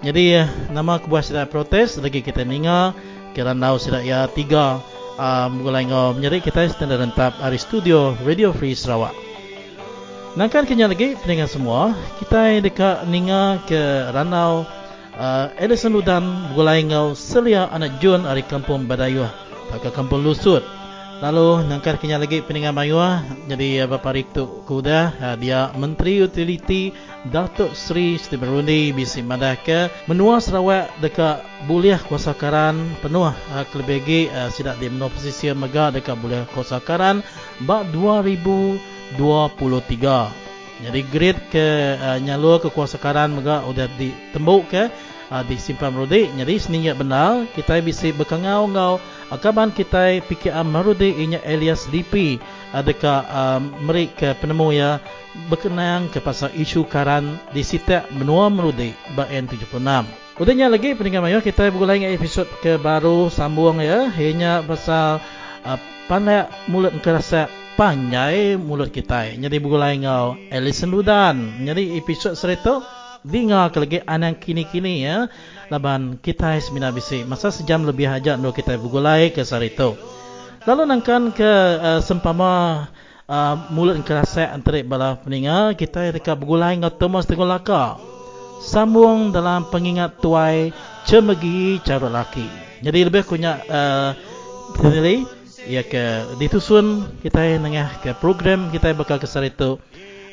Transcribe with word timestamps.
Jadi 0.00 0.40
uh, 0.40 0.48
nama 0.72 0.96
kebuah 0.96 1.22
sida 1.22 1.44
protes 1.44 2.00
lagi 2.00 2.24
kita 2.24 2.42
ninga 2.42 2.96
ke 3.36 3.44
randau 3.44 3.76
sida 3.76 4.00
ya 4.02 4.26
tiga. 4.26 4.80
Uh, 5.20 5.52
mulai 5.52 5.84
ngau 5.84 6.16
menjadi 6.16 6.40
kita 6.40 6.72
setelah 6.72 7.04
rentap 7.04 7.36
hari 7.44 7.60
studio 7.60 8.16
Radio 8.24 8.56
Free 8.56 8.72
Sarawak 8.72 9.29
Nangkan 10.38 10.62
kenya 10.62 10.86
lagi 10.86 11.18
pendengar 11.18 11.50
semua, 11.50 11.90
kita 12.22 12.62
dekat 12.62 13.02
ninga 13.10 13.58
ke 13.66 14.14
Ranau 14.14 14.62
uh, 15.18 15.50
Edison 15.58 15.90
Ludan 15.90 16.54
Gulai 16.54 16.86
Ngau 16.86 17.18
Selia 17.18 17.66
Anak 17.66 17.98
Jun 17.98 18.22
dari 18.22 18.46
Kampung 18.46 18.86
Badayuh 18.86 19.26
ke 19.82 19.90
Kampung 19.90 20.22
Lusut. 20.22 20.62
Lalu 21.18 21.66
nangkan 21.66 21.98
kenya 21.98 22.22
lagi 22.22 22.46
pendengar 22.46 22.70
Mayuah 22.70 23.26
jadi 23.50 23.82
uh, 23.82 23.86
Bapa 23.90 24.14
Riktu 24.14 24.62
Kuda 24.70 25.18
uh, 25.18 25.34
dia 25.34 25.74
Menteri 25.74 26.22
Utiliti 26.22 26.94
Datuk 27.26 27.74
Sri 27.74 28.14
Siti 28.14 28.38
Berundi 28.38 28.94
bisi 28.94 29.26
madah 29.26 29.58
ke 29.58 29.90
menua 30.06 30.38
Sarawak 30.38 30.94
dekat 31.02 31.42
buliah 31.66 31.98
kuasa 31.98 32.38
karan 32.38 32.78
penuh 33.02 33.26
uh, 33.26 33.34
kelebegi 33.74 34.30
uh, 34.30 34.46
sidak 34.46 34.78
di 34.78 34.94
menua 34.94 35.10
posisi 35.10 35.50
mega 35.50 35.90
dekat 35.90 36.14
buliah 36.22 36.46
kuasa 36.54 36.78
karan 36.78 37.18
bak 37.66 37.90
2000 37.90 38.99
23. 39.18 40.50
Jadi 40.80 41.00
grade 41.12 41.42
ke 41.52 41.66
uh, 42.00 42.16
nyalur 42.20 42.56
kekuasaan 42.64 43.36
mega 43.36 43.60
sudah 43.68 43.88
ditembuk 44.00 44.72
ke 44.72 44.88
uh, 45.28 45.42
di 45.44 45.56
simpan 45.60 45.92
rodi. 45.92 46.28
Jadi 46.32 46.54
seninya 46.56 46.92
benar 46.96 47.44
kita 47.52 47.78
bisa 47.84 48.08
berkangau 48.16 48.64
ngau 48.68 48.96
akaban 49.28 49.70
kita 49.70 50.24
fikir 50.24 50.56
am 50.56 50.72
marudi 50.72 51.14
inya 51.20 51.38
Elias 51.44 51.86
Lipi 51.92 52.40
adakah 52.72 53.18
uh, 53.28 53.60
mereka 53.60 54.32
penemu 54.40 54.74
ya 54.74 54.90
berkenaan 55.52 56.10
ke 56.10 56.18
pasal 56.18 56.50
isu 56.56 56.88
karan 56.90 57.38
di 57.54 57.62
sita 57.62 58.08
benua 58.10 58.50
merudi 58.50 58.96
BN 59.14 59.46
76. 59.46 60.40
Udahnya 60.40 60.72
lagi 60.72 60.96
peningkat 60.96 61.20
mayu 61.20 61.44
kita 61.44 61.68
bergulai 61.68 62.00
dengan 62.00 62.16
episod 62.16 62.48
ke 62.64 62.80
baru 62.80 63.28
sambung 63.28 63.84
ya 63.84 64.08
hanya 64.08 64.64
pasal 64.64 65.20
uh, 65.68 65.78
pandai 66.08 66.48
mulut 66.66 66.96
kerasa 67.04 67.46
panjai 67.76 68.58
mulut 68.58 68.90
kita. 68.90 69.30
Jadi 69.36 69.56
begulai 69.62 70.00
ngau 70.02 70.38
Alison 70.50 70.90
Ludan. 70.90 71.62
Jadi 71.62 71.98
episod 71.98 72.34
serita 72.34 72.82
dengar 73.20 73.70
ke 73.70 73.78
lagi 73.78 73.98
anang 74.06 74.38
kini-kini 74.38 75.04
ya. 75.04 75.28
Laban 75.68 76.18
kita 76.18 76.58
semina 76.58 76.90
bisi. 76.90 77.22
Masa 77.22 77.52
sejam 77.52 77.84
lebih 77.86 78.10
aja 78.10 78.34
ndo 78.34 78.50
kita 78.50 78.74
begulai 78.80 79.30
ke 79.30 79.44
serita. 79.46 79.94
Lalu 80.68 80.82
nangkan 80.88 81.32
ke 81.32 81.52
uh, 81.80 82.00
sempama 82.04 82.84
uh, 83.24 83.54
mulut 83.72 83.96
kerasa 84.04 84.52
antara 84.52 84.84
bala 84.84 85.16
peninga 85.16 85.72
kita 85.78 86.12
dekat 86.12 86.36
begulai 86.36 86.76
ngau 86.80 86.92
Thomas 86.94 87.24
Tegolaka. 87.24 88.00
Sambung 88.60 89.32
dalam 89.32 89.64
pengingat 89.72 90.20
tuai 90.20 90.68
cemegi 91.08 91.80
cara 91.80 92.12
laki. 92.12 92.44
Jadi 92.84 92.98
lebih 93.08 93.24
kunyak 93.24 93.56
uh, 93.72 94.12
ya 95.68 95.82
ke 95.84 96.36
ditusun 96.40 97.08
kita 97.20 97.60
nengah 97.60 98.00
ke 98.00 98.16
program 98.16 98.72
kita 98.72 98.96
bakal 98.96 99.20
kesar 99.20 99.44
itu 99.44 99.76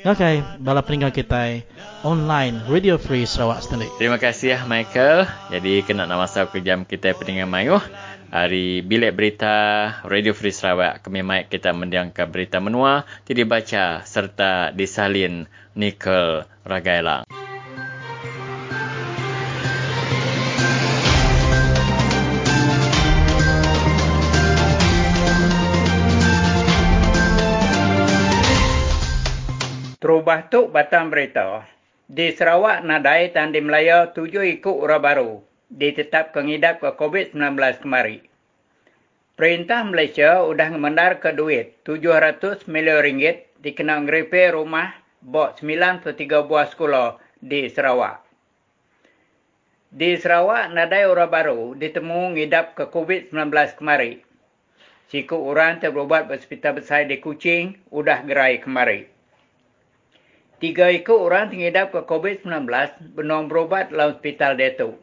ngakai 0.06 0.62
bala 0.62 0.86
peninggal 0.86 1.12
kita 1.12 1.66
online 2.06 2.64
radio 2.72 2.96
free 2.96 3.28
Sarawak 3.28 3.66
sendiri. 3.66 3.92
Terima 4.00 4.22
kasih 4.22 4.56
ya 4.56 4.60
Michael. 4.64 5.28
Jadi 5.52 5.84
kena 5.84 6.08
nak 6.08 6.30
masuk 6.30 6.56
ke 6.56 6.64
jam 6.64 6.88
kita 6.88 7.12
peninggal 7.18 7.50
mayu 7.50 7.82
hari 8.28 8.84
bilik 8.84 9.16
berita 9.16 9.56
Radio 10.04 10.36
Free 10.36 10.52
Sarawak 10.52 11.04
kami 11.04 11.24
mai 11.24 11.48
kita 11.48 11.72
mendiangkan 11.72 12.28
berita 12.28 12.59
menua 12.59 13.08
tidak 13.24 13.48
baca 13.48 14.04
serta 14.04 14.76
disalin 14.76 15.48
Nicole 15.76 16.44
Ragailang. 16.68 17.37
Terubah 30.28 30.52
tu 30.52 30.68
batang 30.68 31.08
berita. 31.08 31.64
Di 32.03 32.35
Sarawak 32.35 32.84
nadai 32.84 33.32
tandi 33.32 33.64
Melaya 33.64 34.12
tujuh 34.12 34.59
ikut 34.59 34.76
orang 34.76 35.00
baru 35.00 35.32
ditetap 35.72 36.35
kengidap 36.35 36.84
ke 36.84 37.00
COVID-19 37.00 37.56
kemari. 37.79 38.28
Perintah 39.40 39.88
Malaysia 39.88 40.44
sudah 40.44 40.68
mengendar 40.76 41.24
ke 41.24 41.32
duit 41.32 41.79
700 41.88 42.68
milion 42.68 43.00
ringgit 43.00 43.56
dikenal 43.64 44.03
ngeripe 44.03 44.52
rumah 44.52 45.00
bok 45.24 45.64
93 45.64 46.12
buah 46.28 46.68
sekolah 46.76 47.23
di 47.40 47.72
Sarawak. 47.72 48.20
Di 49.96 50.20
Sarawak 50.20 50.76
nadai 50.76 51.08
orang 51.08 51.32
baru 51.32 51.72
ditemu 51.72 52.35
ngidap 52.35 52.76
ke 52.76 52.91
COVID-19 52.91 53.80
kemari. 53.80 54.28
Siku 55.08 55.40
orang 55.40 55.80
terubat 55.80 56.28
berhospital 56.28 56.84
besar 56.84 57.08
di 57.08 57.16
Kuching 57.23 57.80
sudah 57.88 58.28
gerai 58.28 58.59
kemari. 58.59 59.16
Tiga 60.58 60.90
ikut 60.90 61.14
orang 61.14 61.54
terhidap 61.54 61.94
ke 61.94 62.02
COVID-19 62.02 62.66
benar 63.14 63.46
berobat 63.46 63.94
dalam 63.94 64.18
hospital 64.18 64.58
Detu. 64.58 64.98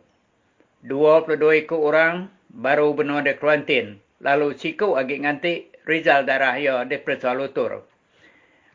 22 0.83 1.63
ikut 1.63 1.79
orang 1.79 2.27
baru 2.51 2.91
benar 2.91 3.23
di 3.23 3.39
kuarantin. 3.39 4.03
Lalu 4.19 4.59
siku 4.59 4.99
agak 4.99 5.23
nganti 5.23 5.71
Rizal 5.87 6.27
darah 6.27 6.59
ya 6.59 6.83
di 6.83 6.99
persoal 6.99 7.39
lutur. 7.39 7.87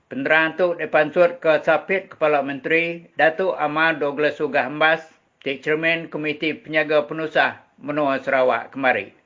Penerang 0.08 0.56
tu 0.56 0.72
dipansut 0.80 1.44
ke 1.44 1.60
Sapit 1.68 2.16
Kepala 2.16 2.40
Menteri 2.48 3.12
Datuk 3.12 3.60
Amal 3.60 4.00
Douglas 4.00 4.40
Sugah 4.40 4.64
Hambas, 4.64 5.04
Cik 5.44 5.60
Cermin 5.60 6.08
Komiti 6.08 6.56
Penyaga 6.56 7.04
Penusah 7.04 7.60
menua 7.76 8.24
Sarawak 8.24 8.72
kemari. 8.72 9.19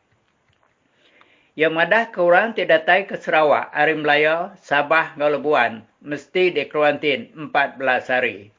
Yang 1.53 1.73
madah 1.77 2.05
ke 2.09 2.17
orang 2.17 2.57
tidak 2.57 2.81
datai 2.81 3.05
ke 3.05 3.13
Sarawak, 3.13 3.69
hari 3.69 3.93
Melaya, 3.93 4.57
Sabah, 4.65 5.13
Ngalabuan, 5.13 5.85
mesti 6.01 6.49
dikuarantin 6.49 7.29
14 7.53 8.09
hari. 8.09 8.49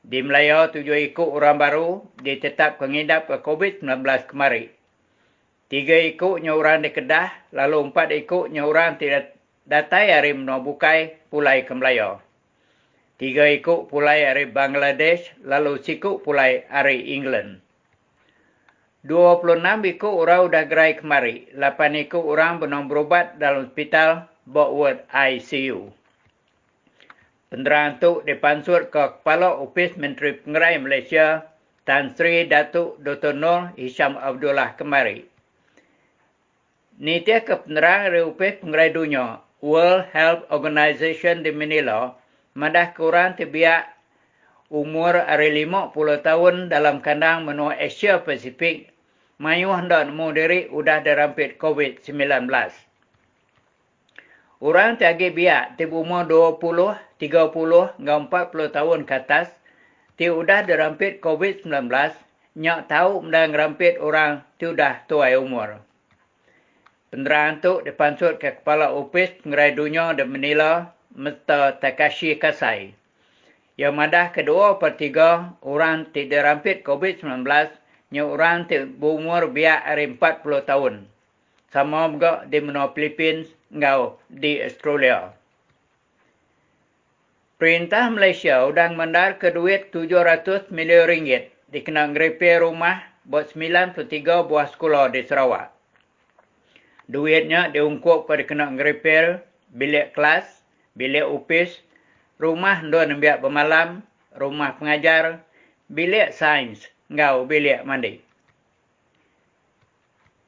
Di 0.00 0.24
Melaya, 0.24 0.72
tujuh 0.72 0.96
ikut 1.12 1.28
orang 1.28 1.60
baru 1.60 2.00
ditetap 2.24 2.80
kengidap 2.80 3.28
ke 3.28 3.36
COVID-19 3.36 4.00
kemari. 4.24 4.72
Tiga 5.68 5.96
ikutnya 5.96 6.56
orang 6.56 6.84
di 6.84 6.92
Kedah, 6.92 7.52
lalu 7.52 7.92
empat 7.92 8.12
ikutnya 8.12 8.64
orang 8.64 8.96
tidak 8.96 9.36
datai 9.68 10.12
hari 10.12 10.36
menua 10.36 10.64
bukai 10.64 11.20
pulai 11.28 11.68
ke 11.68 11.72
Melaya. 11.76 12.20
Tiga 13.16 13.48
ikut 13.48 13.92
pulai 13.92 14.28
hari 14.28 14.48
Bangladesh, 14.48 15.36
lalu 15.44 15.80
sikut 15.80 16.20
pulai 16.20 16.64
hari 16.68 17.12
England. 17.16 17.63
26 19.04 19.84
ikut 19.84 20.14
orang 20.16 20.48
sudah 20.48 20.64
gerai 20.64 20.96
kemari. 20.96 21.44
8 21.52 22.08
ikut 22.08 22.24
orang 22.24 22.56
benar 22.56 22.88
berubat 22.88 23.36
dalam 23.36 23.68
hospital 23.68 24.32
Bockwood 24.48 25.04
ICU. 25.12 25.92
Penerangan 27.52 28.00
itu 28.00 28.10
dipansur 28.24 28.88
ke 28.88 29.20
Kepala 29.20 29.60
Opis 29.60 29.92
Menteri 30.00 30.40
Pengerai 30.40 30.80
Malaysia 30.80 31.44
Tan 31.84 32.16
Sri 32.16 32.48
Datuk 32.48 32.96
Dr. 33.04 33.36
Nur 33.36 33.76
Hisham 33.76 34.16
Abdullah 34.16 34.72
kemari. 34.72 35.28
Nitia 36.96 37.44
ke 37.44 37.60
penerangan 37.60 38.08
dari 38.08 38.24
Opis 38.24 38.56
Pengerai 38.64 38.88
Dunia 38.88 39.44
World 39.60 40.08
Health 40.16 40.48
Organization 40.48 41.44
di 41.44 41.52
Manila 41.52 42.16
madah 42.56 42.96
kurang 42.96 43.36
terbiak 43.36 43.84
umur 44.72 45.20
hari 45.28 45.52
50 45.68 45.92
tahun 46.24 46.54
dalam 46.72 47.04
kandang 47.04 47.44
menua 47.44 47.76
Asia 47.76 48.24
Pasifik 48.24 48.93
mayuh 49.42 49.78
dan 49.90 50.14
mu 50.14 50.30
diri 50.30 50.70
udah 50.70 51.02
dirampit 51.02 51.58
COVID-19. 51.58 52.46
Orang 54.64 54.96
tiagi 54.96 55.28
biak 55.34 55.76
ti 55.76 55.84
umur 55.84 56.24
20, 56.24 57.20
30 57.20 57.98
hingga 57.98 58.14
40 58.30 58.76
tahun 58.76 59.00
ke 59.04 59.14
atas 59.26 59.48
ti 60.14 60.30
udah 60.30 60.62
dirampit 60.64 61.18
COVID-19 61.18 61.90
nyak 62.54 62.86
tahu 62.86 63.26
mendang 63.26 63.50
rampit 63.50 63.98
orang 63.98 64.46
ti 64.62 64.70
udah 64.70 65.02
tuai 65.10 65.34
umur. 65.34 65.82
Penerangan 67.10 67.62
tu 67.62 67.72
dipansut 67.82 68.38
ke 68.38 68.58
Kepala 68.58 68.94
Opis 68.94 69.30
Pengerai 69.42 69.74
Dunia 69.74 70.14
di 70.14 70.26
Manila, 70.26 70.94
Mr. 71.14 71.78
Takashi 71.78 72.34
Kasai. 72.38 72.94
Yang 73.74 73.94
madah 73.94 74.26
kedua 74.30 74.78
per 74.78 74.94
tiga 74.94 75.58
orang 75.62 76.10
tidak 76.14 76.46
rampit 76.46 76.76
COVID-19 76.86 77.42
nya 78.14 78.22
orang 78.22 78.70
te 78.70 78.86
berumur 78.86 79.50
biak 79.50 79.82
hari 79.82 80.14
40 80.14 80.70
tahun. 80.70 80.94
Sama 81.74 82.06
juga 82.14 82.46
di 82.46 82.62
menua 82.62 82.94
Philippines 82.94 83.50
ngau 83.74 84.14
di 84.30 84.62
Australia. 84.62 85.34
Perintah 87.58 88.06
Malaysia 88.14 88.62
udang 88.62 88.94
mendar 88.94 89.42
ke 89.42 89.50
duit 89.50 89.90
700 89.90 90.70
milion 90.70 91.10
ringgit 91.10 91.50
dikenang 91.74 92.14
repair 92.14 92.62
rumah 92.62 93.02
buat 93.26 93.50
93 93.50 94.06
buah 94.22 94.70
sekolah 94.70 95.10
di 95.10 95.26
Sarawak. 95.26 95.74
Duitnya 97.10 97.74
diungkup 97.74 98.30
pada 98.30 98.46
kena 98.46 98.70
repair 98.78 99.42
bilik 99.74 100.14
kelas, 100.14 100.46
bilik 100.94 101.26
upis, 101.26 101.82
rumah 102.38 102.78
dua 102.78 103.10
biak 103.10 103.42
bermalam, 103.42 104.06
rumah 104.38 104.78
pengajar, 104.78 105.42
bilik 105.90 106.30
sains, 106.30 106.93
ngau 107.12 107.44
bilik 107.44 107.84
mandi. 107.84 108.22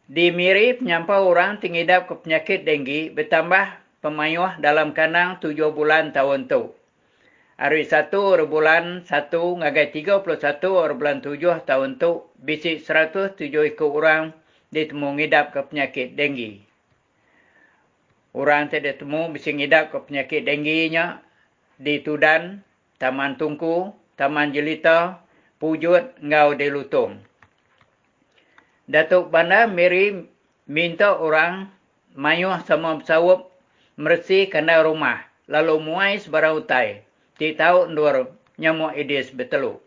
Di 0.07 0.31
Miri, 0.31 0.79
penyampau 0.79 1.27
orang 1.27 1.59
tingidap 1.59 2.07
ke 2.07 2.15
penyakit 2.15 2.63
denggi 2.63 3.11
bertambah 3.11 3.83
pemayuh 3.99 4.55
dalam 4.63 4.95
kanang 4.95 5.43
tujuh 5.43 5.75
bulan 5.75 6.15
tahun 6.15 6.47
tu. 6.47 6.71
Hari 7.59 7.89
satu 7.89 8.39
bulan 8.47 9.03
satu 9.03 9.59
ngagai 9.59 9.91
tiga 9.91 10.23
puluh 10.23 10.39
satu 10.39 10.87
bulan 10.95 11.25
tujuh 11.25 11.59
tahun 11.67 11.99
tu, 11.99 12.23
bisi 12.39 12.79
seratus 12.79 13.35
tujuh 13.35 13.67
ikut 13.75 13.91
orang 13.91 14.31
ditemu 14.71 15.19
ngidap 15.19 15.51
ke 15.51 15.61
penyakit 15.67 16.15
denggi. 16.15 16.63
Orang 18.37 18.71
tidak 18.71 19.03
temu 19.03 19.33
bisi 19.33 19.57
ngidap 19.57 19.91
ke 19.91 19.99
penyakit 20.07 20.47
denggi 20.47 20.93
nya 20.93 21.19
di 21.81 21.99
Tudan, 22.05 22.63
Taman 23.01 23.41
Tungku, 23.41 23.91
Taman 24.15 24.55
Jelita, 24.55 25.25
pujut 25.57 26.13
ngau 26.21 26.53
di 26.53 26.69
lutung. 26.69 27.17
Datuk 28.87 29.33
Bandar 29.33 29.67
Mary 29.67 30.29
minta 30.69 31.17
orang 31.17 31.73
mayuh 32.13 32.61
sama 32.69 33.01
bersawup 33.01 33.51
mersih 33.97 34.47
kandang 34.53 34.85
rumah 34.85 35.25
lalu 35.49 35.81
muai 35.81 36.21
sebarang 36.21 36.61
utai. 36.61 37.03
Ti 37.41 37.57
tahu 37.57 37.93
ndur 37.93 38.31
nyamuk 38.61 38.95
idis 38.97 39.33
betelu. 39.33 39.81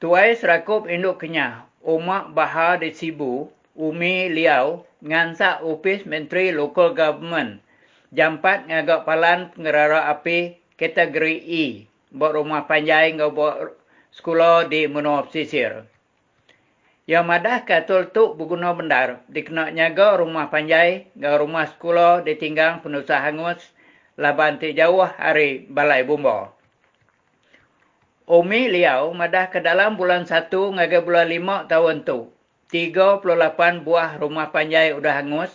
Tuai 0.00 0.32
serakup 0.32 0.88
induk 0.88 1.20
kenya, 1.20 1.68
umak 1.84 2.32
bahar 2.32 2.80
di 2.80 2.88
Sibu, 2.88 3.52
Umi 3.76 4.32
Liau, 4.32 4.88
ngansak 5.04 5.60
upis 5.60 6.08
Menteri 6.08 6.56
Local 6.56 6.96
Government, 6.96 7.60
jampat 8.08 8.64
ngagak 8.64 9.04
palan 9.04 9.52
pengerara 9.52 10.08
api 10.08 10.56
kategori 10.80 11.36
E 11.44 11.89
buat 12.10 12.34
rumah 12.34 12.66
panjai 12.66 13.14
ngau 13.14 13.30
buat 13.30 13.74
sekolah 14.14 14.66
di 14.66 14.90
menua 14.90 15.26
pesisir. 15.26 15.86
Yang 17.06 17.24
madah 17.26 17.58
katul 17.66 18.10
tu 18.14 18.34
berguna 18.38 18.70
bendar 18.74 19.26
dikena 19.26 19.70
nyaga 19.70 20.18
rumah 20.18 20.46
panjai 20.50 21.10
ngau 21.18 21.46
rumah 21.46 21.66
sekolah 21.70 22.22
ditinggang 22.22 22.82
penusaha 22.82 23.18
hangus 23.18 23.62
laban 24.20 24.60
ti 24.60 24.76
jauh 24.76 25.06
hari 25.06 25.66
balai 25.70 26.04
bumba. 26.04 26.52
Umi 28.30 28.70
Liau 28.70 29.10
madah 29.10 29.50
ke 29.50 29.58
dalam 29.58 29.98
bulan 29.98 30.22
1 30.22 30.54
ngaga 30.54 31.02
bulan 31.02 31.26
5 31.26 31.66
tahun 31.66 31.96
tu. 32.06 32.30
38 32.70 33.82
buah 33.82 34.22
rumah 34.22 34.54
panjai 34.54 34.94
udah 34.94 35.18
hangus. 35.18 35.50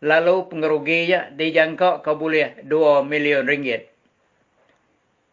Lalu 0.00 0.48
pengeruginya 0.48 1.28
dijangkau 1.36 2.00
ke 2.00 2.12
boleh 2.16 2.64
2 2.64 3.04
milion 3.04 3.44
ringgit. 3.44 3.92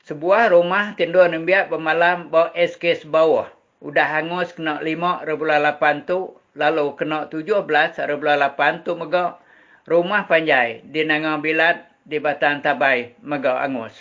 Sebuah 0.04 0.52
rumah 0.52 1.00
tindu 1.00 1.24
nembiak 1.24 1.72
pemalam 1.72 2.28
bawa 2.28 2.52
SK 2.52 3.08
sebawah. 3.08 3.48
Udah 3.80 4.04
hangus 4.04 4.52
kena 4.52 4.84
5.8 4.84 6.04
tu. 6.04 6.36
Lalu 6.60 7.00
kena 7.00 7.32
17.8 7.32 8.84
tu 8.84 8.92
mega 9.00 9.40
rumah 9.88 10.28
panjai 10.28 10.84
di 10.84 11.08
Nangang 11.08 11.40
Bilat 11.40 11.88
di 12.04 12.20
Batan 12.20 12.60
Tabai 12.60 13.16
mega 13.24 13.64
hangus. 13.64 13.96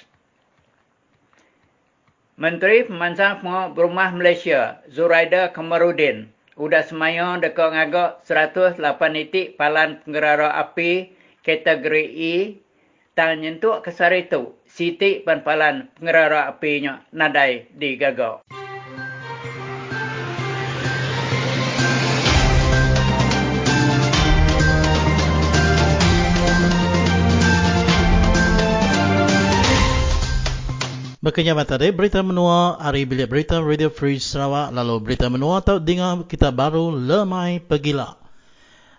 Menteri 2.35 2.83
Pemansang 2.83 3.39
Rumah 3.79 4.11
Malaysia, 4.19 4.83
Zuraida 4.91 5.55
Kamarudin, 5.55 6.27
udah 6.59 6.83
semaya 6.83 7.39
dekat 7.39 7.71
ngagak 7.71 8.27
108 8.27 8.83
titik 9.15 9.55
palan 9.55 10.03
penggerara 10.03 10.51
api 10.59 11.15
kategori 11.47 12.07
E 12.11 12.35
tan 13.15 13.39
nyentuk 13.39 13.87
kesar 13.87 14.11
itu 14.17 14.57
siti 14.73 15.21
panpalan 15.21 15.93
pengerara 16.01 16.49
apinya 16.49 17.05
nadai 17.13 17.69
di 17.77 18.01
gagak. 18.01 18.41
Berkenyaman 31.23 31.63
tadi 31.63 31.95
berita 31.95 32.19
menua 32.19 32.83
hari 32.83 33.07
bilik 33.07 33.31
berita 33.31 33.63
Radio 33.63 33.95
Free 33.95 34.19
Sarawak 34.19 34.75
lalu 34.75 34.99
berita 34.99 35.31
menua 35.31 35.63
atau 35.63 35.79
dengar 35.79 36.27
kita 36.27 36.51
baru 36.51 36.91
lemai 36.91 37.63
pergila. 37.63 38.22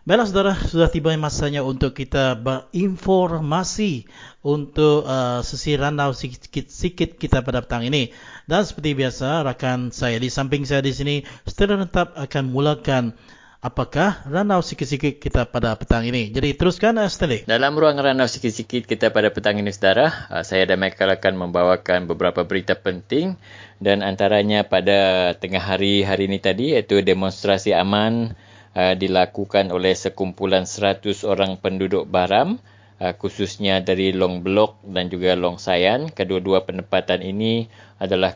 Baiklah 0.04 0.28
saudara, 0.28 0.52
sudah 0.60 0.92
tiba 0.92 1.16
masanya 1.16 1.64
untuk 1.64 1.96
kita 1.96 2.36
berinformasi 2.36 4.04
untuk 4.44 5.08
uh, 5.08 5.40
sesi 5.40 5.80
randau 5.80 6.12
sikit-sikit 6.12 7.16
kita 7.16 7.40
pada 7.40 7.64
petang 7.64 7.88
ini. 7.88 8.12
Dan 8.44 8.68
seperti 8.68 9.00
biasa, 9.00 9.48
rakan 9.48 9.96
saya 9.96 10.20
di 10.20 10.28
samping 10.28 10.68
saya 10.68 10.84
di 10.84 10.92
sini, 10.92 11.16
setelah 11.48 11.88
tetap 11.88 12.20
akan 12.20 12.52
mulakan 12.52 13.16
apakah 13.64 14.28
randau 14.28 14.60
sikit-sikit 14.60 15.24
kita 15.24 15.48
pada 15.48 15.72
petang 15.80 16.04
ini. 16.04 16.36
Jadi 16.36 16.52
teruskan, 16.60 17.00
uh, 17.00 17.08
Stanley. 17.08 17.48
Dalam 17.48 17.72
ruang 17.72 17.96
randau 17.96 18.28
sikit-sikit 18.28 18.84
kita 18.84 19.08
pada 19.16 19.32
petang 19.32 19.56
ini, 19.56 19.72
saudara, 19.72 20.28
uh, 20.28 20.44
saya 20.44 20.68
dan 20.68 20.84
Michael 20.84 21.16
akan 21.16 21.48
membawakan 21.48 22.12
beberapa 22.12 22.44
berita 22.44 22.76
penting 22.76 23.40
dan 23.80 24.04
antaranya 24.04 24.68
pada 24.68 25.32
tengah 25.40 25.64
hari 25.64 26.04
hari 26.04 26.28
ini 26.28 26.44
tadi, 26.44 26.76
iaitu 26.76 27.00
demonstrasi 27.00 27.72
aman 27.72 28.36
uh, 28.74 28.94
dilakukan 28.98 29.70
oleh 29.70 29.94
sekumpulan 29.94 30.66
100 30.66 31.26
orang 31.26 31.58
penduduk 31.58 32.10
Baram 32.10 32.58
uh, 33.02 33.14
khususnya 33.18 33.82
dari 33.82 34.14
Long 34.14 34.42
Block 34.46 34.82
dan 34.86 35.10
juga 35.10 35.34
Long 35.38 35.58
Sayan. 35.58 36.10
Kedua-dua 36.12 36.66
penempatan 36.68 37.22
ini 37.24 37.70
adalah 37.98 38.36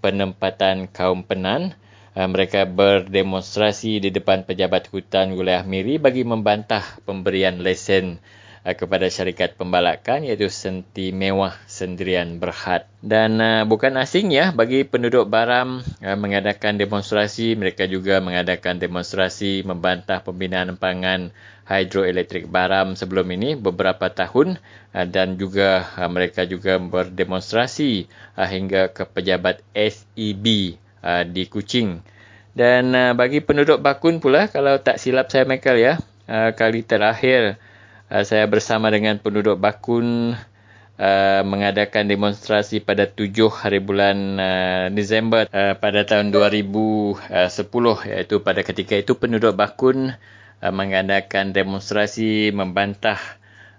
penempatan 0.00 0.88
kaum 0.90 1.22
Penan 1.26 1.74
uh, 2.16 2.28
mereka 2.28 2.64
berdemonstrasi 2.64 4.02
di 4.02 4.10
depan 4.10 4.44
pejabat 4.44 4.88
hutan 4.92 5.34
wilayah 5.36 5.64
Miri 5.66 5.98
bagi 5.98 6.24
membantah 6.24 6.82
pemberian 7.04 7.60
lesen 7.60 8.22
uh, 8.62 8.74
kepada 8.74 9.10
syarikat 9.10 9.58
pembalakan 9.58 10.26
iaitu 10.26 10.48
Senti 10.48 11.10
Mewah 11.10 11.54
Sendirian 11.66 12.38
Berhad. 12.38 12.86
Dan 13.02 13.42
uh, 13.42 13.62
bukan 13.66 13.98
asing 13.98 14.30
ya 14.30 14.54
bagi 14.54 14.86
penduduk 14.86 15.26
Baram 15.26 15.82
uh, 15.82 16.18
mengadakan 16.18 16.78
demonstrasi, 16.78 17.58
mereka 17.58 17.86
juga 17.90 18.22
mengadakan 18.22 18.78
demonstrasi 18.78 19.66
membantah 19.66 20.22
pembinaan 20.22 20.78
pangan 20.78 21.34
hidroelektrik 21.62 22.50
Baram 22.50 22.98
sebelum 22.98 23.30
ini 23.32 23.54
beberapa 23.54 24.10
tahun 24.10 24.58
dan 24.92 25.38
juga 25.38 25.94
mereka 26.10 26.42
juga 26.44 26.76
berdemonstrasi 26.76 28.10
hingga 28.34 28.90
ke 28.90 29.06
pejabat 29.08 29.62
SEB 29.72 30.44
di 31.30 31.42
Kuching. 31.48 32.02
Dan 32.52 32.92
bagi 33.16 33.40
penduduk 33.40 33.78
Bakun 33.80 34.20
pula 34.20 34.50
kalau 34.50 34.76
tak 34.82 35.00
silap 35.00 35.30
saya 35.32 35.48
Michael 35.48 35.78
ya, 35.80 35.94
kali 36.52 36.82
terakhir 36.84 37.56
uh, 38.12 38.24
saya 38.28 38.44
bersama 38.44 38.92
dengan 38.92 39.16
penduduk 39.16 39.56
Bakun 39.56 40.36
uh, 41.00 41.42
mengadakan 41.48 42.04
demonstrasi 42.04 42.84
pada 42.84 43.08
7 43.08 43.32
hari 43.48 43.80
bulan 43.80 44.16
uh, 44.36 44.86
Disember 44.92 45.48
uh, 45.48 45.74
pada 45.80 46.04
tahun 46.04 46.28
2010 46.28 47.32
iaitu 48.12 48.34
pada 48.44 48.60
ketika 48.60 48.94
itu 49.00 49.16
penduduk 49.16 49.56
Bakun 49.56 50.12
uh, 50.60 50.72
mengadakan 50.72 51.56
demonstrasi 51.56 52.52
membantah 52.52 53.18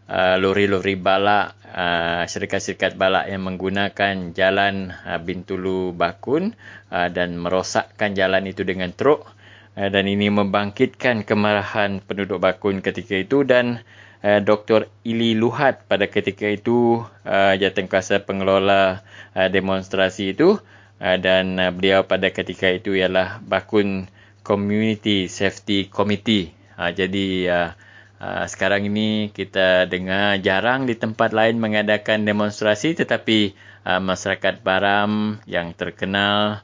uh, 0.09 0.41
lori-lori 0.41 0.97
balak 0.97 1.53
uh, 1.69 2.25
syarikat-syarikat 2.25 2.97
balak 2.97 3.29
yang 3.29 3.45
menggunakan 3.45 4.33
jalan 4.33 4.97
uh, 5.05 5.21
Bintulu 5.21 5.93
Bakun 5.93 6.57
uh, 6.89 7.07
dan 7.13 7.37
merosakkan 7.37 8.17
jalan 8.17 8.49
itu 8.49 8.65
dengan 8.65 8.89
truk 8.97 9.29
uh, 9.77 9.89
dan 9.93 10.09
ini 10.09 10.33
membangkitkan 10.33 11.21
kemarahan 11.21 12.01
penduduk 12.01 12.41
Bakun 12.41 12.81
ketika 12.81 13.13
itu 13.13 13.45
dan 13.45 13.77
uh, 13.77 14.01
Dr. 14.23 14.87
Ili 15.03 15.35
Luhat 15.35 15.83
pada 15.91 16.07
ketika 16.07 16.47
itu 16.47 17.03
uh, 17.27 17.53
jawatankuasa 17.59 18.23
pengelola 18.23 19.03
uh, 19.35 19.49
demonstrasi 19.51 20.31
itu 20.31 20.63
uh, 21.03 21.17
dan 21.19 21.59
uh, 21.59 21.75
beliau 21.75 22.07
pada 22.07 22.31
ketika 22.31 22.71
itu 22.71 22.95
ialah 22.95 23.43
Bakun 23.43 24.07
Community 24.47 25.27
Safety 25.27 25.91
Committee. 25.91 26.55
Uh, 26.79 26.95
jadi 26.95 27.27
uh, 27.51 27.69
Uh, 28.23 28.47
sekarang 28.47 28.87
ini 28.87 29.35
kita 29.35 29.83
dengar 29.83 30.39
jarang 30.39 30.87
di 30.87 30.95
tempat 30.95 31.35
lain 31.35 31.59
mengadakan 31.59 32.23
demonstrasi 32.23 32.95
tetapi 32.95 33.51
uh, 33.83 33.99
masyarakat 33.99 34.63
Baram 34.63 35.43
yang 35.43 35.75
terkenal 35.75 36.63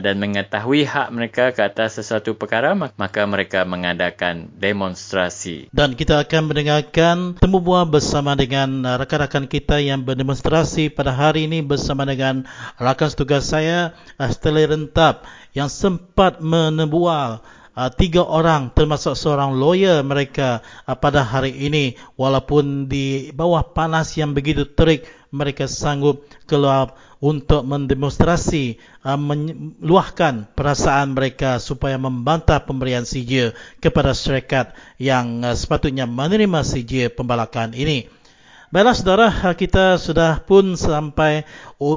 dan 0.00 0.16
mengetahui 0.16 0.88
hak 0.88 1.12
mereka 1.12 1.52
ke 1.52 1.60
atas 1.60 2.00
sesuatu 2.00 2.32
perkara 2.32 2.72
maka 2.72 3.28
mereka 3.28 3.68
mengadakan 3.68 4.48
demonstrasi. 4.56 5.68
Dan 5.76 5.92
kita 5.92 6.24
akan 6.24 6.42
mendengarkan 6.48 7.16
temu 7.36 7.60
buah 7.60 7.84
bersama 7.84 8.32
dengan 8.32 8.80
uh, 8.88 8.96
rakan-rakan 8.96 9.44
kita 9.44 9.84
yang 9.84 10.00
berdemonstrasi 10.00 10.88
pada 10.88 11.12
hari 11.12 11.44
ini 11.44 11.60
bersama 11.60 12.08
dengan 12.08 12.48
rakan 12.80 13.12
tugas 13.12 13.52
saya 13.52 13.92
Stella 14.32 14.64
Rentap 14.64 15.28
yang 15.52 15.68
sempat 15.68 16.40
menebual 16.40 17.44
uh, 17.76 17.90
tiga 17.92 18.22
orang 18.24 18.70
termasuk 18.72 19.18
seorang 19.18 19.54
lawyer 19.58 20.00
mereka 20.00 20.62
uh, 20.86 20.96
pada 20.96 21.26
hari 21.26 21.52
ini 21.52 21.98
walaupun 22.16 22.86
di 22.88 23.30
bawah 23.34 23.62
panas 23.74 24.14
yang 24.16 24.32
begitu 24.32 24.64
terik 24.64 25.04
mereka 25.34 25.66
sanggup 25.66 26.22
keluar 26.46 26.94
untuk 27.18 27.66
mendemonstrasi 27.66 28.78
uh, 29.02 29.18
meluahkan 29.18 30.46
perasaan 30.54 31.18
mereka 31.18 31.58
supaya 31.58 31.98
membantah 31.98 32.62
pemberian 32.62 33.02
CJ 33.02 33.58
kepada 33.82 34.14
syarikat 34.14 34.78
yang 35.02 35.42
uh, 35.42 35.58
sepatutnya 35.58 36.06
menerima 36.06 36.62
CJ 36.62 37.18
pembalakan 37.18 37.74
ini. 37.74 38.06
Baiklah 38.74 38.98
saudara, 38.98 39.28
kita 39.54 40.02
sudah 40.02 40.42
pun 40.42 40.74
sampai 40.74 41.46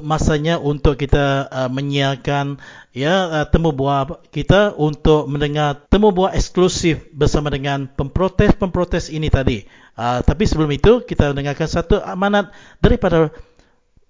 masanya 0.06 0.62
untuk 0.62 0.94
kita 1.02 1.50
uh, 1.50 1.70
menyiarkan 1.74 2.62
ya 2.94 3.34
uh, 3.34 3.46
temu 3.50 3.74
buah 3.74 4.22
kita 4.30 4.78
untuk 4.78 5.26
mendengar 5.26 5.90
temu 5.90 6.14
buah 6.14 6.38
eksklusif 6.38 7.10
bersama 7.18 7.50
dengan 7.50 7.90
pemprotes-pemprotes 7.90 9.10
ini 9.10 9.26
tadi. 9.34 9.66
Uh, 9.98 10.22
tapi 10.22 10.46
sebelum 10.46 10.70
itu 10.70 11.02
kita 11.02 11.34
dengarkan 11.34 11.66
satu 11.66 11.98
amanat 11.98 12.54
daripada 12.78 13.34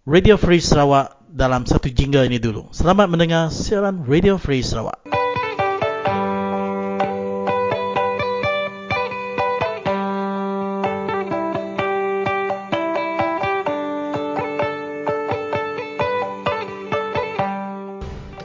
Radio 0.03 0.35
Free 0.35 0.59
Sarawak 0.59 1.23
dalam 1.31 1.63
satu 1.63 1.87
jingle 1.87 2.27
ini 2.27 2.35
dulu. 2.35 2.67
Selamat 2.75 3.07
mendengar 3.07 3.47
siaran 3.47 4.03
Radio 4.03 4.35
Free 4.35 4.59
Sarawak. 4.59 5.26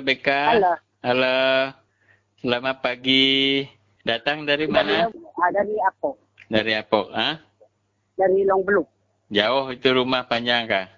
Rebecca. 0.00 0.56
Halo. 0.56 0.72
Halo. 1.04 1.36
Selamat 2.40 2.80
pagi. 2.80 3.68
Datang 4.00 4.48
dari 4.48 4.64
mana? 4.64 5.12
Ah, 5.12 5.52
dari 5.52 5.76
Apok. 5.76 6.16
Dari 6.48 6.72
Apok, 6.72 7.12
ah? 7.12 7.36
Dari 8.16 8.48
Long 8.48 8.64
Beluk. 8.64 8.88
Jauh 9.28 9.68
itu 9.68 9.92
rumah 9.92 10.24
panjang 10.24 10.64
kah? 10.64 10.88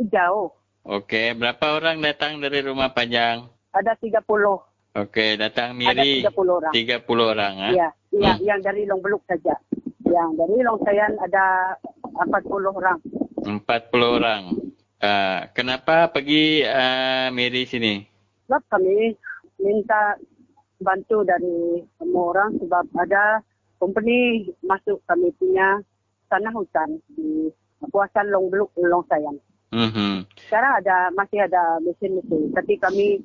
Jauh. 0.00 0.48
Okey, 0.88 1.36
berapa 1.36 1.76
orang 1.76 2.00
datang 2.00 2.40
dari 2.40 2.64
rumah 2.64 2.96
panjang? 2.96 3.44
Ada 3.76 3.92
30. 4.00 4.24
Okey, 5.04 5.36
datang 5.36 5.76
Miri. 5.76 6.24
Ada 6.24 6.32
30 6.32 6.48
orang. 6.48 6.72
30 6.72 7.32
orang, 7.36 7.54
ah? 7.60 7.72
Ya, 7.76 7.88
ya 8.08 8.32
hmm. 8.32 8.48
yang 8.48 8.60
dari 8.64 8.88
Long 8.88 9.04
Beluk 9.04 9.20
saja. 9.28 9.52
Yang 10.08 10.28
dari 10.32 10.56
Long 10.64 10.80
Sayan 10.80 11.12
ada 11.20 11.76
40 12.24 12.72
orang. 12.72 12.98
40 13.44 14.16
orang. 14.16 14.42
Uh, 14.98 15.46
kenapa 15.54 16.10
pergi 16.10 16.66
uh, 16.66 17.30
Mary 17.30 17.62
sini? 17.70 18.02
Sebab 18.46 18.62
kami 18.66 19.14
minta 19.62 20.18
bantu 20.82 21.22
dari 21.22 21.82
semua 21.98 22.34
orang 22.34 22.58
sebab 22.58 22.84
ada 22.98 23.42
company 23.78 24.50
masuk 24.62 24.98
kami 25.06 25.30
punya 25.38 25.78
tanah 26.26 26.50
hutan 26.50 26.98
di 27.14 27.50
kawasan 27.90 28.26
Long 28.34 28.50
Beluk, 28.50 28.74
Long 28.74 29.06
Sayang. 29.06 29.38
Mm-hmm. 29.70 30.14
Sekarang 30.48 30.72
ada 30.82 31.12
masih 31.14 31.44
ada 31.44 31.78
mesin-mesin, 31.84 32.50
tapi 32.56 32.74
kami 32.80 33.22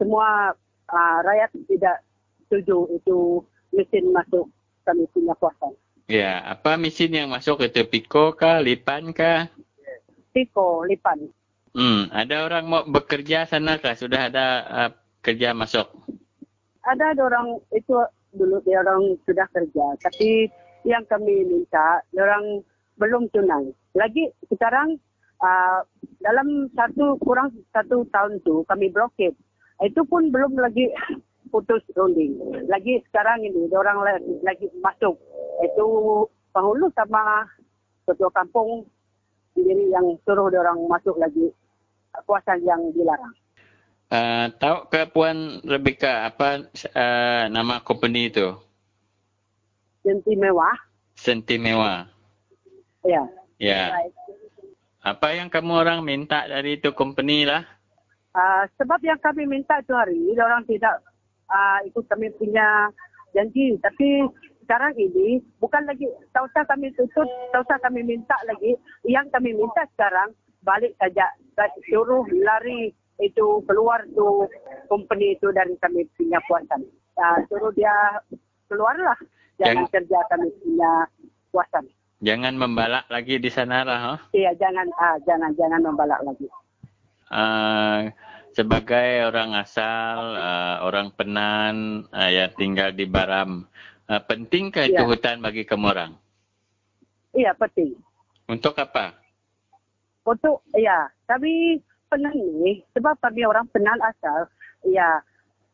semua 0.00 0.56
uh, 0.90 1.18
rakyat 1.22 1.50
tidak 1.68 2.02
setuju 2.48 2.98
itu 2.98 3.44
mesin 3.70 4.10
masuk 4.10 4.48
kami 4.82 5.06
punya 5.14 5.36
kawasan. 5.38 5.72
Ya, 6.10 6.42
apa 6.42 6.74
mesin 6.74 7.14
yang 7.14 7.30
masuk 7.30 7.62
itu 7.62 7.86
piko 7.86 8.34
kah, 8.34 8.58
lipan 8.58 9.14
kah? 9.14 9.48
Tiko 10.32 10.84
Lipan. 10.88 11.28
Hmm, 11.72 12.12
ada 12.12 12.44
orang 12.44 12.64
mau 12.68 12.82
bekerja 12.84 13.48
sana 13.48 13.80
kah? 13.80 13.96
Sudah 13.96 14.28
ada 14.28 14.46
uh, 14.68 14.90
kerja 15.24 15.56
masuk? 15.56 15.88
Ada 16.84 17.16
ada 17.16 17.22
orang 17.32 17.56
itu 17.72 17.96
dulu 18.36 18.60
dia 18.64 18.80
orang 18.84 19.16
sudah 19.24 19.48
kerja, 19.52 19.86
tapi 20.02 20.48
yang 20.84 21.04
kami 21.08 21.46
minta, 21.46 22.02
orang 22.16 22.60
belum 23.00 23.28
tunai. 23.32 23.72
Lagi 23.96 24.28
sekarang 24.52 25.00
uh, 25.40 25.80
dalam 26.20 26.68
satu 26.76 27.16
kurang 27.24 27.52
satu 27.72 28.04
tahun 28.12 28.40
tu 28.44 28.66
kami 28.68 28.92
blokir. 28.92 29.32
Itu 29.80 30.04
pun 30.04 30.28
belum 30.28 30.60
lagi 30.60 30.92
putus 31.48 31.80
runding. 31.96 32.36
Lagi 32.68 33.00
sekarang 33.08 33.44
ini 33.44 33.68
orang 33.72 34.00
lagi 34.44 34.68
masuk. 34.84 35.16
Itu 35.64 35.86
penghulu 36.52 36.92
sama 36.92 37.48
ketua 38.04 38.30
kampung 38.34 38.84
sendiri 39.52 39.92
yang 39.92 40.06
suruh 40.24 40.48
orang 40.48 40.78
masuk 40.88 41.16
lagi 41.20 41.52
kawasan 42.26 42.60
yang 42.64 42.80
dilarang. 42.92 43.34
Uh, 44.12 44.52
tahu 44.60 44.92
ke 44.92 45.08
Puan 45.08 45.64
Rebecca 45.64 46.28
apa 46.28 46.68
uh, 46.92 47.44
nama 47.48 47.80
company 47.80 48.28
itu? 48.28 48.52
Sentimewa. 50.04 50.68
Sentimewa. 51.16 52.04
Ya. 53.08 53.24
Ya. 53.56 53.96
Apa 55.00 55.32
yang 55.32 55.48
kamu 55.48 55.80
orang 55.80 56.04
minta 56.04 56.44
dari 56.44 56.76
itu 56.76 56.92
company 56.92 57.48
lah? 57.48 57.64
Uh, 58.36 58.68
sebab 58.76 59.00
yang 59.00 59.20
kami 59.20 59.44
minta 59.44 59.80
itu 59.80 59.92
hari, 59.92 60.16
orang 60.36 60.64
tidak 60.68 61.00
uh, 61.48 61.80
ikut 61.88 62.04
kami 62.08 62.28
punya 62.36 62.88
janji. 63.32 63.80
Tapi 63.80 64.28
sekarang 64.64 64.94
ini 64.96 65.42
bukan 65.58 65.84
lagi, 65.84 66.06
tak 66.32 66.46
usah 66.48 66.62
kami 66.66 66.90
tutup, 66.94 67.28
tak 67.52 67.62
usah 67.66 67.78
kami 67.82 68.00
minta 68.02 68.36
lagi. 68.48 68.78
Yang 69.04 69.26
kami 69.34 69.54
minta 69.54 69.82
sekarang, 69.94 70.32
balik 70.62 70.94
saja. 70.98 71.28
Suruh 71.90 72.24
lari 72.42 72.94
itu 73.20 73.46
keluar 73.68 74.02
tu 74.16 74.48
company 74.88 75.36
itu 75.36 75.52
dari 75.54 75.74
kami 75.78 76.08
punya 76.16 76.40
kuasaan. 76.48 76.82
Uh, 77.18 77.38
suruh 77.46 77.70
dia 77.76 77.92
keluarlah. 78.66 79.18
Jangan 79.60 79.86
Yang... 79.86 79.92
kerja 79.94 80.18
kami 80.32 80.48
punya 80.64 80.92
kuasaan. 81.52 81.86
Jangan 82.22 82.54
membalak 82.54 83.04
lagi 83.10 83.42
di 83.42 83.50
sana 83.50 83.82
lah. 83.82 83.98
Huh? 83.98 84.18
Iya, 84.30 84.54
jangan 84.54 84.86
uh, 84.94 85.18
jangan 85.26 85.50
jangan 85.58 85.80
membalak 85.82 86.22
lagi. 86.22 86.46
Uh, 87.32 88.14
sebagai 88.54 89.26
orang 89.26 89.56
asal, 89.58 90.36
uh, 90.38 90.84
orang 90.86 91.10
penan 91.16 92.06
uh, 92.12 92.30
yang 92.30 92.52
tinggal 92.54 92.92
di 92.92 93.08
Baram, 93.08 93.66
uh, 94.08 94.22
pentingkah 94.24 94.86
itu 94.86 95.02
ya. 95.02 95.06
hutan 95.06 95.38
bagi 95.42 95.62
kamu 95.66 95.86
orang? 95.92 96.12
Iya, 97.36 97.52
penting. 97.56 97.96
Untuk 98.48 98.74
apa? 98.78 99.16
Untuk, 100.22 100.62
ya, 100.76 101.10
kami 101.26 101.80
penan 102.10 102.36
ni, 102.62 102.84
sebab 102.94 103.18
kami 103.18 103.42
orang 103.46 103.66
penan 103.72 103.98
asal, 104.02 104.46
ya, 104.86 105.22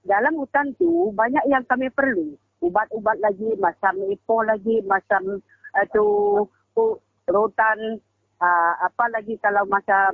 dalam 0.07 0.39
hutan 0.39 0.73
tu 0.81 1.13
banyak 1.13 1.45
yang 1.51 1.65
kami 1.67 1.91
perlu. 1.93 2.37
Ubat-ubat 2.59 3.19
lagi, 3.23 3.55
macam 3.59 3.95
ipo 4.11 4.43
lagi, 4.43 4.83
macam 4.87 5.39
itu 5.79 6.09
uh, 6.75 6.95
rotan 7.31 8.01
uh, 8.41 8.73
apa 8.83 9.05
lagi 9.13 9.37
kalau 9.39 9.63
masa 9.69 10.11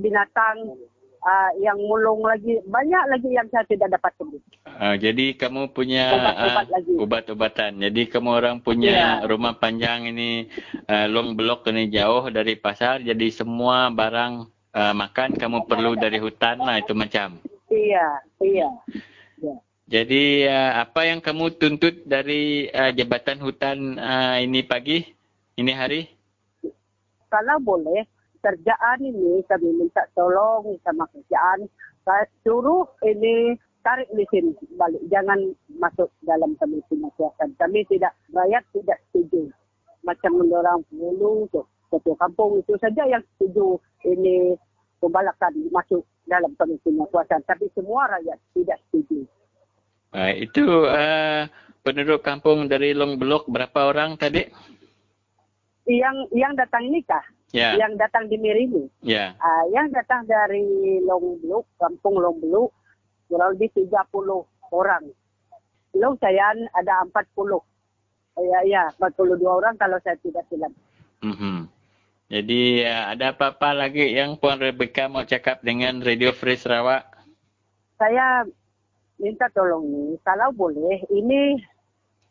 binatang 0.00 0.76
uh, 1.24 1.50
yang 1.60 1.76
mulung 1.80 2.24
lagi 2.24 2.60
banyak 2.64 3.04
lagi 3.08 3.28
yang 3.32 3.46
saya 3.52 3.64
tidak 3.68 3.96
dapat 3.96 4.12
sebut. 4.16 4.42
Uh, 4.66 4.96
jadi 4.96 5.36
kamu 5.36 5.72
punya 5.72 6.04
ubat-ubat 6.16 6.66
uh, 6.72 7.02
ubat-ubatan. 7.04 7.72
Jadi 7.80 8.02
kamu 8.08 8.30
orang 8.30 8.56
punya 8.64 9.20
yeah. 9.20 9.28
rumah 9.28 9.56
panjang 9.56 10.08
ini 10.08 10.48
uh, 10.88 11.06
long 11.08 11.36
block 11.36 11.68
ini 11.68 11.92
jauh 11.92 12.28
dari 12.32 12.56
pasar. 12.56 13.04
Jadi 13.04 13.28
semua 13.32 13.92
barang 13.92 14.48
uh, 14.74 14.94
makan 14.96 15.36
kamu 15.36 15.68
perlu 15.68 15.96
dari 15.96 16.18
hutan 16.18 16.60
lah 16.60 16.80
itu 16.80 16.92
macam. 16.96 17.40
Iya, 17.70 18.08
iya. 18.42 18.70
Yeah. 19.38 19.58
Jadi 19.90 20.46
uh, 20.46 20.86
apa 20.86 21.02
yang 21.02 21.18
kamu 21.18 21.58
tuntut 21.58 22.06
dari 22.06 22.70
uh, 22.70 22.94
Jabatan 22.94 23.42
Hutan 23.42 23.98
uh, 23.98 24.38
ini 24.38 24.62
pagi, 24.62 25.02
ini 25.58 25.72
hari? 25.74 26.06
Kalau 27.26 27.58
boleh, 27.58 28.06
kerjaan 28.40 28.98
ini 29.00 29.44
kami 29.46 29.68
minta 29.76 30.04
tolong 30.16 30.76
sama 30.84 31.04
kerjaan. 31.12 31.68
Saya 32.04 32.24
suruh 32.44 32.88
ini 33.04 33.56
tarik 33.84 34.08
mesin 34.12 34.56
balik. 34.76 35.00
Jangan 35.12 35.52
masuk 35.80 36.08
dalam 36.24 36.56
kami 36.56 36.80
punya 36.88 37.08
kuasa. 37.16 37.48
Kami 37.56 37.84
tidak, 37.88 38.12
rakyat 38.32 38.64
tidak 38.72 38.98
setuju. 39.10 39.48
Macam 40.00 40.40
mendorong 40.40 40.80
penghulu, 40.88 41.44
ketua 41.92 42.16
kampung 42.16 42.60
itu 42.60 42.72
saja 42.80 43.04
yang 43.04 43.20
setuju 43.36 43.76
ini 44.08 44.56
pembalakan 45.00 45.52
masuk 45.72 46.04
dalam 46.24 46.52
punya 46.56 47.04
kuasa. 47.12 47.40
Tapi 47.44 47.68
semua 47.76 48.08
rakyat 48.08 48.38
tidak 48.56 48.78
setuju. 48.88 49.28
Uh, 50.10 50.32
itu 50.34 50.66
uh, 50.90 51.46
penduduk 51.86 52.20
kampung 52.26 52.66
dari 52.66 52.96
Long 52.96 53.14
Blok 53.14 53.46
berapa 53.46 53.94
orang 53.94 54.18
tadi? 54.18 54.42
Yang 55.86 56.16
yang 56.34 56.52
datang 56.58 56.86
ini 56.86 57.02
kah? 57.06 57.22
Yeah. 57.50 57.74
Yang 57.78 57.98
datang 57.98 58.30
di 58.30 58.36
Merini. 58.38 58.86
Yeah. 59.02 59.34
Uh, 59.42 59.64
yang 59.74 59.90
datang 59.90 60.26
dari 60.30 61.02
Long 61.02 61.42
Blok, 61.42 61.66
kampung 61.82 62.18
Long 62.22 62.38
Blok, 62.38 62.70
kurang 63.26 63.58
lebih 63.58 63.74
30 63.74 63.90
orang. 64.70 65.04
Long 65.98 66.14
Sayan 66.22 66.70
ada 66.78 67.02
40. 67.10 67.58
Ya, 68.40 68.58
ya, 68.64 68.82
42 68.96 69.42
orang 69.44 69.74
kalau 69.76 69.98
saya 70.00 70.16
tidak 70.22 70.46
silap. 70.48 70.72
Mm-hmm. 71.20 71.68
Jadi 72.30 72.86
uh, 72.86 73.04
ada 73.10 73.34
apa-apa 73.34 73.74
lagi 73.74 74.14
yang 74.14 74.38
Puan 74.38 74.62
Rebecca 74.62 75.10
mau 75.10 75.26
cakap 75.26 75.60
dengan 75.66 75.98
Radio 75.98 76.30
Free 76.30 76.54
Sarawak? 76.54 77.10
Saya 77.98 78.46
minta 79.20 79.50
tolong 79.52 79.84
ni 79.84 80.16
kalau 80.24 80.48
boleh 80.56 81.04
ini 81.12 81.60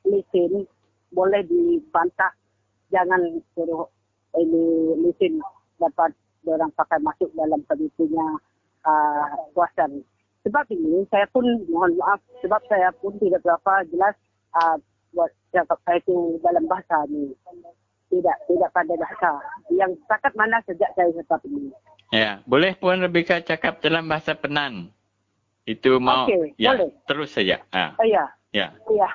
mesin 0.08 0.65
boleh 1.13 1.45
dibantah 1.45 2.34
jangan 2.89 3.21
suruh 3.53 3.86
ini 4.38 4.63
mesin 5.02 5.42
dapat 5.80 6.13
orang 6.46 6.72
pakai 6.76 7.00
masuk 7.02 7.30
dalam 7.34 7.62
kami 7.65 7.89
punya 7.98 8.26
uh, 8.86 9.26
kuasan. 9.56 10.04
Sebab 10.48 10.65
ini 10.72 11.04
saya 11.12 11.28
pun 11.30 11.46
mohon 11.68 12.00
maaf 12.00 12.22
sebab 12.39 12.62
saya 12.72 12.89
pun 13.04 13.12
tidak 13.20 13.44
berapa 13.44 13.84
jelas 13.92 14.15
uh, 14.56 14.78
buat 15.12 15.32
cakap 15.52 15.80
saya 15.84 15.98
itu 16.00 16.39
dalam 16.42 16.65
bahasa 16.70 17.06
ni. 17.10 17.34
Tidak, 18.10 18.38
tidak 18.50 18.70
pada 18.74 18.94
bahasa. 18.98 19.32
Yang 19.70 20.02
setakat 20.02 20.34
mana 20.34 20.58
sejak 20.65 20.89
saya 20.98 21.13
tetap 21.13 21.42
ini. 21.46 21.70
Ya, 22.10 22.42
boleh 22.50 22.74
Puan 22.74 23.06
Rebecca 23.06 23.38
cakap 23.38 23.86
dalam 23.86 24.10
bahasa 24.10 24.34
Penan? 24.34 24.89
Itu 25.70 26.02
mau 26.02 26.26
okay, 26.26 26.58
ya, 26.58 26.74
boleh. 26.74 26.89
terus 27.06 27.30
saja. 27.38 27.62
Ah. 27.70 27.94
Oh, 28.02 28.08
ya. 28.10 28.26
Ya. 28.50 28.74
Ya. 28.89 29.10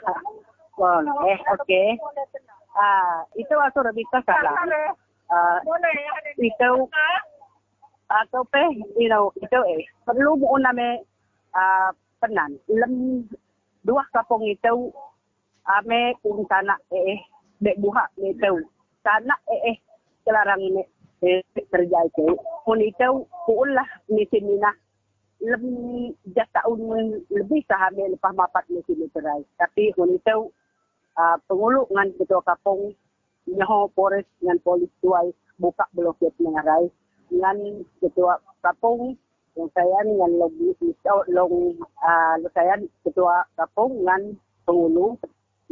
Boleh. 0.79 1.38
Okey. 1.59 1.98
Ah, 2.79 3.27
itu 3.35 3.50
aku 3.50 3.83
lebih 3.83 4.07
salah. 4.14 4.55
Ah, 5.32 5.58
itu 6.37 6.72
atau 8.04 8.42
pe, 8.52 8.60
you 9.00 9.08
know, 9.08 9.32
itu 9.40 9.58
eh 9.64 9.82
perlu 10.04 10.37
mo 10.37 10.60
name 10.60 11.00
ah 11.56 11.88
penan. 12.20 12.60
Lem 12.68 13.24
dua 13.82 14.04
kapong 14.12 14.44
itu 14.44 14.92
ame 15.64 16.12
kung 16.20 16.44
tanah 16.44 16.76
eh 16.92 17.18
be 17.58 17.72
buha 17.80 18.04
itu. 18.20 18.60
Tanah 19.00 19.40
eh 19.48 19.60
eh 19.72 19.76
kelarang 20.28 20.60
ini 20.60 20.84
eh, 21.24 21.40
terjadi. 21.72 22.28
Kun 22.68 22.80
itu 22.84 23.24
kuulah 23.48 23.88
misinina 24.12 24.72
lebih 25.40 26.16
dah 26.32 26.48
tahun 26.56 27.20
lebih 27.28 27.60
sahabat 27.68 28.12
lepas 28.12 28.32
mapat 28.37 28.64
ni 28.68 28.84
sini 28.84 29.08
terai. 29.12 29.44
Tapi 29.56 29.92
hun 29.96 30.16
itu 30.16 30.52
uh, 31.16 31.37
pengulu 31.48 31.88
dengan 31.88 32.08
ketua 32.16 32.40
kapung 32.44 32.92
nyaho 33.48 33.92
polis 33.92 34.24
dengan 34.40 34.59
polis 34.64 34.90
tuai 35.04 35.28
buka 35.61 35.85
blokir 35.92 36.33
mengarai 36.40 36.88
dengan 37.28 37.57
ketua 38.00 38.40
kapung 38.64 39.14
yang 39.54 39.70
saya 39.70 39.98
dengan 40.02 40.30
lobby 40.40 40.74
oh, 41.07 41.24
long 41.30 41.78
uh, 42.02 42.35
saya 42.57 42.74
ketua 43.07 43.46
kapung 43.54 44.02
dengan 44.02 44.35
pengulu 44.66 45.14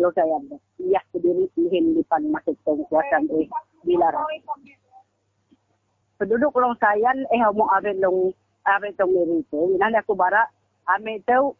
lo 0.00 0.08
saya 0.16 0.38
iya 0.80 1.00
sendiri 1.12 1.48
ingin 1.58 1.96
dipan 1.96 2.24
masuk 2.32 2.56
kuasaan 2.64 3.28
eh 3.36 3.48
dilarang. 3.84 4.24
Penduduk 6.16 6.56
long 6.56 6.76
sayan 6.80 7.28
eh 7.28 7.40
mau 7.52 7.68
aben 7.76 8.00
long 8.00 8.32
ame 8.64 8.88
tong 8.96 9.12
merito 9.12 9.68
inan 9.76 9.98
aku 9.98 10.16
bara 10.16 10.48
ame 10.96 11.20
tau 11.28 11.52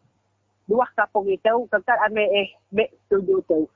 dua 0.65 0.87
kapong 0.97 1.29
ito 1.29 1.67
kakal 1.69 1.99
ame 2.09 2.23
eh 2.33 2.47
be 2.73 2.89
tuju 3.11 3.43
tau. 3.45 3.69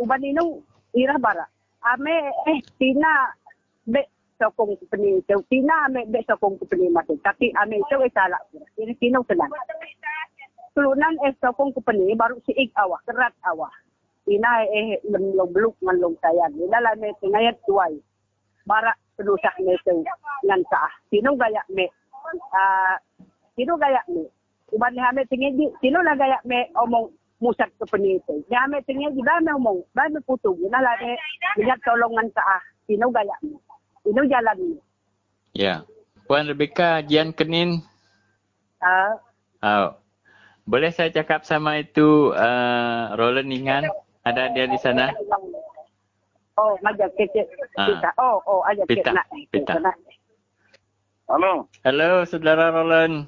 Uban 0.00 0.24
ino 0.24 0.64
ira 0.96 1.20
bara 1.20 1.51
ame 1.82 2.14
eh 2.46 2.60
tina 2.78 3.34
be 3.86 4.06
sokong 4.38 4.78
kupeni 4.78 5.18
ito 5.18 5.42
tina 5.50 5.90
ame 5.90 6.06
be 6.06 6.22
sokong 6.28 6.58
kupeni 6.58 6.86
mati 6.90 7.18
tapi 7.22 7.50
ame 7.58 7.82
ito 7.82 7.96
eh 8.02 8.12
salah 8.14 8.38
ini 8.78 8.94
tino 9.02 9.22
senang. 9.26 9.50
Tulunan 10.74 11.14
eh 11.26 11.34
sokong 11.42 11.74
kupeni 11.74 12.14
baru 12.14 12.38
siig 12.46 12.70
awah 12.78 13.02
kerat 13.02 13.34
awah 13.50 13.72
ina 14.30 14.62
eh 14.70 15.02
lom 15.10 15.50
bluk 15.50 15.74
ngan 15.82 15.98
lom 15.98 16.14
sayan 16.22 16.54
ina 16.54 16.78
la 16.78 16.94
me 16.94 17.10
tingayat 17.18 17.58
tuai. 17.66 17.98
Bara 18.62 18.94
penusak 19.18 19.58
me 19.58 19.74
ito 19.74 20.06
ngan 20.46 20.62
saah. 20.70 20.92
Sino 21.10 21.34
gaya 21.34 21.62
me 21.74 21.90
uh, 22.54 22.96
sino 23.58 23.74
gaya 23.76 24.00
me? 24.08 24.30
Uban 24.72 24.94
ni 24.94 25.02
hame 25.02 25.26
tinggi. 25.26 25.68
Sino 25.82 26.00
na 26.00 26.14
gaya 26.14 26.38
me 26.46 26.70
omong 26.78 27.10
musat 27.42 27.68
ke 27.74 27.84
penito. 27.90 28.38
Ni 28.46 28.54
hame 28.54 28.78
tinggi 28.86 29.10
di, 29.10 29.22
ba 29.26 29.42
me 29.42 29.50
omong, 29.58 29.82
ba 29.90 30.06
me 30.06 30.22
putong, 30.22 30.54
yun 30.62 30.70
ala 30.70 30.94
me, 31.02 31.18
binyak 31.58 31.82
tolongan 31.82 32.30
sa 32.30 32.42
ah, 32.46 32.62
sino 32.86 33.10
gaya 33.10 33.34
me? 33.42 33.58
Sino 34.06 34.22
jalan 34.30 34.56
me? 34.62 34.78
Ya. 35.52 35.82
Puan 36.30 36.46
Rebecca, 36.46 37.02
Jian 37.02 37.34
Kenin. 37.34 37.82
Ah. 38.78 39.18
Uh, 39.58 39.66
oh. 39.66 39.90
Boleh 40.62 40.94
saya 40.94 41.10
cakap 41.10 41.42
sama 41.42 41.82
itu 41.82 42.30
uh, 42.30 43.18
Roland 43.18 43.50
Ingan? 43.50 43.84
Ada 44.22 44.54
dia 44.54 44.70
di 44.70 44.78
sana? 44.78 45.10
Oh, 46.54 46.78
majak 46.78 47.10
kecil. 47.18 47.42
Ah. 47.74 47.90
Kita. 47.90 48.10
Oh, 48.22 48.38
oh, 48.46 48.60
aja 48.70 48.86
Pita, 48.86 49.10
cek 49.10 49.14
nak. 49.18 49.26
pita. 49.50 49.74
Halo. 51.26 51.66
Halo, 51.82 52.22
Saudara 52.22 52.70
Roland. 52.70 53.26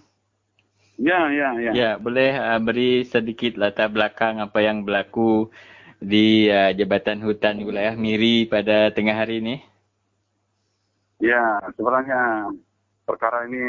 Ya, 0.94 1.26
ya, 1.26 1.48
ya. 1.58 1.72
Ya, 1.74 1.90
boleh 1.98 2.38
uh, 2.38 2.60
beri 2.62 3.02
sedikit 3.02 3.58
latar 3.58 3.90
belakang 3.90 4.38
apa 4.38 4.62
yang 4.62 4.86
berlaku 4.86 5.50
di 5.98 6.46
uh, 6.46 6.70
Jabatan 6.70 7.18
Hutan 7.18 7.58
Wilayah 7.66 7.98
Miri 7.98 8.46
pada 8.46 8.94
tengah 8.94 9.18
hari 9.18 9.42
ini? 9.42 9.56
Ya, 11.18 11.58
sebenarnya 11.74 12.52
perkara 13.02 13.48
ini 13.50 13.64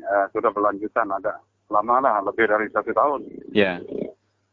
uh, 0.00 0.26
sudah 0.32 0.48
berlanjutan 0.56 1.08
agak 1.12 1.36
lama 1.68 1.96
lah, 2.00 2.16
lebih 2.24 2.48
dari 2.48 2.66
satu 2.72 2.90
tahun. 2.96 3.20
Ya. 3.52 3.76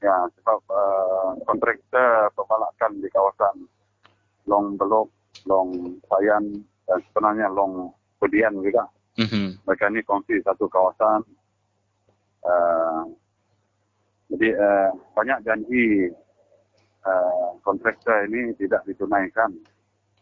Ya, 0.04 0.18
sebab 0.38 0.62
uh, 0.70 1.32
kontraktor 1.48 2.30
pembalakan 2.38 2.92
di 3.02 3.08
kawasan 3.10 3.56
Long 4.46 4.76
Belok, 4.76 5.10
Long 5.48 5.74
Sayan, 6.12 6.44
dan 6.86 7.00
sebenarnya 7.10 7.48
Long 7.50 7.90
Pedian 8.20 8.54
juga. 8.62 8.86
Mhm. 9.18 9.66
Mereka 9.66 9.90
ini 9.90 10.02
kongsi 10.06 10.38
satu 10.46 10.70
kawasan. 10.70 11.26
Uh, 12.48 13.04
jadi 14.32 14.56
uh, 14.56 14.90
banyak 15.16 15.40
janji 15.44 16.12
uh, 17.04 17.50
kontraktor 17.64 18.28
ini 18.28 18.56
tidak 18.56 18.84
ditunaikan. 18.88 19.52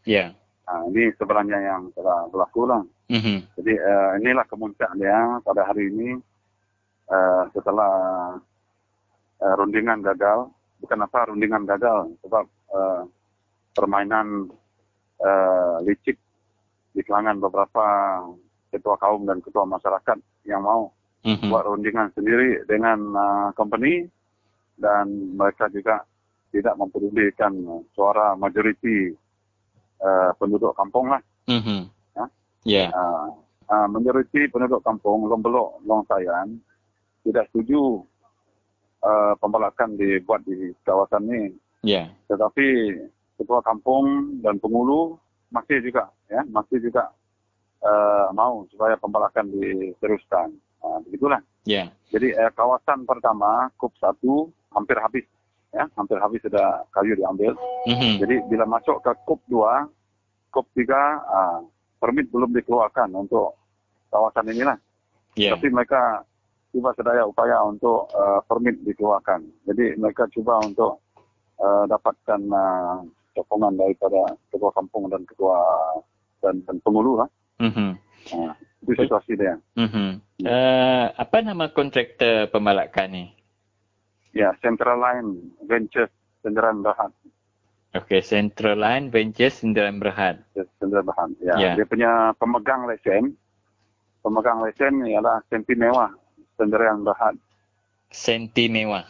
Ya. 0.05 0.33
Uh, 0.65 0.89
ini 0.89 1.13
sebenarnya 1.21 1.61
yang 1.61 1.93
telah 1.93 2.25
berlaku 2.33 2.65
lah. 2.65 2.81
Mhm. 3.13 3.37
Jadi 3.61 3.73
uh, 3.77 4.11
inilah 4.17 4.45
kemuncak 4.49 4.89
dia 4.97 5.37
pada 5.45 5.61
hari 5.69 5.93
ini 5.93 6.17
uh, 7.09 7.43
setelah 7.53 7.93
uh, 9.41 9.53
rundingan 9.61 10.01
gagal. 10.01 10.49
Bukan 10.81 11.01
apa 11.01 11.31
rundingan 11.31 11.65
gagal, 11.65 12.13
sebab 12.21 12.45
uh, 12.73 13.01
permainan 13.73 14.49
uh, 15.21 15.81
licik 15.81 16.17
di 16.93 17.01
kalangan 17.03 17.41
beberapa 17.41 17.85
ketua 18.69 18.95
kaum 18.99 19.23
dan 19.23 19.39
ketua 19.39 19.63
masyarakat 19.65 20.17
yang 20.45 20.61
mau 20.61 20.91
Mhm. 21.25 21.49
buat 21.49 21.65
rundingan 21.65 22.13
sendiri 22.13 22.61
dengan 22.69 23.01
uh, 23.17 23.49
company 23.57 24.05
dan 24.77 25.09
mereka 25.33 25.65
juga 25.73 26.05
tidak 26.53 26.77
mempedulikan 26.77 27.49
uh, 27.65 27.81
suara 27.97 28.37
majoriti 28.37 29.09
uh, 30.05 30.31
penduduk 30.37 30.77
kampung 30.77 31.09
lah. 31.09 31.21
Mhm. 31.49 31.89
Ya. 32.13 32.25
Ya. 32.65 32.85
Uh, 32.93 33.33
uh, 33.73 33.87
majoriti 33.89 34.45
penduduk 34.53 34.85
kampung 34.85 35.25
Long 35.25 35.41
Belok, 35.41 35.81
Long 35.89 36.05
Sayan 36.05 36.61
tidak 37.25 37.49
setuju 37.49 38.05
uh, 39.01 39.33
pembalakan 39.41 39.97
dibuat 39.97 40.45
di 40.45 40.77
kawasan 40.85 41.25
ini. 41.25 41.57
Ya. 41.81 42.05
Tetapi 42.29 42.93
ketua 43.41 43.65
kampung 43.65 44.37
dan 44.45 44.61
pengulu 44.61 45.17
masih 45.49 45.81
juga 45.81 46.09
ya 46.29 46.41
masih 46.49 46.81
juga 46.81 47.09
uh, 47.81 48.29
mau 48.33 48.65
supaya 48.69 48.93
pembalakan 49.01 49.49
diteruskan. 49.53 50.53
Uh, 50.85 51.01
begitulah. 51.09 51.41
Ya. 51.65 51.89
Jadi 52.13 52.37
eh, 52.37 52.51
kawasan 52.53 53.09
pertama 53.09 53.73
Kup 53.73 53.89
1 53.97 54.21
hampir 54.69 54.97
habis 55.01 55.25
ya 55.73 55.89
hampir 55.97 56.21
habis 56.21 56.39
sudah 56.45 56.85
kayu 56.93 57.17
diambil. 57.17 57.57
Mhm. 57.89 58.21
Jadi 58.21 58.35
bila 58.45 58.69
masuk 58.69 59.01
ke 59.01 59.11
Kup 59.25 59.41
2, 59.49 59.89
Kup 60.53 60.69
3 60.77 60.93
ah, 61.25 61.59
permit 61.97 62.29
belum 62.29 62.53
dikeluarkan 62.53 63.09
untuk 63.17 63.57
kawasan 64.13 64.53
inilah. 64.53 64.77
Ya. 65.33 65.57
Tapi 65.57 65.73
mereka 65.73 66.21
cuba 66.71 66.91
sedaya 66.95 67.23
upaya 67.23 67.63
untuk 67.63 68.11
uh, 68.11 68.43
permit 68.43 68.75
dikeluarkan. 68.83 69.47
Jadi 69.63 69.95
mereka 69.95 70.27
cuba 70.27 70.59
untuk 70.59 70.99
uh, 71.59 71.87
dapatkan 71.87 72.41
uh, 72.51 72.99
sokongan 73.31 73.79
daripada 73.79 74.35
ketua 74.51 74.71
kampung 74.75 75.07
dan 75.07 75.23
ketua 75.23 75.55
dan, 76.43 76.59
dan 76.67 76.75
pengulu 76.83 77.23
lah. 77.23 77.29
Mhm. 77.63 77.95
Uh, 78.35 78.51
itu 78.85 79.01
situasi 79.01 79.33
dia. 79.33 79.57
Mhm. 79.73 80.21
Uh, 80.45 81.09
apa 81.17 81.41
nama 81.41 81.73
kontraktor 81.73 82.53
pembalakan 82.53 83.09
ni? 83.09 83.25
Ya, 84.35 84.53
Central 84.61 85.01
Line 85.01 85.57
Ventures 85.65 86.13
Senderan 86.45 86.85
Berhad. 86.85 87.09
Okey, 87.95 88.19
Central 88.19 88.77
Line 88.77 89.07
Ventures 89.07 89.63
Sindiran 89.63 89.97
Berhad. 89.97 90.43
Senderan 90.77 91.07
Berhad. 91.07 91.31
Ya. 91.39 91.55
Ya. 91.55 91.71
Dia 91.79 91.87
punya 91.87 92.35
pemegang 92.35 92.83
lesen, 92.85 93.39
pemegang 94.19 94.59
lesen 94.59 94.99
ialah 95.07 95.39
Senti 95.47 95.73
Mewah 95.79 96.11
Senderan 96.59 97.07
Berhad. 97.07 97.39
Senti 98.11 98.67
mewah. 98.67 99.07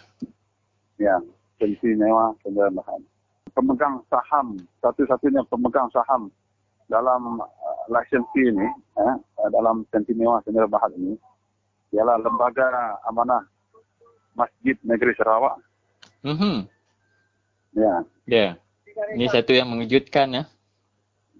Ya, 1.01 1.17
Senti 1.57 1.97
Mewah 1.97 2.37
Senderan 2.45 2.77
Berhad. 2.77 3.01
Pemegang 3.57 4.05
saham, 4.13 4.61
satu-satunya 4.85 5.41
pemegang 5.49 5.89
saham 5.89 6.29
dalam 6.85 7.41
uh, 7.41 7.83
lisensi 7.89 8.45
ini, 8.45 8.67
eh, 9.01 9.15
dalam 9.49 9.85
Senti 9.89 10.13
Mewah 10.13 10.41
Senderan 10.41 10.67
Berhad 10.67 10.93
ini, 10.95 11.15
ialah 11.91 12.17
Lembaga 12.17 12.67
Amanah 13.05 13.43
Masjid 14.33 14.75
Negeri 14.81 15.15
Sarawak. 15.15 15.55
Mhm. 16.21 16.65
Ya, 17.73 18.01
Ya. 18.25 18.47
Ini 19.11 19.27
satu 19.27 19.51
yang 19.51 19.67
mengejutkan 19.67 20.31
ya. 20.31 20.43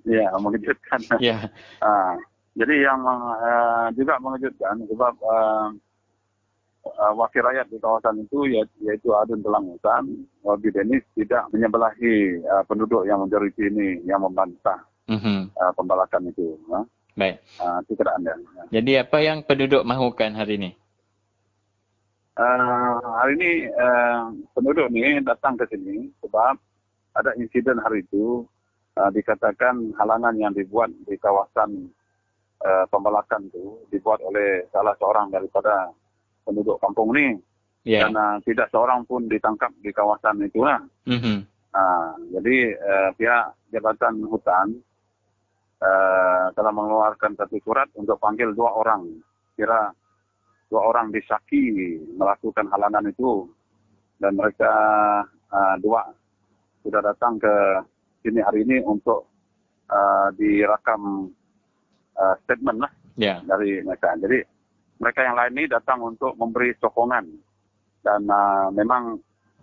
ya 0.04 0.28
mengejutkan. 0.36 1.00
Ya. 1.24 1.48
Ah, 1.80 2.14
jadi 2.54 2.84
yang 2.84 3.00
uh, 3.02 3.88
juga 3.96 4.20
mengejutkan 4.20 4.76
sebab 4.86 5.14
uh, 5.24 5.68
uh, 6.86 7.14
wakil 7.16 7.42
rakyat 7.42 7.68
di 7.68 7.80
kawasan 7.80 8.22
itu 8.22 8.46
ya- 8.52 8.76
yaitu 8.84 9.10
Adun 9.12 9.40
Telang 9.40 9.66
Hutan, 9.66 10.04
Wabi 10.40 10.70
Denis 10.70 11.02
tidak 11.16 11.48
menyebelahi 11.50 12.44
uh, 12.44 12.64
penduduk 12.64 13.08
yang 13.08 13.24
majoriti 13.24 13.66
ini 13.66 14.04
yang 14.04 14.22
membantah 14.22 14.84
Mhm. 15.08 15.56
uh, 15.56 15.72
pembalakan 15.74 16.30
itu. 16.30 16.60
Uh, 16.68 16.84
Baik. 17.16 17.40
uh, 17.64 17.80
itu 17.88 17.96
keadaan 17.96 18.28
dia. 18.28 18.36
Jadi 18.76 18.92
apa 19.00 19.18
yang 19.24 19.40
penduduk 19.48 19.88
mahukan 19.88 20.36
hari 20.36 20.60
ini? 20.60 20.72
Uh, 22.36 23.00
hari 23.16 23.40
ini 23.40 23.52
uh, 23.72 24.28
penduduk 24.52 24.92
ni 24.92 25.24
datang 25.24 25.56
ke 25.56 25.64
sini 25.72 26.12
sebab 26.20 26.60
ada 27.16 27.32
insiden 27.40 27.80
hari 27.80 28.04
itu 28.04 28.44
uh, 29.00 29.08
dikatakan 29.08 29.96
halangan 29.96 30.36
yang 30.36 30.52
dibuat 30.52 30.92
di 31.08 31.16
kawasan 31.16 31.88
uh, 32.60 32.84
pembalakan 32.92 33.48
itu 33.48 33.80
dibuat 33.88 34.20
oleh 34.20 34.68
salah 34.76 34.92
seorang 35.00 35.32
daripada 35.32 35.88
penduduk 36.44 36.76
kampung 36.84 37.16
ni 37.16 37.40
Ya. 37.86 38.02
dan 38.10 38.18
uh, 38.18 38.42
tidak 38.42 38.66
seorang 38.74 39.06
pun 39.06 39.30
ditangkap 39.30 39.70
di 39.86 39.94
kawasan 39.94 40.42
itulah. 40.42 40.82
Mhm. 41.06 41.46
Uh, 41.70 42.18
jadi 42.34 42.74
uh, 42.82 43.10
pihak 43.14 43.46
Jabatan 43.70 44.26
Hutan 44.26 44.82
uh, 45.82 46.46
telah 46.54 46.72
mengeluarkan 46.72 47.36
satu 47.36 47.58
surat 47.64 47.90
untuk 47.96 48.20
panggil 48.20 48.52
dua 48.52 48.72
orang. 48.76 49.08
Kira 49.56 49.92
dua 50.68 50.82
orang 50.92 51.10
disaki 51.10 51.96
melakukan 52.16 52.68
halangan 52.70 53.08
itu 53.08 53.48
dan 54.20 54.36
mereka 54.36 54.72
uh, 55.52 55.76
dua 55.80 56.04
sudah 56.84 57.02
datang 57.02 57.40
ke 57.40 57.54
sini 58.22 58.42
hari 58.42 58.62
ini 58.64 58.82
untuk 58.84 59.26
uh, 59.90 60.28
direkam 60.36 61.32
uh, 62.16 62.36
statement 62.44 62.84
lah 62.84 62.92
Ya. 63.16 63.40
dari 63.48 63.80
mereka. 63.80 64.12
Jadi 64.20 64.44
mereka 65.00 65.24
yang 65.24 65.40
lain 65.40 65.56
ini 65.56 65.72
datang 65.72 66.04
untuk 66.04 66.36
memberi 66.36 66.76
sokongan 66.84 67.24
dan 68.04 68.22
uh, 68.28 68.68
memang 68.76 69.16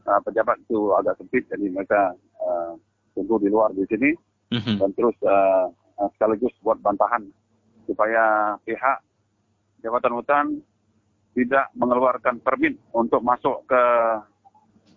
uh, 0.08 0.20
pejabat 0.24 0.56
itu 0.64 0.88
agak 0.96 1.20
sempit 1.20 1.44
jadi 1.52 1.68
mereka 1.68 2.16
uh, 2.40 2.72
tunggu 3.12 3.36
di 3.38 3.48
luar 3.52 3.72
di 3.76 3.84
sini 3.86 4.12
Mhm. 4.52 4.84
dan 4.84 4.90
terus 4.92 5.16
uh, 5.24 5.72
sekaligus 6.16 6.52
buat 6.64 6.78
bantahan 6.80 7.26
supaya 7.86 8.54
pihak 8.62 8.98
Jabatan 9.82 10.14
Hutan 10.14 10.46
tidak 11.32 11.72
mengeluarkan 11.74 12.38
permit 12.44 12.76
untuk 12.92 13.24
masuk 13.24 13.64
ke 13.66 13.82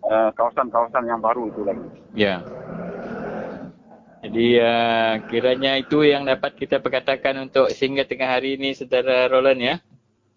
uh, 0.06 0.30
kawasan-kawasan 0.36 1.08
yang 1.08 1.20
baru 1.24 1.50
itu 1.50 1.62
lagi. 1.64 1.88
Ya. 2.14 2.44
Jadi 4.26 4.58
uh, 4.58 5.14
kiranya 5.30 5.78
itu 5.78 6.02
yang 6.02 6.26
dapat 6.26 6.58
kita 6.58 6.82
perkatakan 6.82 7.46
untuk 7.46 7.70
sehingga 7.72 8.04
tengah 8.10 8.36
hari 8.38 8.58
ini 8.58 8.74
saudara 8.74 9.30
Roland 9.30 9.62
ya. 9.62 9.76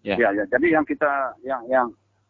Ya. 0.05 0.15
Ya, 0.15 0.29
ya. 0.31 0.45
Jadi 0.47 0.67
yang 0.71 0.85
kita 0.87 1.35
yang 1.43 1.61
yang 1.67 1.87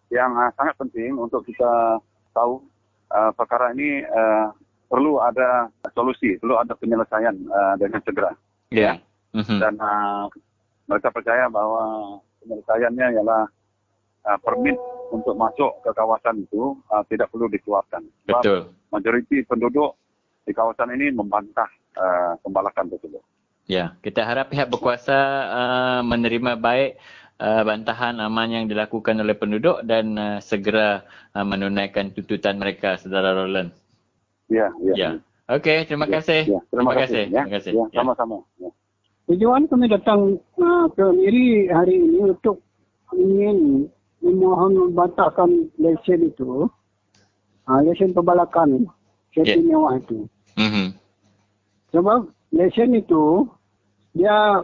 yang 0.10 0.32
uh, 0.34 0.50
sangat 0.58 0.74
penting 0.82 1.14
untuk 1.20 1.46
kita 1.46 2.02
tahu 2.34 2.66
uh, 3.14 3.32
perkara 3.38 3.76
ini 3.78 4.02
uh, 4.08 4.50
perlu 4.90 5.22
ada 5.22 5.70
solusi, 5.94 6.36
perlu 6.42 6.58
ada 6.58 6.74
penyelesaian 6.74 7.36
uh, 7.48 7.76
dengan 7.78 8.02
segera. 8.02 8.34
Ya. 8.74 8.98
Mhm. 9.38 9.58
Dan 9.62 9.78
uh, 9.78 10.26
mereka 10.90 11.14
percaya 11.14 11.46
bahwa 11.48 12.18
penyelesaiannya 12.42 13.08
ialah 13.22 13.44
uh, 14.26 14.40
permit 14.42 14.76
untuk 15.14 15.38
masuk 15.38 15.86
ke 15.86 15.94
kawasan 15.94 16.42
itu 16.42 16.74
uh, 16.90 17.06
tidak 17.06 17.30
perlu 17.30 17.46
dikeluarkan. 17.48 18.02
Sebab 18.26 18.42
Betul. 18.42 18.60
majoriti 18.90 19.46
penduduk 19.46 19.94
di 20.50 20.52
kawasan 20.52 20.98
ini 20.98 21.14
membantah 21.14 21.70
uh, 21.94 22.34
pembalakan 22.42 22.90
tersebut. 22.90 23.22
Ya, 23.70 23.94
kita 24.02 24.26
harap 24.26 24.50
pihak 24.50 24.66
berkuasa 24.74 25.18
uh, 25.46 26.02
menerima 26.02 26.58
baik 26.58 26.98
uh, 27.38 27.62
bantahan 27.62 28.18
aman 28.18 28.50
yang 28.50 28.66
dilakukan 28.66 29.14
oleh 29.22 29.38
penduduk 29.38 29.86
dan 29.86 30.18
uh, 30.18 30.38
segera 30.42 31.06
uh, 31.38 31.46
menunaikan 31.46 32.10
tuntutan 32.10 32.58
mereka, 32.58 32.98
saudara 32.98 33.38
Roland. 33.38 33.70
Ya, 34.50 34.68
ya. 34.82 34.94
Ya. 34.98 35.10
Okey, 35.50 35.86
terima 35.86 36.06
Ya, 36.06 36.22
kasih. 36.22 36.42
ya, 36.46 36.60
terima, 36.70 36.94
kasih. 36.94 37.24
Ya, 37.30 37.42
Terima 37.46 37.54
kasih. 37.58 37.72
Ya, 37.74 37.86
Ya. 37.90 37.98
sama-sama. 38.02 38.38
Ya. 38.62 38.70
Tujuan 39.30 39.70
kami 39.70 39.86
datang 39.90 40.42
uh, 40.58 40.86
ke 40.94 41.06
Miri 41.14 41.70
hari 41.70 42.02
ini 42.02 42.34
untuk 42.34 42.62
ingin 43.14 43.86
memohon 44.26 44.74
membatalkan 44.90 45.70
lesen 45.78 46.34
itu, 46.34 46.66
uh, 47.66 47.80
lesen 47.86 48.14
pembalakan 48.14 48.90
kereta 49.34 49.58
Ya. 49.58 49.62
mewah 49.62 49.98
itu. 50.02 50.26
Mhm. 50.58 50.98
Sebab 51.94 52.30
lesen 52.54 52.98
itu 52.98 53.46
dia 54.18 54.62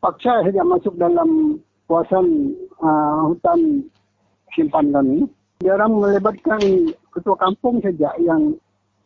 paksa 0.00 0.44
saja 0.48 0.64
masuk 0.64 0.96
dalam 0.96 1.60
kawasan 1.84 2.56
uh, 2.80 3.28
hutan 3.28 3.84
simpan 4.56 4.92
kami. 4.92 5.28
Dia 5.60 5.76
orang 5.76 5.92
melibatkan 6.00 6.60
ketua 7.12 7.36
kampung 7.36 7.84
saja 7.84 8.16
yang 8.16 8.56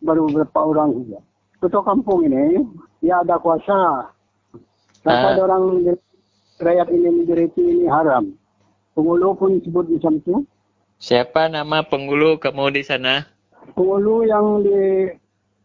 baru 0.05 0.29
beberapa 0.29 0.61
orang 0.61 0.93
saja. 1.01 1.21
Ketua 1.65 1.83
kampung 1.83 2.29
ini 2.29 2.61
dia 3.01 3.25
ada 3.25 3.41
kuasa. 3.41 3.73
Ah. 3.73 4.13
Sampai 5.05 5.37
ada 5.37 5.43
orang 5.49 5.65
rakyat 6.61 6.89
ini 6.93 7.09
majoriti 7.25 7.63
ini 7.65 7.85
haram. 7.89 8.37
Penghulu 8.95 9.35
pun 9.35 9.59
sebut 9.65 9.89
macam 9.91 10.21
tu. 10.23 10.35
Siapa 11.03 11.51
nama 11.51 11.83
penghulu 11.83 12.39
kamu 12.39 12.79
di 12.79 12.83
sana? 12.87 13.27
Penghulu 13.75 14.25
yang 14.29 14.63
di 14.63 15.11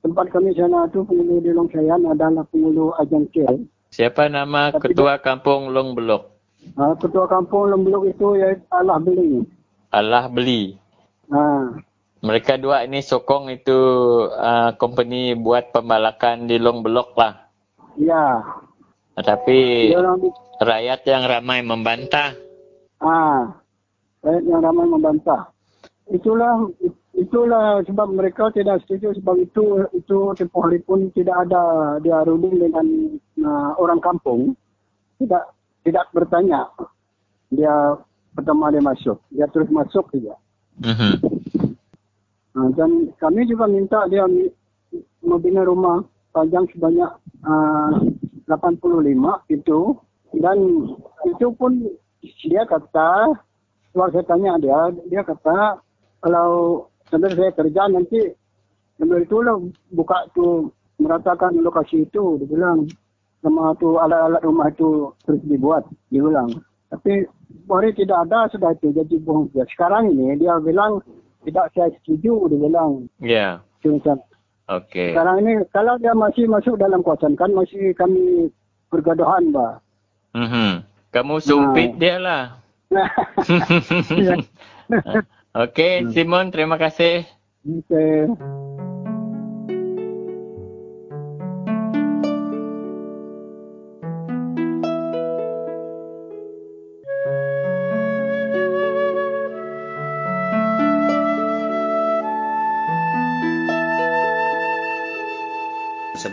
tempat 0.01 0.31
kami 0.33 0.55
sana 0.55 0.89
tu 0.89 1.05
penghulu 1.05 1.43
di 1.43 1.51
Longsayan 1.53 2.03
adalah 2.09 2.43
penghulu 2.49 2.95
Ajang 2.97 3.27
Kel. 3.29 3.67
Siapa 3.89 4.29
nama 4.29 4.73
Tapi 4.73 4.91
ketua 4.91 5.21
kampung 5.21 5.69
Long 5.69 5.93
Belok? 5.93 6.39
Uh, 6.77 6.93
ketua 6.99 7.25
kampung 7.25 7.71
Lembeluk 7.71 8.05
itu 8.05 8.37
ya 8.37 8.53
Allah 8.69 8.99
beli. 9.01 9.41
Allah 9.89 10.29
beli. 10.29 10.77
Ha. 11.33 11.73
Mereka 12.19 12.59
dua 12.59 12.83
ini 12.83 12.99
sokong 12.99 13.47
itu 13.47 13.79
uh, 14.27 14.75
company 14.75 15.39
buat 15.39 15.71
pembalakan 15.71 16.51
di 16.51 16.59
Long 16.59 16.83
Belok 16.83 17.15
lah. 17.15 17.47
Ya. 17.95 18.43
Tapi 19.15 19.91
orang 19.95 20.27
rakyat 20.59 20.99
yang 21.07 21.23
ramai 21.27 21.63
membantah. 21.63 22.35
ah 22.99 23.55
rakyat 24.19 24.43
yang 24.43 24.59
ramai 24.59 24.83
membantah. 24.87 25.47
Itulah 26.11 26.67
itulah 27.15 27.79
sebab 27.87 28.11
mereka 28.11 28.51
tidak 28.51 28.83
setuju 28.83 29.15
sebab 29.19 29.39
itu 29.39 29.87
itu 29.95 30.17
tempoh 30.35 30.67
hari 30.67 30.83
pun 30.83 31.07
tidak 31.15 31.47
ada 31.47 31.95
dia 32.03 32.19
runding 32.27 32.59
dengan 32.59 32.85
uh, 33.47 33.71
orang 33.79 34.03
kampung. 34.03 34.59
Tidak 35.23 35.43
tidak 35.87 36.05
bertanya. 36.11 36.67
Dia 37.47 37.95
pertama 38.35 38.75
dia 38.75 38.83
masuk. 38.83 39.23
Dia 39.31 39.47
terus 39.47 39.71
masuk 39.71 40.11
saja. 40.11 40.35
Mhm. 40.83 41.38
Uh, 42.57 42.69
dan 42.73 43.13
kami 43.21 43.45
juga 43.45 43.69
minta 43.69 44.09
dia 44.09 44.25
membina 45.21 45.61
rumah 45.61 46.01
panjang 46.33 46.65
sebanyak 46.73 47.11
uh, 47.45 47.91
85 48.49 49.53
itu 49.53 49.79
dan 50.41 50.57
itu 51.29 51.47
pun 51.53 51.71
dia 52.45 52.65
kata 52.65 53.37
waktu 53.93 54.21
saya 54.21 54.25
tanya 54.25 54.57
dia 54.57 54.79
dia 55.09 55.21
kata 55.21 55.77
kalau 56.25 56.85
sambil 57.09 57.31
saya 57.37 57.53
kerja 57.53 57.85
nanti 57.89 58.33
sambil 58.97 59.21
itu 59.21 59.37
lah 59.45 59.57
buka 59.93 60.25
tu 60.33 60.73
meratakan 60.99 61.55
lokasi 61.57 62.05
itu 62.05 62.37
dia 62.43 62.47
bilang. 62.47 62.85
Sama 63.39 63.71
tu 63.79 63.95
alat-alat 63.95 64.43
rumah 64.43 64.67
itu 64.67 65.15
terus 65.23 65.39
dibuat 65.47 65.87
dia 66.11 66.19
bilang. 66.19 66.51
Tapi 66.91 67.23
hari 67.71 67.95
tidak 67.95 68.27
ada 68.27 68.51
sudah 68.51 68.75
itu 68.75 68.91
jadi 68.91 69.15
bohong. 69.23 69.47
Dia 69.55 69.63
sekarang 69.71 70.11
ini 70.11 70.35
dia 70.35 70.59
bilang 70.59 70.99
tidak 71.45 71.71
saya 71.75 71.89
setuju 72.01 72.47
dia 72.51 72.59
bilang 72.59 72.91
Ya. 73.21 73.47
Macam 73.83 74.19
Okey. 74.69 75.15
sekarang 75.15 75.37
ini 75.41 75.53
kalau 75.73 75.95
dia 75.97 76.13
masih 76.13 76.45
masuk 76.45 76.75
dalam 76.77 77.01
kawasan 77.01 77.33
kan 77.39 77.49
masih 77.55 77.95
kami 77.95 78.51
pergaduhan 78.91 79.49
bah. 79.55 79.79
Mhm. 80.35 80.85
Kamu 81.09 81.41
sumpit 81.41 81.97
dia 81.97 82.21
lah. 82.21 82.43
Ya. 84.17 84.35
Okey, 85.65 86.09
Simon, 86.13 86.49
terima 86.53 86.77
kasih. 86.77 87.25
Okey. 87.65 88.77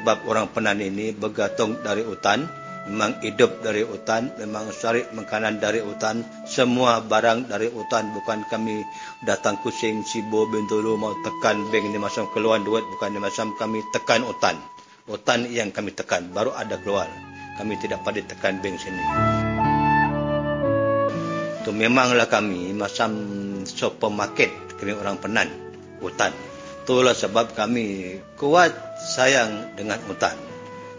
Sebab 0.06 0.22
orang 0.30 0.46
Penan 0.54 0.78
ini 0.78 1.10
bergantung 1.10 1.82
dari 1.82 2.06
hutan, 2.06 2.46
memang 2.86 3.18
hidup 3.26 3.58
dari 3.58 3.82
hutan, 3.82 4.30
memang 4.38 4.70
cari 4.70 5.02
makanan 5.02 5.58
dari 5.58 5.82
hutan, 5.82 6.22
semua 6.46 7.02
barang 7.02 7.50
dari 7.50 7.66
hutan, 7.66 8.14
bukan 8.14 8.46
kami 8.46 8.86
datang 9.26 9.58
kucing, 9.66 10.06
sibo, 10.06 10.46
bintulu, 10.46 10.94
mau 10.94 11.10
tekan 11.26 11.58
bank 11.74 11.90
ini 11.90 11.98
macam 11.98 12.30
keluar 12.30 12.62
duit, 12.62 12.86
bukan 12.86 13.18
ini 13.18 13.20
macam 13.26 13.50
kami 13.58 13.82
tekan 13.90 14.22
hutan. 14.22 14.54
Hutan 15.10 15.50
yang 15.50 15.74
kami 15.74 15.90
tekan, 15.90 16.30
baru 16.30 16.54
ada 16.54 16.78
keluar. 16.78 17.10
Kami 17.58 17.74
tidak 17.82 18.06
pada 18.06 18.22
tekan 18.22 18.62
bank 18.62 18.78
sini. 18.78 19.02
Itu 21.66 21.74
memanglah 21.74 22.30
kami 22.30 22.70
macam 22.78 23.10
supermarket, 23.66 24.54
kami 24.78 24.94
orang 24.94 25.18
Penan, 25.18 25.50
hutan. 25.98 26.30
Itulah 26.86 27.18
sebab 27.18 27.58
kami 27.58 28.22
kuat 28.38 28.70
sayang 29.16 29.72
dengan 29.72 29.96
hutan. 30.04 30.36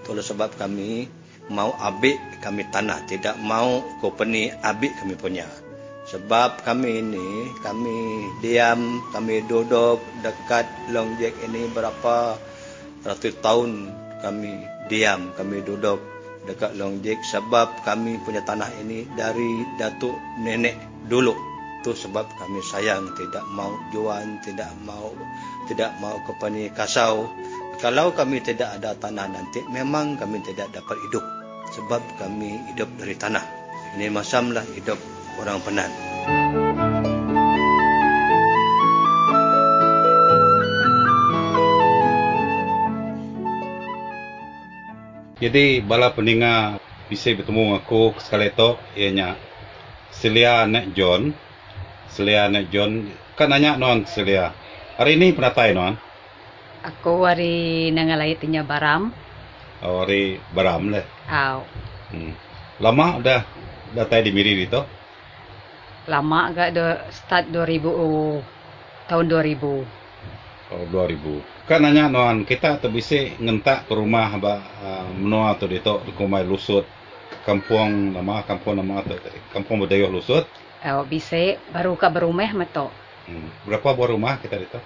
Itulah 0.01 0.25
sebab 0.25 0.57
kami 0.57 1.05
mau 1.53 1.69
ambil 1.77 2.17
kami 2.41 2.65
tanah. 2.73 3.05
Tidak 3.05 3.37
mau 3.45 3.85
company 4.01 4.49
ambil 4.65 4.89
kami 4.97 5.13
punya. 5.13 5.45
Sebab 6.07 6.63
kami 6.63 7.03
ini, 7.03 7.51
kami 7.59 8.25
diam, 8.39 9.03
kami 9.11 9.43
duduk 9.45 9.99
dekat 10.23 10.63
Longjek 10.95 11.35
ini 11.43 11.67
berapa 11.75 12.39
ratus 13.03 13.35
tahun 13.43 13.91
kami 14.23 14.55
diam, 14.87 15.35
kami 15.35 15.61
duduk 15.67 15.99
dekat 16.47 16.79
Longjek 16.79 17.19
sebab 17.27 17.83
kami 17.83 18.15
punya 18.23 18.39
tanah 18.47 18.71
ini 18.79 19.03
dari 19.19 19.67
datuk 19.75 20.15
nenek 20.39 20.79
dulu. 21.11 21.35
Itu 21.83 21.91
sebab 21.91 22.23
kami 22.39 22.59
sayang 22.63 23.11
tidak 23.19 23.43
mau 23.51 23.75
jual, 23.91 24.23
tidak 24.47 24.71
mau 24.87 25.11
tidak 25.67 25.91
mau 25.99 26.15
company 26.23 26.71
kasau. 26.71 27.27
Kalau 27.77 28.09
kami 28.09 28.41
tidak 28.41 28.81
ada 28.81 28.97
tanah 28.97 29.29
nanti, 29.29 29.61
memang 29.69 30.17
kami 30.17 30.41
tidak 30.41 30.73
dapat 30.73 30.97
hidup. 30.97 31.21
Sebab 31.77 32.01
kami 32.17 32.57
hidup 32.73 32.89
dari 32.97 33.13
tanah. 33.13 33.45
Ini 33.93 34.09
masamlah 34.09 34.65
hidup 34.73 34.97
orang 35.37 35.61
Penan. 35.61 35.91
Jadi 45.37 45.85
bala 45.85 46.17
peninga 46.17 46.81
bisa 47.13 47.29
bertemu 47.37 47.77
aku 47.77 48.17
sekali 48.17 48.49
tu 48.57 48.73
ianya 48.97 49.37
Celia 50.17 50.65
Nek 50.65 50.97
John. 50.97 51.29
Celia 52.09 52.49
Nek 52.49 52.73
John 52.73 53.05
kan 53.37 53.53
nanya 53.53 53.77
non 53.77 54.01
Celia. 54.09 54.49
Hari 54.97 55.13
ini 55.13 55.29
pernah 55.37 55.53
tay 55.53 55.77
non? 55.77 56.06
Ako 56.85 57.25
wari 57.25 57.89
nangalay 57.91 58.37
tinya 58.37 58.61
baram. 58.61 59.09
Oh, 59.81 60.01
hari 60.01 60.41
baram 60.53 60.89
le. 60.89 61.01
Aw, 61.29 61.59
Hmm. 62.07 62.31
Lama 62.79 63.19
dah 63.19 63.43
dah 63.91 64.05
tay 64.07 64.23
di 64.23 64.31
Miri 64.31 64.63
itu. 64.63 64.81
lama 66.07 66.47
agak 66.47 66.71
do 66.71 66.85
start 67.11 67.51
2000 67.51 67.83
oh, 67.83 68.39
tahun 69.11 69.25
2000. 69.27 69.83
Oh, 70.71 70.83
2000. 70.87 71.43
Kan 71.67 71.83
nanya 71.83 72.07
non 72.07 72.47
kita 72.47 72.79
tu 72.79 72.87
bisa 72.87 73.19
ngentak 73.43 73.87
ke 73.87 73.93
rumah 73.95 74.31
ba 74.39 74.55
uh, 74.79 75.07
menua 75.11 75.59
tu 75.59 75.67
dito 75.67 75.99
di 76.07 76.15
kumai 76.15 76.47
lusut 76.47 76.87
kampung 77.43 78.15
nama 78.15 78.39
kampung 78.47 78.79
nama 78.79 79.03
tu 79.03 79.15
kampung 79.51 79.83
Bedayuh 79.83 80.07
Lusut. 80.07 80.47
Aw, 80.79 81.03
bise 81.03 81.59
baru 81.75 81.95
ka 81.99 82.07
berumah 82.07 82.51
mato. 82.55 82.87
Hmm. 83.27 83.51
Berapa 83.67 83.91
buah 83.91 84.15
rumah 84.15 84.39
kita 84.39 84.55
dito? 84.55 84.79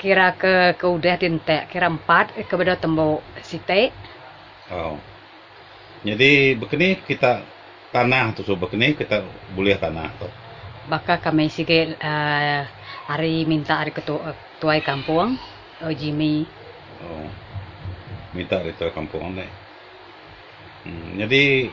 Kira 0.00 0.32
ke 0.32 0.80
ke 0.80 0.86
udah 0.88 1.20
dintek, 1.20 1.68
kira 1.68 1.92
empat 1.92 2.32
eh, 2.40 2.48
ke 2.48 2.56
beda 2.56 2.80
tembo 2.80 3.20
site. 3.44 3.92
Oh. 4.72 4.96
Jadi 6.00 6.56
begini 6.56 6.96
kita 7.04 7.44
tanah 7.92 8.32
tu 8.32 8.40
so 8.40 8.56
begini 8.56 8.96
kita 8.96 9.20
boleh 9.52 9.76
tanah 9.76 10.08
tu. 10.16 10.24
Baka 10.88 11.20
kami 11.20 11.52
sige 11.52 12.00
uh, 12.00 12.64
hari 13.04 13.44
minta 13.44 13.76
hari 13.76 13.92
ketua 13.92 14.32
tuai 14.56 14.80
kampung, 14.80 15.36
oh 15.84 15.92
Jimmy. 15.92 16.48
Oh. 17.04 17.28
Minta 18.32 18.64
itu 18.64 18.88
kampung 18.96 19.36
ni. 19.36 19.44
Hmm, 20.88 21.20
jadi 21.20 21.68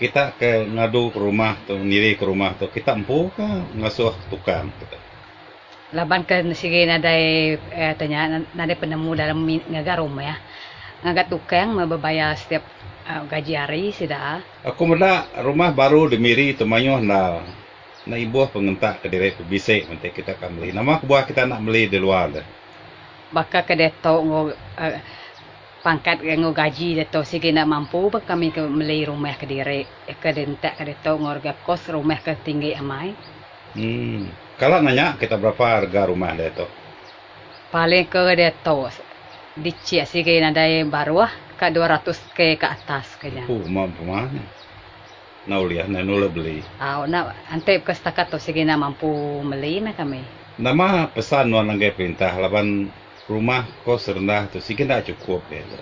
kita 0.00 0.32
ke 0.40 0.64
ngadu 0.64 1.12
ke 1.12 1.18
rumah 1.20 1.60
tu, 1.68 1.76
ngiri 1.76 2.16
ke 2.16 2.24
rumah 2.24 2.56
tu, 2.56 2.72
kita 2.72 2.96
empu 2.96 3.28
ke 3.36 3.44
ngasuh 3.76 4.16
tukang 4.32 4.72
kita. 4.80 5.03
Laban 5.94 6.26
ke 6.26 6.42
sige 6.58 6.84
nadai 6.90 7.54
eh, 7.54 7.94
tanya 7.94 8.42
nadai 8.52 8.74
penemu 8.74 9.10
dalam 9.14 9.38
ngaga 9.46 10.02
rumah 10.02 10.24
ya. 10.26 10.36
Ngaga 11.06 11.22
tukang 11.30 11.78
membayar 11.78 12.34
setiap 12.34 12.66
uh, 13.06 13.22
gaji 13.30 13.54
hari 13.54 13.94
sudah. 13.94 14.42
Aku 14.66 14.88
mula 14.90 15.30
rumah 15.44 15.70
baru 15.70 16.10
di 16.10 16.18
Miri 16.18 16.58
Temayuh 16.58 16.98
na 16.98 17.44
na 18.04 18.16
ibu 18.20 18.44
pengentak 18.50 19.00
ke 19.00 19.08
diri 19.08 19.32
bisik 19.46 19.88
nanti 19.88 20.10
kita 20.10 20.36
akan 20.36 20.60
beli. 20.60 20.74
Nama 20.74 21.00
aku 21.00 21.08
buat 21.08 21.24
kita 21.24 21.46
nak 21.48 21.62
beli 21.62 21.88
di 21.88 21.96
luar 22.02 22.34
dah. 22.34 22.46
Baka 23.30 23.62
ke 23.62 23.78
deto 23.78 24.18
ngo 24.20 24.40
uh, 24.50 24.98
pangkat 25.84 26.24
ngo 26.24 26.50
gaji 26.50 26.98
deto 26.98 27.22
sige 27.22 27.54
nak 27.54 27.70
mampu 27.70 28.10
ba 28.10 28.18
kami 28.18 28.50
ke 28.50 28.66
beli 28.66 29.06
rumah 29.06 29.38
ke 29.38 29.46
diri 29.46 29.86
ke 30.08 30.30
dentak 30.34 30.74
ke 30.80 30.84
deto 30.90 31.14
ngorga 31.20 31.54
kos 31.62 31.86
rumah 31.92 32.18
ke 32.18 32.34
tinggi 32.42 32.74
amai. 32.74 33.14
Hmm. 33.74 34.43
Kalau 34.54 34.78
nanya 34.78 35.18
kita 35.18 35.34
berapa 35.34 35.66
harga 35.66 36.06
rumah 36.06 36.30
dia 36.38 36.54
tu? 36.54 36.66
Paling 37.74 38.06
ke 38.06 38.22
dia 38.38 38.54
tu. 38.54 38.86
Dicik 39.58 40.06
sikit 40.06 40.38
nak 40.42 40.54
ada 40.54 40.66
baru 40.86 41.26
lah. 41.26 41.32
Kat 41.58 41.74
200 41.74 42.34
ke 42.34 42.54
ke 42.58 42.66
atas 42.66 43.18
kena. 43.18 43.46
Oh, 43.50 43.62
mampu 43.66 44.02
mana? 44.06 44.42
Nak 45.50 45.58
uliah, 45.58 45.86
nak 45.90 46.02
nula 46.06 46.30
beli. 46.30 46.62
Ah, 46.78 47.02
nak 47.06 47.34
antep 47.50 47.82
ke 47.82 47.92
setakat 47.94 48.30
tu 48.30 48.38
nak 48.62 48.78
mampu 48.78 49.10
beli 49.42 49.82
nak 49.82 49.98
kami. 49.98 50.22
Nama 50.54 51.10
pesan 51.10 51.50
nuan 51.50 51.66
langgai 51.66 51.90
perintah 51.90 52.30
laban 52.38 52.86
rumah 53.26 53.66
kos 53.82 54.06
rendah 54.06 54.46
tu 54.54 54.62
sikit 54.62 54.86
tak 54.86 55.10
cukup 55.10 55.42
dia 55.50 55.66
tu. 55.66 55.78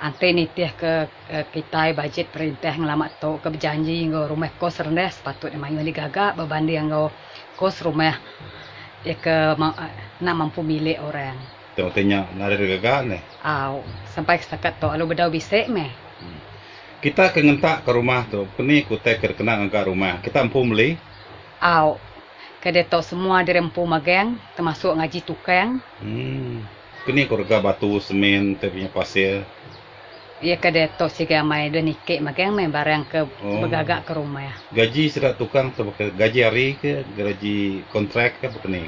Ante 0.00 0.32
ni 0.32 0.48
tiah 0.48 0.72
ke, 0.72 1.12
ke 1.28 1.60
kita 1.60 1.92
bajet 1.92 2.32
perintah 2.32 2.72
ngelamat 2.72 3.20
tu 3.20 3.36
ke 3.36 3.52
berjanji 3.52 4.08
ngo 4.08 4.32
rumah 4.32 4.48
kos 4.56 4.80
rendah 4.80 5.12
sepatutnya 5.12 5.60
mayu 5.60 5.76
ni 5.84 5.92
gagak 5.92 6.40
berbanding 6.40 6.88
ngo 6.88 7.12
kos 7.60 7.84
rumah 7.84 8.16
ya 9.04 9.12
ke 9.12 9.60
ma, 9.60 9.76
nak 10.24 10.34
mampu 10.40 10.64
milik 10.64 11.04
orang. 11.04 11.36
Tengok 11.76 11.92
tanya 11.92 12.24
nak 12.32 12.48
ada 12.48 12.64
gagak 12.64 13.00
ni. 13.12 13.18
Aw, 13.44 13.84
sampai 14.16 14.40
setakat 14.40 14.80
tu 14.80 14.88
alu 14.88 15.04
bedau 15.04 15.28
bisik 15.28 15.68
meh. 15.68 15.92
Hmm. 15.92 16.40
Kita 17.04 17.28
kengentak 17.36 17.84
ke 17.84 17.90
rumah 17.92 18.24
tu, 18.24 18.48
kini 18.56 18.88
ku 18.88 18.96
take 18.96 19.36
kena 19.36 19.60
ke 19.68 19.80
rumah. 19.84 20.24
Kita 20.24 20.40
mampu 20.40 20.64
beli? 20.64 20.96
Aw, 21.60 22.00
kada 22.64 22.88
tu 22.88 23.00
semua 23.04 23.44
dirempu 23.44 23.84
magang 23.84 24.40
termasuk 24.56 24.96
ngaji 24.96 25.20
tukang. 25.28 25.84
Hmm. 26.00 26.64
Kini 27.04 27.28
ku 27.28 27.36
rega 27.36 27.60
batu, 27.60 28.00
semen, 28.00 28.56
tapi 28.56 28.88
pasir. 28.88 29.44
Ya 30.40 30.56
kada 30.56 30.88
to 30.96 31.04
siga 31.12 31.44
mai 31.44 31.68
do 31.68 31.84
nikik 31.84 32.24
magang 32.24 32.56
mai 32.56 32.64
barang 32.64 33.04
ke 33.12 33.28
oh. 33.28 33.60
bergagak 33.60 34.08
ke 34.08 34.16
rumah 34.16 34.48
ya. 34.48 34.54
Gaji 34.72 35.12
sudah 35.12 35.36
tukang 35.36 35.68
tu 35.76 35.84
gaji 35.92 36.40
hari 36.40 36.80
ke 36.80 37.04
gaji 37.12 37.84
kontrak 37.92 38.40
ke 38.40 38.48
bukan 38.48 38.72
ni? 38.72 38.82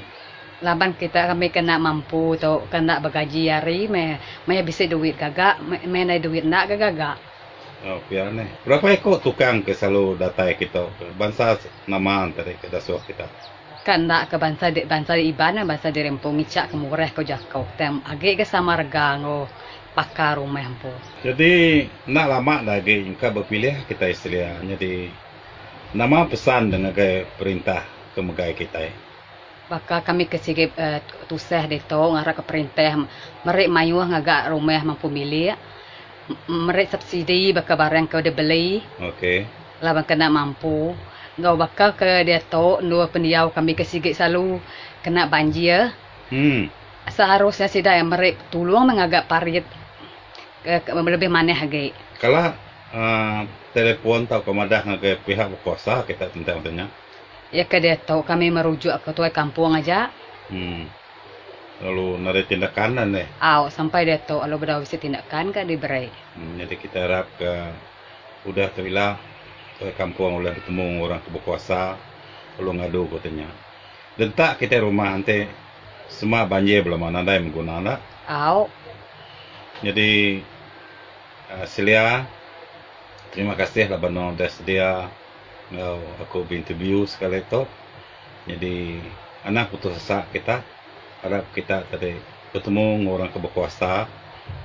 Laban 0.65 0.97
kita 0.97 1.29
kami 1.29 1.53
kena 1.53 1.77
mampu 1.77 2.41
tu 2.41 2.65
kena 2.73 3.05
bergaji 3.05 3.53
hari 3.53 3.85
mai 3.85 4.17
mai 4.49 4.65
bisa 4.65 4.89
duit 4.89 5.21
gagak 5.21 5.61
mai 5.61 6.09
nai 6.09 6.25
duit 6.25 6.49
nak 6.49 6.73
ke 6.73 6.81
gagak. 6.81 7.21
Oh, 7.85 8.01
biar 8.09 8.33
ni. 8.33 8.49
Berapa 8.65 8.89
ekor 8.95 9.21
tukang 9.21 9.61
ke 9.61 9.77
selalu 9.77 10.17
datai 10.17 10.57
kita? 10.57 10.89
Bangsa 11.21 11.61
nama 11.85 12.25
antara 12.25 12.57
ke 12.57 12.73
dasuh 12.73 13.03
kita? 13.05 13.29
Kan 13.83 14.09
nak 14.09 14.31
ke 14.31 14.39
bangsa 14.39 14.71
di 14.71 14.87
bangsa 14.89 15.19
di 15.19 15.29
iban 15.29 15.59
bangsa 15.69 15.93
di 15.93 16.01
rempung 16.01 16.39
icak 16.41 16.73
ke 16.73 16.81
murah 16.81 17.11
ke 17.13 17.27
jakau. 17.27 17.67
Tem 17.75 17.99
agi 18.09 18.41
ke 18.41 18.47
sama 18.47 18.79
harga 18.79 19.19
ngo 19.21 19.51
pakar 19.93 20.41
rumah 20.41 20.65
po. 20.81 20.93
Jadi 21.21 21.85
nak 22.09 22.27
lama 22.29 22.65
lagi 22.65 23.05
ingka 23.05 23.29
berpilih 23.29 23.85
kita 23.85 24.09
Islam. 24.09 24.65
Jadi 24.77 25.13
nama 25.93 26.25
pesan 26.25 26.73
dengan 26.73 26.97
ke 26.97 27.29
perintah 27.37 27.85
kemegai 28.17 28.57
kita. 28.57 28.89
Baka 29.69 30.05
kami 30.05 30.29
kesigi 30.29 30.69
uh, 30.69 31.01
tusah 31.29 31.65
de 31.65 31.81
to 31.81 32.01
ngara 32.13 32.37
ke 32.37 32.45
perintah 32.45 33.09
merek 33.45 33.69
mayu 33.73 34.01
ngagak 34.01 34.53
rumah 34.53 34.81
mampu 34.85 35.09
milik. 35.09 35.57
Merek 36.49 36.93
subsidi 36.93 37.53
baka 37.53 37.77
barang 37.77 38.09
ke 38.09 38.19
de 38.25 38.33
beli. 38.33 38.81
Okey. 39.01 39.45
Laban 39.85 40.05
kena 40.09 40.33
mampu. 40.33 40.97
Ngau 41.41 41.57
baka 41.57 41.97
ke 41.97 42.25
dia 42.25 42.41
to 42.41 42.81
dua 42.85 43.09
pendiau 43.09 43.49
kami 43.53 43.73
kesigi 43.73 44.13
selalu 44.13 44.61
kena 45.01 45.29
banjir. 45.29 45.93
Hmm. 46.29 46.69
Seharusnya 47.09 47.67
sida 47.67 47.99
yang 47.99 48.13
merek 48.13 48.39
tolong 48.53 48.87
mengagak 48.87 49.27
parit 49.27 49.67
lebih 50.67 51.31
mana 51.31 51.55
lagi. 51.55 51.91
Kalau 52.23 52.55
uh, 52.95 53.41
telefon 53.75 54.29
atau 54.29 54.45
kemadah 54.45 54.87
ke 55.01 55.19
pihak 55.27 55.51
berkuasa 55.59 56.07
kita 56.07 56.31
tentang 56.31 56.63
tanya. 56.63 56.87
Ya 57.53 57.69
ke 57.69 57.83
dia 57.83 58.01
tahu 58.01 58.25
kami 58.25 58.49
merujuk 58.49 58.93
ke 59.03 59.11
tuai 59.13 59.33
kampung 59.35 59.77
aja. 59.77 60.09
Hmm. 60.49 60.89
Lalu 61.83 62.23
nari 62.23 62.47
tindakan 62.47 63.11
ni. 63.11 63.27
Aw 63.43 63.67
sampai 63.69 64.07
dia 64.07 64.23
tahu 64.23 64.41
lalu 64.47 64.63
berdawi 64.63 64.87
si 64.87 64.97
tindakan 64.97 65.51
ke 65.51 65.67
diberi. 65.67 66.09
Hmm, 66.39 66.57
jadi 66.63 66.75
kita 66.79 66.99
harap 67.05 67.27
ke 67.37 67.53
udah 68.47 68.69
terilah 68.71 69.19
tuai 69.83 69.95
kampung 69.99 70.39
oleh 70.39 70.55
bertemu 70.55 71.03
orang 71.03 71.21
berkuasa 71.27 71.99
lalu 72.61 72.71
ngadu 72.81 73.03
katanya. 73.19 73.51
Dan 74.15 74.31
tak 74.37 74.61
kita 74.61 74.85
rumah 74.85 75.17
nanti 75.17 75.49
semua 76.13 76.45
banjir 76.45 76.85
belum 76.85 77.03
ada 77.09 77.33
yang 77.35 77.49
menggunakan. 77.49 77.99
Aw. 78.29 78.82
Jadi 79.83 80.39
uh, 81.51 81.67
Celia 81.67 82.23
terima 83.35 83.59
kasih 83.59 83.91
lah 83.91 83.99
Bano 83.99 84.31
dah 84.39 84.47
sedia 84.47 85.11
uh, 85.75 86.07
aku 86.23 86.47
interview 86.55 87.03
sekali 87.05 87.43
itu. 87.43 87.67
Jadi 88.47 89.03
anak 89.43 89.75
putus 89.75 89.99
asa 89.99 90.27
kita 90.31 90.63
harap 91.23 91.51
kita 91.55 91.87
tadi 91.91 92.19
bertemu 92.55 93.07
orang 93.11 93.31
keberkuasa 93.31 94.07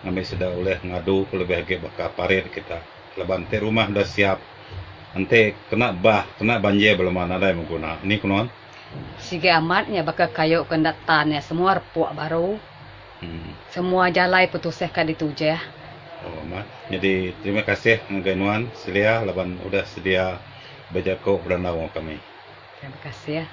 kami 0.02 0.26
sudah 0.26 0.54
oleh 0.54 0.82
ngadu 0.82 1.30
lebih 1.34 1.66
lagi 1.66 1.76
bakal 1.82 2.14
parit 2.14 2.46
kita. 2.54 2.82
Leban 3.18 3.50
te 3.50 3.58
rumah 3.58 3.90
dah 3.90 4.06
siap 4.06 4.38
nanti 5.18 5.58
kena 5.74 5.98
bah 5.98 6.30
kena 6.38 6.62
banjir 6.62 6.94
belum 6.94 7.18
ada 7.18 7.50
yang 7.50 7.66
mengguna 7.66 7.98
ini 8.06 8.22
kunon 8.22 8.46
Sige 9.18 9.50
amatnya 9.50 10.06
bakal 10.06 10.30
kayu 10.30 10.62
kena 10.70 10.94
tanah 11.10 11.42
semua 11.42 11.82
repuk 11.82 12.14
baru 12.14 12.62
Hmm. 13.22 13.52
Semua 13.74 14.14
jalai 14.14 14.46
putusnya 14.50 14.90
kan 14.94 15.10
itu 15.10 15.30
je. 15.34 15.58
Oh, 16.26 16.42
mak. 16.50 16.66
Jadi 16.90 17.34
terima 17.46 17.62
kasih 17.62 18.02
Ngainuan 18.10 18.70
Selia 18.74 19.22
laban 19.22 19.58
udah 19.66 19.86
sedia 19.86 20.42
berjago 20.90 21.42
berenang 21.42 21.90
kami. 21.94 22.18
Terima 22.82 22.98
kasih 23.02 23.44
ya. 23.44 23.46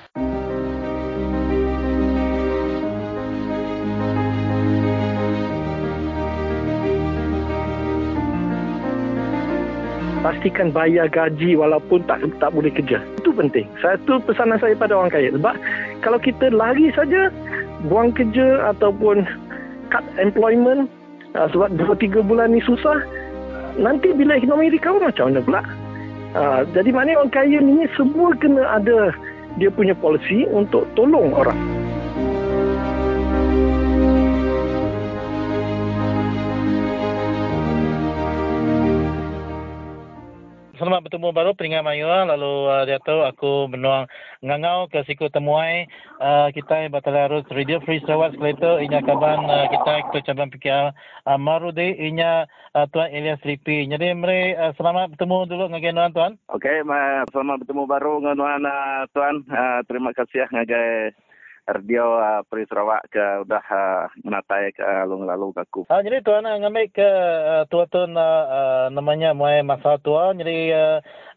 pastikan 10.24 10.72
bayar 10.72 11.12
gaji 11.12 11.52
walaupun 11.52 12.00
tak 12.08 12.24
tak 12.40 12.48
boleh 12.56 12.72
kerja. 12.72 13.04
Itu 13.20 13.36
penting. 13.36 13.68
Satu 13.84 14.16
pesanan 14.24 14.56
saya 14.56 14.72
pada 14.72 14.96
orang 14.96 15.12
kaya. 15.12 15.28
Sebab 15.36 15.52
kalau 16.00 16.16
kita 16.16 16.48
lari 16.48 16.88
saja, 16.96 17.28
buang 17.84 18.16
kerja 18.16 18.72
ataupun 18.72 19.28
cut 19.94 20.02
employment 20.18 20.90
uh, 21.38 21.46
sebab 21.54 21.78
2-3 21.78 22.26
bulan 22.26 22.50
ni 22.50 22.58
susah 22.66 22.98
nanti 23.78 24.10
bila 24.10 24.34
ekonomi 24.34 24.74
recover 24.74 25.06
macam 25.06 25.30
mana 25.30 25.40
pula? 25.42 25.62
Uh, 26.34 26.60
jadi 26.74 26.90
mana 26.90 27.14
orang 27.14 27.30
kaya 27.30 27.62
ni 27.62 27.86
semua 27.94 28.34
kena 28.34 28.66
ada 28.74 29.14
dia 29.54 29.70
punya 29.70 29.94
polisi 29.94 30.42
untuk 30.50 30.82
tolong 30.98 31.30
orang 31.30 31.83
Selamat 40.84 41.08
bertemu 41.08 41.32
baru 41.32 41.56
peringkat 41.56 41.80
Mayua 41.80 42.28
lalu 42.28 42.68
uh, 42.68 42.84
dia 42.84 43.00
tahu 43.00 43.24
aku 43.24 43.72
menuang 43.72 44.04
ngangau 44.44 44.84
ke 44.92 45.00
siku 45.08 45.32
temuai. 45.32 45.88
Uh, 46.20 46.52
kita 46.52 46.92
batal 46.92 47.16
harus 47.16 47.40
radio 47.48 47.80
free 47.88 48.04
Sarawak 48.04 48.36
itu 48.36 48.70
inya 48.84 49.00
kaban 49.00 49.48
uh, 49.48 49.64
kita 49.72 50.12
kita 50.12 50.18
cabang 50.28 50.52
fikir 50.52 50.92
uh, 51.24 51.38
marudi 51.40 51.96
inya 51.96 52.44
uh, 52.76 52.84
tuan 52.92 53.08
Elias 53.16 53.40
Lipi 53.48 53.88
jadi 53.88 54.12
mari 54.12 54.52
uh, 54.60 54.76
selamat 54.76 55.16
bertemu 55.16 55.56
dulu 55.56 55.64
ngagai 55.72 55.96
nuan 55.96 56.12
tuan. 56.12 56.36
Okey 56.52 56.84
selamat 57.32 57.64
bertemu 57.64 57.82
baru 57.88 58.20
dengan 58.20 58.36
nuan 58.36 58.62
uh, 58.68 59.08
tuan. 59.16 59.40
Uh, 59.48 59.80
terima 59.88 60.12
kasih 60.12 60.44
ngagai 60.52 61.16
radio 61.64 62.20
uh, 62.20 62.40
Peri 62.44 62.68
Sarawak 62.68 63.08
ke 63.08 63.24
udah 63.48 63.64
uh, 63.64 64.04
menatai 64.20 64.76
ke 64.76 64.84
uh, 64.84 65.08
lalu-lalu 65.08 65.56
aku. 65.56 65.88
Ah 65.88 66.04
jadi 66.04 66.20
tuan 66.20 66.44
ngambil 66.44 66.92
ke 66.92 67.08
uh, 67.48 67.64
tua 67.72 67.88
tu 67.88 68.04
namanya 68.92 69.32
muai 69.32 69.64
masa 69.64 69.96
tua 70.00 70.36
jadi 70.36 70.58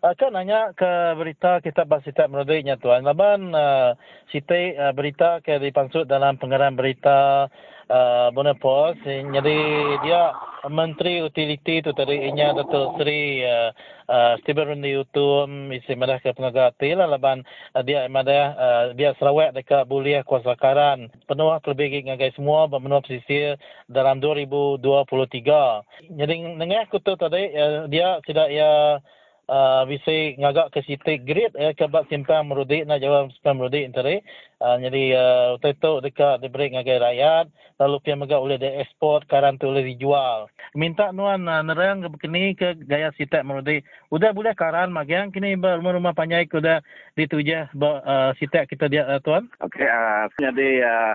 uh, 0.03 0.13
kan 0.19 0.35
nanya 0.35 0.75
ke 0.75 1.15
berita 1.15 1.63
kita 1.63 1.87
sitat 2.03 2.27
merodiknya 2.27 2.75
tuan. 2.75 3.07
Laban 3.07 3.55
uh, 3.55 3.95
sitai 4.29 4.75
uh, 4.75 4.91
berita 4.91 5.39
ke 5.39 5.57
dipansut 5.63 6.05
dalam 6.05 6.35
pengarang 6.35 6.75
berita 6.75 7.47
uh, 7.89 8.29
Bonapos. 8.31 8.95
Jadi 9.05 9.59
dia 10.03 10.31
Menteri 10.67 11.23
Utiliti 11.23 11.79
tu 11.79 11.95
tadi 11.95 12.27
inya 12.27 12.51
Datuk 12.51 12.99
Seri 12.99 13.43
uh, 13.43 13.71
uh, 14.11 14.33
Stephen 14.43 14.75
Rundi 14.75 14.99
Utum 14.99 15.71
isi 15.71 15.95
madah 15.95 16.19
ke 16.19 16.35
pengagati 16.35 16.91
lah 16.95 17.07
laban 17.07 17.43
uh, 17.75 17.83
dia 17.83 18.07
madah 18.11 18.45
uh, 18.55 18.83
dia 18.95 19.15
Sarawak 19.15 19.55
dekat 19.55 19.87
buliah 19.87 20.23
kuasa 20.27 20.55
karan 20.59 21.07
penuh 21.27 21.55
terlebih 21.63 22.03
ngagai 22.07 22.35
semua 22.35 22.67
bermenua 22.67 23.03
pesisir 23.03 23.55
dalam 23.87 24.19
2023. 24.19 26.17
Jadi 26.19 26.33
nengah 26.59 26.87
aku 26.87 26.99
tu 26.99 27.15
tadi 27.15 27.53
uh, 27.55 27.87
dia 27.87 28.19
tidak 28.27 28.51
ya 28.51 28.99
uh, 29.47 29.83
bisa 29.87 30.35
ngagak 30.37 30.71
ke 30.75 30.79
situ 30.83 31.19
grid 31.23 31.51
ya 31.55 31.71
ke 31.73 31.87
bak 31.87 32.07
simpang 32.11 32.47
merudik 32.47 32.83
nak 32.83 32.99
jawab 33.01 33.31
simpang 33.35 33.59
merudik 33.59 33.87
antara 33.87 34.19
uh, 34.61 34.77
jadi 34.77 35.03
uh, 35.15 35.49
itu 35.59 35.91
dekat 36.03 36.43
diberi 36.43 36.71
ngagai 36.71 36.99
rakyat 36.99 37.45
lalu 37.79 37.95
pihak 38.03 38.19
megak 38.19 38.41
oleh 38.41 38.57
di 38.59 38.69
ekspor 38.83 39.21
karan 39.29 39.61
tu 39.61 39.69
boleh 39.69 39.85
dijual. 39.85 40.49
Minta 40.73 41.13
nuan 41.13 41.47
uh, 41.47 41.63
nerang 41.63 42.03
ke 42.03 42.27
kini 42.27 42.53
ke 42.57 42.75
gaya 42.85 43.13
sitak 43.15 43.45
merudik 43.47 43.87
udah 44.11 44.35
boleh 44.35 44.53
karan 44.53 44.91
magiang 44.91 45.31
kini 45.31 45.55
rumah-rumah 45.57 46.13
panjai 46.13 46.45
ke 46.45 46.59
udah 46.59 46.83
ditujah 47.15 47.71
uh, 47.77 48.31
sitak 48.37 48.67
kita 48.69 48.91
dia 48.91 49.07
uh, 49.07 49.21
tuan. 49.23 49.47
Okey 49.63 49.87
uh, 49.87 50.27
jadi 50.37 50.69
uh, 50.83 51.13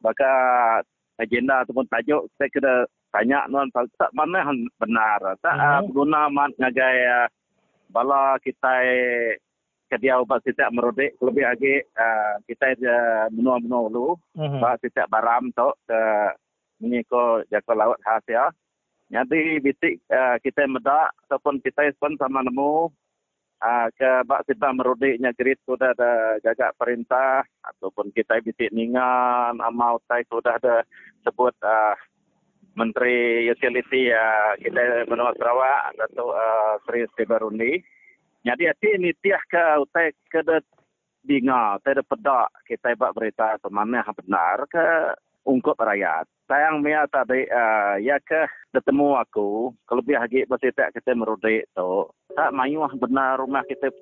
bakal 0.00 0.82
agenda 1.20 1.60
ataupun 1.62 1.84
tajuk 1.92 2.32
saya 2.40 2.48
kena 2.48 2.74
tanya 3.12 3.44
nuan 3.52 3.68
tak 3.74 4.10
mana 4.16 4.48
benar. 4.80 5.20
Tak 5.44 5.54
uh, 5.54 5.84
guna 5.92 6.32
mat 6.32 6.50
ngagai 6.56 6.96
uh, 7.04 7.28
bala 7.90 8.38
kita 8.40 8.72
kedia 9.90 10.22
ubat 10.22 10.38
setiap 10.46 10.70
merodik 10.70 11.18
lebih 11.18 11.44
lagi 11.44 11.82
uh, 11.98 12.38
kita 12.46 12.78
je 12.78 12.96
menua-menua 13.34 13.90
dulu 13.90 14.14
mm-hmm. 14.38 14.62
setiap 14.86 15.10
baram 15.10 15.50
tu 15.50 15.66
ke 15.90 16.02
mengiko 16.78 17.42
jaka 17.50 17.74
laut 17.74 17.98
hasil 18.06 18.54
jadi 19.10 19.58
bitik 19.58 19.98
uh, 20.06 20.38
kita 20.38 20.70
medak 20.70 21.10
ataupun 21.26 21.58
kita 21.58 21.90
pun 21.98 22.14
sama 22.14 22.46
nemu 22.46 22.94
uh, 23.58 23.86
ke 23.98 24.10
bak 24.30 24.46
kita 24.46 24.70
merodiknya 24.70 25.34
gerit 25.34 25.58
sudah 25.66 25.90
ada 25.90 26.38
gagak 26.38 26.78
perintah 26.78 27.42
ataupun 27.66 28.14
kita 28.14 28.38
bitik 28.46 28.70
ningan 28.70 29.58
amau 29.58 29.98
tai 30.06 30.22
sudah 30.30 30.54
ada 30.56 30.86
sebut 31.26 31.52
uh, 31.66 31.98
Menteri 32.78 33.46
Utility 33.50 34.10
uh, 34.14 34.54
kita 34.60 35.06
Benua 35.10 35.34
Sarawak 35.34 35.98
Datuk 35.98 36.30
uh, 36.30 36.78
Sri 36.86 37.06
Stibarundi. 37.14 37.82
Jadi 38.40 38.62
hati 38.70 38.88
ini 38.96 39.10
tiah 39.20 39.42
ke 39.50 39.62
utai 39.84 40.16
ke 40.30 40.40
de 40.40 40.64
dinga, 41.26 41.76
utai 41.76 41.98
de 41.98 42.04
pedak 42.06 42.48
kita 42.64 42.96
buat 42.96 43.12
berita 43.12 43.60
semana 43.60 44.00
yang 44.00 44.16
benar 44.16 44.64
ke 44.70 44.86
ungkup 45.44 45.76
rakyat. 45.76 46.24
Sayang 46.48 46.80
mia 46.80 47.04
tadi 47.10 47.46
uh, 47.46 48.00
ya 48.00 48.16
ke 48.22 48.48
bertemu 48.72 49.18
aku, 49.22 49.74
kelebih 49.84 50.16
lagi 50.18 50.40
bercerita 50.48 50.88
kita 50.94 51.12
merudik 51.14 51.68
tu. 51.76 52.08
Tak 52.32 52.54
mayuah 52.54 52.90
benar 52.96 53.38
rumah 53.42 53.66
kita 53.66 53.92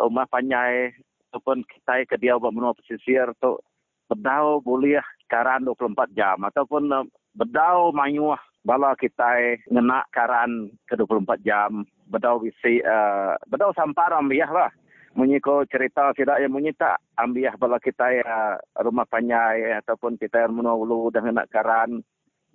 rumah 0.00 0.26
panjai 0.28 0.92
ataupun 1.30 1.64
kita 1.68 2.04
ke 2.08 2.16
dia 2.16 2.40
buat 2.40 2.52
menua 2.52 2.72
pesisir 2.76 3.28
tu 3.40 3.60
bedau 4.06 4.62
boleh 4.62 5.02
karan 5.26 5.66
24 5.66 6.14
jam 6.14 6.38
ataupun 6.46 6.82
uh, 6.94 7.04
bedau 7.36 7.92
mayuah 7.92 8.40
bala 8.66 8.98
kita 8.98 9.60
ngena 9.70 10.02
karan 10.10 10.72
ke 10.88 10.98
24 10.98 11.46
jam. 11.46 11.86
Bedau 12.08 12.42
bisi 12.42 12.82
uh, 12.82 13.38
bedau 13.46 13.70
sampar 13.76 14.10
ambiah 14.16 14.50
lah. 14.50 14.72
Menyiko 15.16 15.64
cerita 15.64 16.12
tidak 16.12 16.44
yang 16.44 16.52
menyita 16.52 17.00
ambiah 17.16 17.54
bala 17.56 17.80
kita 17.80 18.20
uh, 18.20 18.56
rumah 18.82 19.06
panjai 19.08 19.72
ataupun 19.80 20.18
kita 20.18 20.44
yang 20.48 20.58
menulu 20.58 21.12
dah 21.14 21.22
ngena 21.22 21.46
karan. 21.46 22.02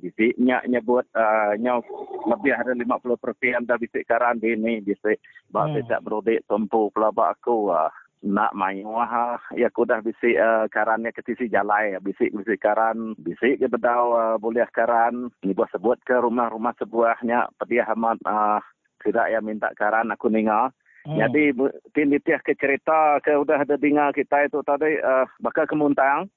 Bisi 0.02 0.34
nya 0.42 0.66
nyebut 0.66 1.06
uh, 1.14 1.54
nya 1.62 1.78
lebih 2.26 2.58
ada 2.58 2.74
50% 2.74 3.70
dah 3.70 3.78
bisi 3.78 4.02
karan 4.04 4.42
di 4.42 4.58
ni 4.58 4.82
bisi. 4.82 5.14
Bak 5.54 5.66
hmm. 5.72 5.76
tidak 5.86 6.04
berodik 6.04 6.42
tempu 6.50 6.90
pelabak 6.90 7.38
aku 7.38 7.70
uh, 7.70 7.90
nak 8.22 8.54
main 8.54 8.86
wah 8.86 9.42
ya 9.58 9.74
aku 9.74 9.90
dah 9.90 9.98
bisik 9.98 10.38
uh, 10.38 10.70
karannya 10.70 11.10
ke 11.10 11.26
tisi 11.26 11.50
jalai 11.50 11.98
bisik 12.06 12.30
bisik 12.38 12.62
karan. 12.62 13.18
Bisik 13.18 13.58
ke 13.58 13.68
bedau 13.68 14.14
uh, 14.14 14.36
boleh 14.38 14.66
karan. 14.70 15.34
Ni 15.42 15.58
buat 15.58 15.74
sebut 15.74 15.98
ke 16.06 16.14
rumah-rumah 16.22 16.78
sebuahnya. 16.78 17.50
Pediah 17.58 17.90
amat 17.98 18.22
uh, 18.30 18.62
tidak 19.02 19.34
ya 19.34 19.42
minta 19.42 19.74
karan 19.74 20.14
aku 20.14 20.30
ninga 20.30 20.70
hmm. 21.10 21.18
jadi 21.18 21.44
tin 21.92 22.14
ditiah 22.14 22.42
ke 22.42 22.54
cerita 22.54 23.18
ke 23.26 23.34
udah 23.34 23.66
ada 23.66 23.76
dengar 23.76 24.14
kita 24.14 24.46
itu 24.46 24.62
tadi 24.62 25.02
uh, 25.02 25.26
bakal 25.42 25.66
kemuntang 25.66 26.30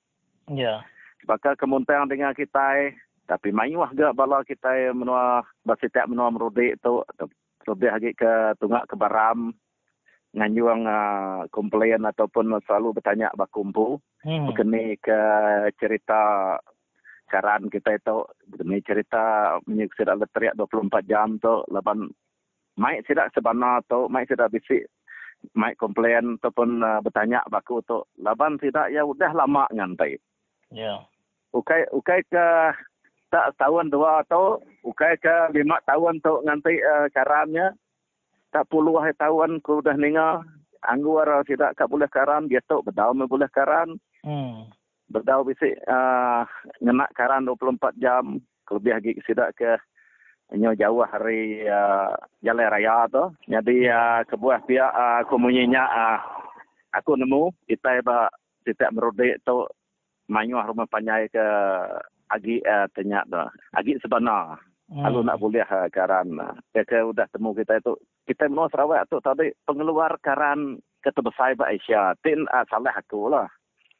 ya. 0.49 0.81
Yeah. 0.81 0.81
bakal 1.29 1.57
kemuntang 1.61 2.09
dengan 2.09 2.33
kita 2.33 2.93
tapi 3.25 3.53
main 3.53 3.77
wah 3.77 3.89
gak 3.93 4.17
bala 4.17 4.45
kita 4.45 4.93
menua 4.93 5.45
basitiak 5.65 6.09
menua 6.09 6.29
merudik 6.29 6.77
tu. 6.85 7.01
Lebih 7.65 7.97
lagi 7.97 8.13
ke 8.13 8.53
tunggak 8.61 8.85
ke 8.85 8.95
baram 9.01 9.57
nganyuang 10.35 10.83
uh, 10.85 11.47
komplain 11.55 12.03
ataupun 12.03 12.59
selalu 12.67 12.99
bertanya 12.99 13.31
bakumpu 13.39 14.03
hmm. 14.27 14.51
mengenai 14.51 14.99
ke 14.99 15.21
cerita 15.79 16.55
karan 17.31 17.71
kita 17.71 17.97
itu 17.97 18.27
mengenai 18.51 18.83
cerita 18.83 19.25
menyuksir 19.65 20.11
ada 20.11 20.27
teriak 20.35 20.59
24 20.59 21.07
jam 21.07 21.39
tu 21.39 21.63
laban 21.71 22.11
mai 22.75 22.99
tidak 23.07 23.31
sebenar 23.31 23.87
tu 23.87 24.11
mai 24.11 24.27
tidak 24.27 24.51
bisik 24.51 24.91
mai 25.55 25.79
komplain 25.79 26.41
ataupun 26.43 26.83
uh, 26.83 26.99
bertanya 26.99 27.47
baku 27.47 27.79
tu 27.87 28.03
laban 28.19 28.59
tidak 28.59 28.91
ya 28.91 29.07
udah 29.07 29.31
lama 29.31 29.71
ngantai 29.71 30.19
ya 30.75 30.99
yeah. 30.99 30.99
ukai 31.55 31.87
ukai 31.95 32.27
ke 32.27 32.47
tak 33.31 33.55
tahun 33.59 33.91
dua 33.91 34.27
atau 34.27 34.59
ukai 34.83 35.19
ke 35.19 35.55
lima 35.55 35.79
tahun 35.87 36.19
tu 36.23 36.43
ngantai 36.43 36.77
uh, 36.83 37.07
karannya 37.15 37.75
tak 38.55 38.71
puluh 38.71 38.95
hari 39.03 39.19
tahun 39.19 39.59
ku 39.67 39.83
dah 39.83 39.99
dengar 39.99 40.47
anggur 40.87 41.27
tidak 41.43 41.75
tak 41.75 41.91
boleh 41.91 42.07
karan. 42.07 42.47
Dia 42.47 42.63
tahu 42.63 42.87
berdau 42.87 43.11
boleh 43.27 43.51
karan. 43.51 43.99
Hmm. 44.25 44.73
berdau 45.05 45.45
bisik 45.45 45.77
uh, 45.85 46.49
ngenak 46.81 47.13
karan 47.13 47.45
24 47.45 48.01
jam. 48.01 48.41
Lebih 48.73 48.93
lagi 48.97 49.13
tidak 49.21 49.53
ke 49.53 49.77
nyo 50.57 50.73
jauh 50.73 51.05
hari 51.05 51.69
uh, 51.69 52.17
jalan 52.41 52.73
raya 52.73 53.05
tu. 53.13 53.25
Jadi 53.45 53.85
uh, 53.85 54.25
kebuah 54.25 54.65
pihak 54.65 54.93
uh, 54.97 55.21
aku 55.21 55.37
munyinya 55.37 55.85
uh, 55.85 56.19
aku 56.97 57.21
nemu 57.21 57.53
kita 57.69 58.01
ba 58.01 58.33
tidak 58.65 58.97
merodik 58.97 59.45
tu 59.45 59.69
mayuh 60.33 60.65
rumah 60.65 60.89
panjai 60.89 61.29
ke 61.29 61.47
agi 62.33 62.65
uh, 62.65 62.89
tenyak 62.97 63.29
tu. 63.29 63.45
Agi 63.77 64.01
sebenar. 64.01 64.57
Hmm. 64.89 65.01
Kalau 65.01 65.21
nak 65.25 65.41
boleh 65.41 65.65
uh, 65.65 65.89
karan, 65.89 66.37
uh, 66.37 66.57
ke 66.73 67.01
udah 67.01 67.25
temu 67.33 67.57
kita 67.57 67.81
itu, 67.81 67.97
kita 68.25 68.49
menua 68.49 68.73
Sarawak 68.73 69.09
tu 69.13 69.21
tadi 69.21 69.53
pengeluar 69.69 70.17
karan 70.25 70.81
ketebesar 71.05 71.55
ba 71.61 71.69
Asia. 71.69 72.17
Tin 72.25 72.49
uh, 72.49 72.65
salah 72.73 72.97
aku 72.97 73.29
lah. 73.29 73.49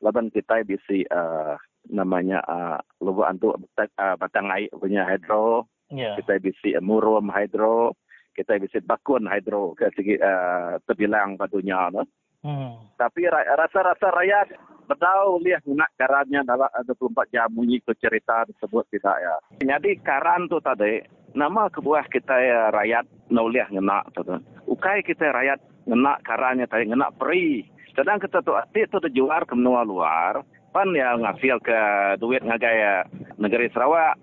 Laban 0.01 0.33
kita 0.33 0.65
bisi 0.65 1.05
uh, 1.13 1.57
namanya 1.93 2.41
uh, 2.49 2.81
lubu 3.05 3.25
antu 3.25 3.53
uh, 3.55 4.17
batang 4.17 4.49
air 4.49 4.73
punya 4.73 5.05
hidro. 5.05 5.69
Yeah. 5.93 6.17
Kita 6.17 6.41
bisi 6.41 6.73
uh, 6.73 6.81
murum 6.81 7.29
hidro. 7.29 7.93
Kita 8.33 8.57
bisi 8.59 8.81
bakun 8.83 9.29
hidro 9.29 9.77
ke 9.77 9.93
segi 9.95 10.17
uh, 10.19 10.81
terbilang 10.89 11.37
batunya. 11.37 11.93
No? 11.93 12.03
Hmm. 12.45 12.77
Tapi 12.97 13.29
rasa-rasa 13.31 14.13
rakyat 14.13 14.49
betul 14.85 15.41
lihat 15.41 15.65
nak 15.65 15.89
karannya 15.97 16.45
dalam 16.45 16.69
24 16.69 17.33
jam 17.33 17.49
bunyi 17.49 17.81
ke 17.81 17.97
cerita 17.97 18.45
tersebut 18.45 18.85
tidak 18.93 19.17
ya. 19.17 19.35
Jadi 19.65 19.97
karan 20.05 20.49
tu 20.53 20.61
tadi 20.61 21.01
nama 21.35 21.67
kebuah 21.69 22.07
kita 22.09 22.35
ya 22.39 22.61
rakyat 22.71 23.05
nuliah 23.29 23.67
ngena 23.69 24.07
tu. 24.15 24.23
Ukai 24.71 25.03
kita 25.03 25.35
rakyat 25.35 25.61
ngena 25.85 26.23
karannya 26.23 26.67
tadi 26.71 26.89
ngena 26.89 27.11
peri. 27.13 27.67
Sedang 27.95 28.23
kita 28.23 28.41
tu 28.43 28.55
ati 28.55 28.87
tu 28.89 29.03
terjuar 29.03 29.45
ke 29.45 29.55
menua 29.55 29.83
luar. 29.83 30.43
Pan 30.75 30.91
ya 30.95 31.15
ngasil 31.15 31.63
ke 31.63 31.79
duit 32.19 32.43
ngagai 32.43 32.75
ya 32.75 32.95
negeri 33.39 33.71
Sarawak 33.71 34.19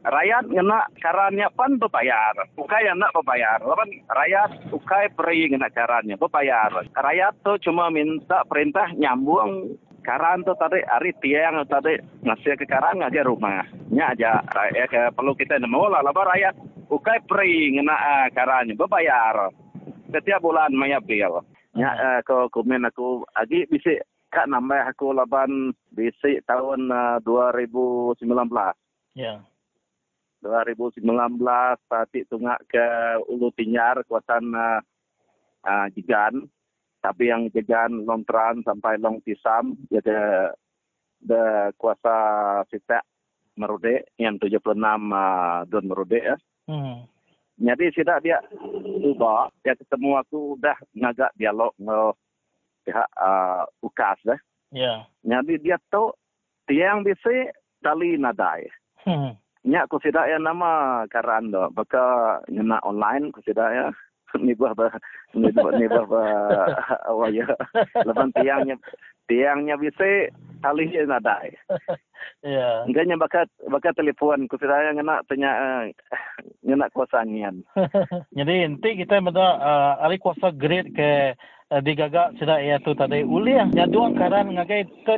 rakyat 0.00 0.48
ngena 0.48 0.88
karannya 1.00 1.48
pan 1.52 1.76
berbayar. 1.76 2.32
Ukai 2.56 2.88
yang 2.88 3.00
nak 3.00 3.12
berbayar. 3.12 3.60
Lapan 3.60 3.90
rakyat 4.08 4.50
ukai 4.72 5.12
peri 5.12 5.48
ngena 5.52 5.68
karannya 5.72 6.16
berbayar. 6.16 6.72
Rakyat 6.92 7.34
tu 7.44 7.68
cuma 7.68 7.92
minta 7.92 8.44
perintah 8.48 8.88
nyambung 8.96 9.76
karan 10.00 10.42
tu 10.42 10.52
tadi 10.56 10.80
hari 10.84 11.12
tiang 11.20 11.62
tadi 11.68 11.96
ngasih 12.24 12.56
ke 12.58 12.66
karan 12.66 13.00
ngajar 13.00 13.24
rumah. 13.24 13.64
Nya 13.92 14.12
aja 14.16 14.40
rakyat 14.44 15.14
perlu 15.14 15.32
kita 15.36 15.60
nemu 15.60 15.88
lah. 15.88 16.00
Lapan 16.04 16.26
rakyat 16.34 16.54
ukai 16.90 17.20
peri 17.24 17.76
ngena 17.76 17.94
uh, 17.94 18.26
karannya 18.32 18.74
berbayar. 18.74 19.52
Setiap 20.10 20.42
bulan 20.42 20.74
maya 20.74 20.98
bil. 20.98 21.44
Nya 21.76 21.90
uh, 21.94 22.20
ke 22.26 22.50
komen 22.50 22.88
aku 22.88 23.22
agi 23.36 23.68
bisik 23.70 24.02
kak 24.30 24.46
nambah 24.46 24.90
aku 24.90 25.14
laban 25.14 25.74
bisik 25.94 26.42
tahun 26.46 26.90
uh, 26.90 27.18
2019. 27.22 28.20
Ya. 28.26 28.72
Yeah. 29.14 29.38
2019 30.40 31.04
Patik 31.84 32.24
tunggak 32.32 32.64
ke 32.64 32.86
Ulu 33.28 33.52
Tinyar 33.52 34.00
kawasan 34.08 34.48
uh, 34.56 34.80
uh, 35.68 35.86
jegan 35.92 36.48
tapi 37.00 37.32
yang 37.32 37.48
jegan 37.50 38.04
long 38.04 38.22
tran 38.28 38.60
sampai 38.60 39.00
long 39.00 39.24
tisam 39.24 39.76
dia 39.88 40.04
de, 40.04 40.20
de 41.24 41.42
kuasa 41.80 42.16
sitak 42.68 43.04
merude 43.56 44.08
yang 44.20 44.36
76 44.40 44.76
uh, 44.76 45.64
don 45.68 45.84
merude 45.88 46.20
ya. 46.20 46.36
Hmm. 46.68 47.04
Jadi 47.60 47.92
sidak 47.92 48.24
dia 48.24 48.40
ubah 49.04 49.52
dia 49.60 49.76
ketemu 49.76 50.20
aku 50.24 50.56
udah 50.56 50.76
ngagak 50.96 51.32
dialog 51.36 51.72
dengan 51.76 52.16
pihak 52.88 53.08
uh, 53.20 53.64
UKAS 53.84 54.18
dah. 54.24 54.40
Ya. 54.72 54.80
Yeah. 54.80 54.98
Jadi 55.24 55.60
dia 55.60 55.76
tahu 55.92 56.16
tiang 56.64 57.04
bisa 57.04 57.52
tali 57.84 58.16
nadai. 58.16 58.68
Hmm. 59.04 59.36
Nya 59.60 59.84
aku 59.84 60.00
sidak 60.00 60.24
ya 60.24 60.40
nama 60.40 61.04
karan 61.12 61.52
do. 61.52 61.68
Baka 61.72 62.40
ngena 62.48 62.80
online 62.80 63.28
aku 63.28 63.44
sidak 63.44 63.68
ya. 63.72 63.88
Ni 64.44 64.54
buah 64.54 64.74
ba 64.78 64.88
ni 65.34 65.50
buah 65.50 65.72
ni 65.74 65.86
buah 65.90 66.06
ba 66.06 66.22
awaya. 67.10 67.46
Lepas 68.06 68.30
tiangnya 68.38 68.76
tiangnya 69.26 69.74
bisa 69.78 70.30
tali 70.62 70.86
nadai. 71.06 71.54
Ya. 72.44 72.84
Enggaknya 72.84 73.16
bakat 73.16 73.48
bakat 73.64 73.96
telefon 73.96 74.44
ku 74.44 74.60
saya 74.60 74.92
ngena 74.92 75.24
tanya 75.24 75.50
uh, 75.56 75.82
ngena 76.60 76.92
kuasa 76.92 77.24
ngian. 77.24 77.64
Jadi 78.36 78.64
inti 78.64 79.00
kita 79.00 79.24
benda 79.24 79.56
uh, 79.56 80.04
ari 80.04 80.20
kuasa 80.20 80.52
grade 80.52 80.92
ke 80.92 81.32
uh, 81.72 81.80
digagak 81.80 82.36
sudah 82.36 82.60
ya 82.60 82.76
tu 82.84 82.92
tadi 82.92 83.24
uliah 83.24 83.64
nyadua 83.72 84.12
karan 84.20 84.52
ngagai 84.52 84.84
ke 85.08 85.16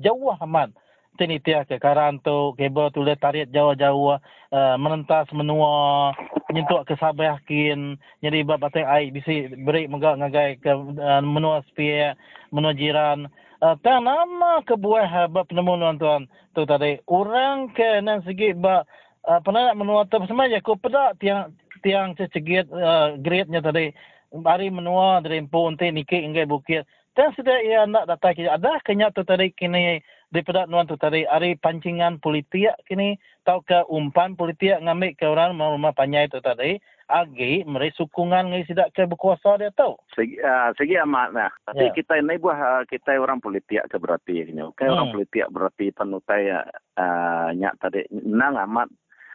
jauh 0.00 0.32
aman 0.40 0.72
tini 1.20 1.36
tia 1.36 1.68
ke 1.68 1.76
karan 1.76 2.16
tu 2.24 2.56
kebo 2.56 2.88
tu 2.88 3.04
le 3.04 3.12
tarik 3.20 3.52
jauh-jauh 3.52 4.16
uh, 4.16 4.74
menentas 4.80 5.28
menua 5.36 6.16
nyentuh 6.48 6.80
ke 6.88 6.96
sabah 6.96 7.36
kin 7.44 8.00
jadi 8.24 8.40
bab 8.40 8.64
batai 8.64 8.88
ai 8.88 9.04
bisi 9.12 9.52
beri 9.52 9.84
megak 9.84 10.16
ngagai 10.16 10.64
ke 10.64 10.72
uh, 10.72 11.20
menua 11.20 11.60
spia 11.68 12.16
menua 12.48 12.72
jiran. 12.72 13.28
Uh, 13.60 13.76
ta 13.84 14.00
nama 14.00 14.64
ke 14.64 14.72
buah 14.80 15.28
bab 15.28 15.44
penemu 15.44 16.00
tuan 16.00 16.24
tu 16.56 16.64
tadi 16.64 16.96
orang 17.04 17.68
ke 17.76 18.00
nan 18.00 18.24
segi 18.24 18.56
ba 18.56 18.80
uh, 19.28 19.44
pernah 19.44 19.76
menua 19.76 20.08
tu 20.08 20.16
semaja 20.24 20.56
ko 20.64 20.80
pedak 20.80 21.20
tiang 21.20 21.52
tiang 21.84 22.16
cecegit 22.16 22.64
uh, 22.72 23.20
grade 23.20 23.52
nya 23.52 23.60
tadi. 23.60 23.92
Hari 24.32 24.72
menua 24.72 25.20
dari 25.20 25.44
pun 25.44 25.76
te 25.76 25.92
nikik 25.92 26.24
ingai 26.24 26.48
bukit 26.48 26.88
dan 27.18 27.34
sudah 27.34 27.58
ia 27.58 27.82
nak 27.90 28.06
datang 28.06 28.38
ke 28.38 28.46
ada 28.46 28.78
kenya 28.86 29.10
tu 29.10 29.26
tadi 29.26 29.50
kini 29.50 29.98
daripada 30.30 30.70
nuan 30.70 30.86
tu 30.86 30.94
tadi 30.94 31.26
hari 31.26 31.58
pancingan 31.58 32.22
politik 32.22 32.70
kini 32.86 33.18
tau 33.42 33.66
ke 33.66 33.82
umpan 33.90 34.38
politik 34.38 34.78
ngambil 34.78 35.18
ke 35.18 35.26
orang 35.26 35.58
rumah 35.58 35.90
panjai 35.90 36.30
tu 36.30 36.38
tadi 36.38 36.78
agi 37.10 37.66
meri 37.66 37.90
sukungan 37.98 38.54
ngai 38.54 38.62
sidak 38.70 38.94
ke 38.94 39.02
berkuasa 39.10 39.58
dia 39.58 39.74
tahu 39.74 39.98
segi 40.14 40.38
uh, 40.38 40.70
segi 40.78 40.94
amat 41.02 41.28
nah 41.34 41.50
tapi 41.66 41.90
yeah. 41.90 41.94
kita 41.98 42.22
ini 42.22 42.38
buah 42.38 42.58
uh, 42.62 42.82
kita 42.86 43.18
orang 43.18 43.42
politik 43.42 43.82
ke 43.90 43.98
berarti 43.98 44.46
kini 44.46 44.62
okay? 44.62 44.86
hmm. 44.86 44.94
orang 44.94 45.10
politik 45.10 45.50
berarti 45.50 45.90
penutai 45.90 46.54
uh, 46.54 47.48
nyak 47.50 47.74
tadi 47.82 48.06
nang 48.14 48.54
amat 48.54 48.86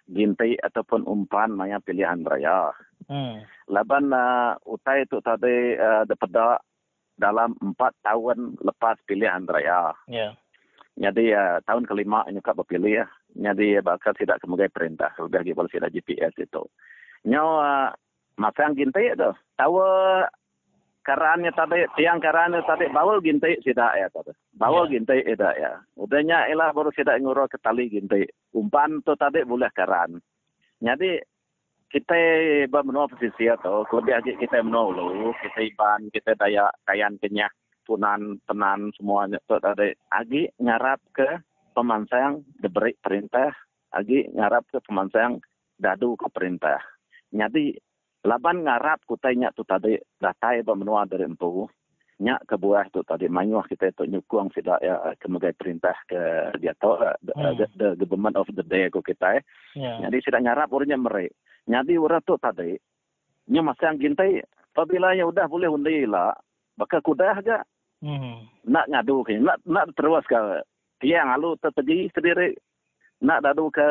gintai 0.08 0.56
ataupun 0.64 1.04
umpan 1.04 1.52
maya 1.52 1.84
pilihan 1.84 2.24
raya 2.24 2.72
hmm. 3.12 3.44
laban 3.68 4.16
uh, 4.16 4.56
utai 4.64 5.04
tu 5.12 5.20
tadi 5.20 5.76
uh, 5.76 6.08
daripada 6.08 6.64
dalam 7.16 7.56
empat 7.60 7.96
tahun 8.04 8.60
lepas 8.60 9.00
pilihan 9.08 9.48
raya. 9.48 9.96
Yeah. 10.08 10.36
Jadi 10.96 11.36
uh, 11.36 11.60
tahun 11.68 11.84
kelima 11.88 12.24
ini 12.32 12.40
berpilih 12.40 13.04
ya. 13.04 13.08
Jadi 13.36 13.84
bakal 13.84 14.16
tidak 14.16 14.40
kemudian 14.40 14.72
perintah. 14.72 15.12
Sudah 15.20 15.44
di 15.44 15.52
polisi 15.52 15.76
ada 15.76 15.92
GPS 15.92 16.32
itu. 16.40 16.64
Nyawa 17.28 17.60
uh, 17.60 17.86
masa 18.40 18.72
yang 18.72 18.80
gintai 18.80 19.12
itu. 19.12 19.32
Tahu 19.60 19.76
karannya 21.04 21.52
tadi, 21.52 21.84
tiang 22.00 22.24
karannya 22.24 22.64
tadi, 22.64 22.88
bawal 22.90 23.20
gintai 23.20 23.60
tidak 23.60 23.92
ya 23.94 24.08
tadi. 24.08 24.32
Bawal 24.56 24.88
yeah. 24.88 24.92
gintai 24.96 25.22
tidak 25.28 25.54
ya. 25.60 25.72
Udahnya 26.00 26.48
ilah 26.48 26.72
baru 26.72 26.96
tidak 26.96 27.20
ngurus 27.20 27.52
ke 27.52 27.60
tali 27.60 27.92
gintai. 27.92 28.24
Umpan 28.56 29.04
tu 29.04 29.20
tadi 29.20 29.44
boleh 29.44 29.68
karan. 29.76 30.16
Jadi 30.80 31.20
kita 31.96 32.20
bermenua 32.68 33.08
posisi 33.08 33.48
atau 33.48 33.88
lebih 33.88 34.20
lagi 34.20 34.32
kita 34.36 34.60
menua 34.60 34.92
dulu. 34.92 35.32
Kita 35.40 35.64
iban 35.64 36.12
kita 36.12 36.36
daya 36.36 36.68
kayan 36.84 37.16
kenyak 37.24 37.56
punan 37.88 38.44
penan 38.44 38.92
semuanya 39.00 39.40
tu 39.48 39.56
ada. 39.56 39.80
Agi 40.12 40.52
ngarap 40.60 41.00
ke 41.16 41.40
pemansang 41.72 42.44
diberi 42.60 43.00
perintah. 43.00 43.56
Agi 43.96 44.28
ngarap 44.36 44.68
ke 44.76 44.84
pemansang 44.84 45.40
dadu 45.80 46.20
ke 46.20 46.28
perintah. 46.36 46.84
Jadi 47.32 47.80
laban 48.28 48.68
ngarap 48.68 49.08
kutanya 49.08 49.56
tu 49.56 49.64
tadi. 49.64 49.96
Datai 50.20 50.68
bermenua 50.68 51.08
dari 51.08 51.24
empu. 51.24 51.64
Nyak 52.20 52.44
ke 52.44 52.60
buah 52.60 52.92
tu 52.92 53.08
tadi. 53.08 53.32
Manyuah 53.32 53.72
kita 53.72 53.96
tu 53.96 54.04
nyukung 54.04 54.52
tidak 54.52 54.84
ya 54.84 55.00
kemudian 55.24 55.56
perintah 55.56 55.96
ke 56.12 56.52
dia 56.60 56.76
tu 56.76 56.92
hmm. 56.92 57.56
the, 57.80 57.96
government 58.04 58.36
of 58.36 58.52
the 58.52 58.68
day 58.68 58.88
ko 58.92 59.04
kita 59.04 59.44
yeah. 59.76 60.00
jadi 60.08 60.18
sudah 60.24 60.40
ngarap 60.48 60.72
urnya 60.72 60.96
mereka 60.96 61.36
Nyadi 61.66 61.98
orang 61.98 62.22
tu 62.22 62.38
tadi, 62.38 62.78
nya 63.50 63.62
masa 63.66 63.90
yang 63.90 63.98
gintai, 63.98 64.42
apabila 64.74 65.18
yang 65.18 65.34
udah 65.34 65.50
boleh 65.50 65.70
undi 65.70 66.06
lah, 66.06 66.34
bakal 66.78 67.02
kuda 67.02 67.42
aja. 67.42 67.66
Hmm. 68.06 68.46
Nak 68.70 68.92
ngadu 68.92 69.26
ke, 69.26 69.40
nak 69.42 69.58
nak 69.66 69.90
terus 69.98 70.22
ke 70.30 70.38
tiang 71.02 71.34
alu 71.34 71.58
tertegi 71.58 72.12
sendiri, 72.14 72.54
nak 73.26 73.42
dadu 73.42 73.74
ke 73.74 73.88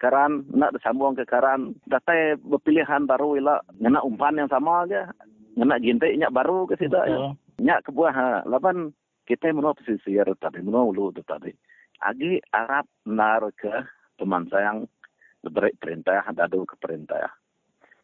karan, 0.00 0.48
nak 0.52 0.72
disambung 0.72 1.12
ke 1.12 1.28
karan, 1.28 1.76
datai 1.84 2.40
berpilihan 2.40 3.04
baru 3.04 3.36
ilah, 3.36 3.60
ngena 3.76 4.00
umpan 4.00 4.40
yang 4.40 4.48
sama 4.48 4.88
aja, 4.88 5.12
ngena 5.60 5.76
gintai 5.80 6.16
nyak 6.16 6.32
baru 6.32 6.64
ke 6.64 6.80
sida 6.80 7.04
ya. 7.04 7.36
Nyak 7.60 7.86
ke 7.86 7.90
buah, 7.94 8.12
ha. 8.12 8.28
lapan 8.48 8.90
kita 9.24 9.52
menua 9.54 9.76
pesisir 9.78 10.26
tadi, 10.40 10.58
menua 10.60 10.90
ulu 10.90 11.14
tadi. 11.22 11.52
Agi 12.02 12.42
Arab 12.50 12.84
nar 13.06 13.46
ke 13.54 13.70
teman 14.18 14.50
sayang 14.50 14.84
beri 15.50 15.72
perintah 15.76 16.24
dadu 16.32 16.64
ke 16.64 16.76
perintah. 16.80 17.28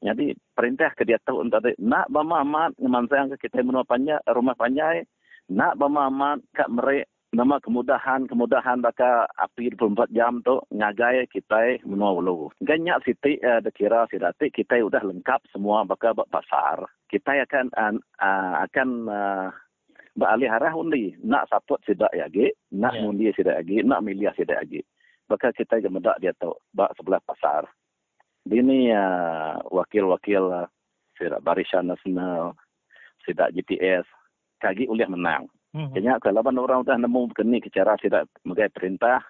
Jadi 0.00 0.32
perintah 0.56 0.96
ke 0.96 1.04
dia 1.04 1.20
tahu 1.20 1.44
entah 1.44 1.60
nak 1.76 2.08
bama 2.08 2.40
amat 2.40 2.72
ngeman 2.80 3.04
sayang 3.12 3.28
ke 3.36 3.48
kita 3.48 3.60
menua 3.60 3.84
panjang 3.84 4.16
rumah 4.32 4.56
panjang 4.56 5.04
nak 5.52 5.76
bama 5.76 6.08
amat 6.08 6.40
kak 6.56 6.72
merek 6.72 7.04
nama 7.36 7.60
kemudahan 7.60 8.24
kemudahan 8.24 8.80
baka 8.80 9.28
api 9.36 9.70
24 9.76 10.08
jam 10.16 10.40
tu 10.40 10.56
ngagai 10.72 11.28
kita 11.28 11.84
menua 11.84 12.16
ulu. 12.16 12.48
Ganyak 12.64 13.04
siti 13.04 13.36
uh, 13.44 13.60
dekira 13.60 14.08
sidati 14.08 14.48
kita 14.48 14.80
sudah 14.80 15.04
lengkap 15.04 15.44
semua 15.52 15.84
baka 15.84 16.16
bak 16.16 16.32
pasar. 16.32 16.88
Kita 17.12 17.36
akan 17.44 17.68
uh, 17.76 18.54
akan 18.64 18.88
uh, 19.04 19.48
beralih 20.16 20.48
arah 20.48 20.72
undi 20.72 21.12
nak 21.20 21.44
support 21.52 21.84
sidak 21.84 22.10
lagi, 22.16 22.56
nak 22.72 22.96
yeah. 22.96 23.04
undi 23.04 23.28
sidak 23.36 23.60
lagi, 23.60 23.84
nak 23.84 24.00
milih 24.00 24.32
sidak 24.32 24.64
lagi 24.64 24.80
maka 25.30 25.54
kita 25.54 25.78
gemedak 25.78 26.18
dia 26.18 26.34
tahu 26.34 26.58
bak 26.74 26.90
sebelah 26.98 27.22
pasar. 27.22 27.70
Ini 28.50 28.90
uh, 28.90 29.62
wakil-wakil 29.70 30.42
uh, 30.50 30.66
sidak 31.14 31.44
barisan 31.46 31.86
nasional, 31.86 32.58
sidak 33.22 33.54
GPS, 33.54 34.02
kagi 34.58 34.90
uliah 34.90 35.06
menang. 35.06 35.46
Mm-hmm. 35.70 35.94
Kenya 35.94 36.18
kalau 36.18 36.42
orang 36.42 36.82
sudah 36.82 36.98
nemu 36.98 37.30
begini 37.30 37.62
cara 37.70 37.94
sidak 38.02 38.26
megai 38.42 38.72
perintah, 38.74 39.22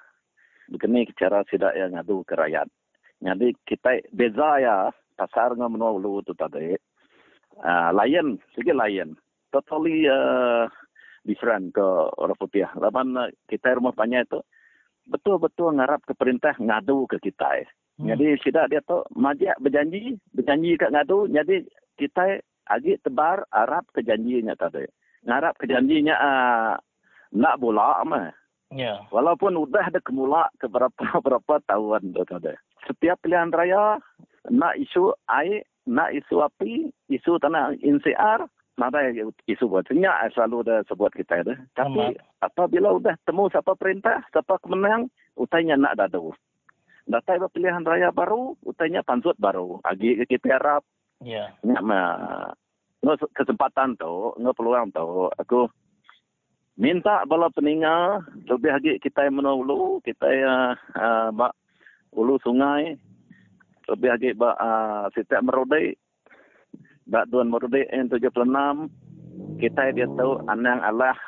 begini 0.73 1.05
cara 1.13 1.45
sidak 1.45 1.77
yang 1.77 1.93
ngadu 1.93 2.25
ke 2.25 2.33
rakyat. 2.33 2.65
Jadi 3.21 3.53
kita 3.69 4.01
beza 4.17 4.51
ya 4.57 4.77
pasar 5.21 5.53
dengan 5.53 5.77
menua 5.77 5.93
ulu 5.93 6.25
itu 6.25 6.33
tadi. 6.33 6.73
Uh, 7.61 7.93
lain, 7.93 8.41
sedikit 8.57 8.81
lain. 8.81 9.21
Totally 9.53 10.09
uh, 10.09 10.65
different 11.29 11.77
ke 11.77 11.85
orang 12.17 12.39
putih. 12.41 12.65
Lapan 12.81 13.13
uh, 13.21 13.29
kita 13.53 13.77
rumah 13.77 13.93
banyak 13.93 14.25
itu, 14.25 14.41
betul-betul 15.11 15.75
ngarap 15.75 16.07
ke 16.07 16.15
perintah 16.15 16.55
ngadu 16.57 17.11
ke 17.11 17.19
kita. 17.19 17.67
Hmm. 17.99 18.15
Jadi 18.15 18.39
tidak 18.47 18.71
dia 18.71 18.81
tu 18.87 19.03
majak 19.13 19.59
berjanji, 19.59 20.17
berjanji 20.31 20.79
kat 20.79 20.95
ngadu, 20.95 21.27
jadi 21.27 21.67
kita 21.99 22.41
agak 22.71 23.03
tebar 23.03 23.43
arab 23.51 23.85
ke 23.91 24.01
janjinya 24.07 24.55
tadi. 24.55 24.87
Ngarap 25.27 25.59
ke 25.59 25.69
janjinya 25.69 26.15
uh, 26.17 26.73
nak 27.35 27.59
bola 27.59 28.01
mah. 28.07 28.31
Yeah. 28.71 29.03
Walaupun 29.11 29.59
udah 29.59 29.91
ada 29.91 29.99
kemula 29.99 30.47
ke 30.63 30.71
berapa 30.71 30.95
berapa 31.27 31.55
tahun 31.67 32.15
tu 32.15 32.23
tadi. 32.25 32.55
Setiap 32.87 33.19
pilihan 33.21 33.51
raya 33.51 33.99
nak 34.49 34.79
isu 34.79 35.13
air, 35.29 35.67
nak 35.85 36.15
isu 36.15 36.41
api, 36.41 36.89
isu 37.11 37.37
tanah 37.43 37.77
NCR, 37.83 38.47
Nada 38.81 39.05
isu 39.45 39.69
buat 39.69 39.85
senyap 39.85 40.33
selalu 40.33 40.65
ada 40.65 40.77
sebuat 40.89 41.13
kita 41.13 41.45
ada. 41.45 41.53
Tapi 41.77 42.17
Amat. 42.17 42.25
apabila 42.41 42.97
sudah 42.97 43.13
temu 43.29 43.53
siapa 43.53 43.77
perintah, 43.77 44.25
siapa 44.33 44.57
kemenang, 44.65 45.13
utainya 45.37 45.77
nak 45.77 46.01
dadu. 46.01 46.33
Datai 47.05 47.37
pilihan 47.53 47.85
raya 47.85 48.09
baru, 48.09 48.57
utainya 48.65 49.05
pansut 49.05 49.37
baru. 49.37 49.85
Agi 49.85 50.25
kita 50.25 50.57
harap. 50.57 50.81
Ya. 51.21 51.53
Yeah. 51.61 51.77
Nggak 53.05 53.21
kesempatan 53.37 54.01
tu, 54.01 54.33
nggak 54.41 54.57
peluang 54.57 54.89
tu. 54.97 55.29
Aku 55.37 55.69
minta 56.81 57.29
bala 57.29 57.53
peninga 57.53 58.25
lebih 58.49 58.71
lagi 58.73 58.93
kita 58.97 59.29
yang 59.29 59.45
menulu, 59.45 60.01
kita 60.01 60.25
yang 60.25 60.73
uh, 60.97 61.29
bak 61.37 61.53
ulu 62.17 62.41
sungai, 62.41 62.97
lebih 63.93 64.09
lagi 64.09 64.31
bak 64.33 64.57
uh, 64.57 65.05
setiap 65.13 65.45
merodai, 65.45 65.93
Bak 67.11 67.27
Tuan 67.27 67.51
Murdik 67.51 67.91
yang 67.91 68.07
76, 68.07 68.87
kita 69.59 69.91
dia 69.91 70.07
tahu 70.15 70.47
anang 70.47 70.79
Allah 70.79 71.19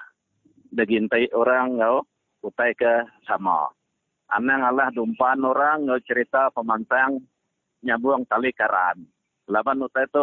dagintai 0.71 1.27
orang 1.35 1.83
ngau 1.83 2.07
utai 2.47 2.71
ke 2.79 3.03
sama. 3.27 3.67
Anang 4.31 4.63
Allah 4.63 4.95
dumpan 4.95 5.43
orang 5.43 5.91
ngau 5.91 5.99
cerita 6.07 6.55
pemantang 6.55 7.19
nyambung 7.83 8.23
tali 8.31 8.55
karan. 8.55 9.03
Laban 9.51 9.83
utai 9.83 10.07
tu 10.07 10.23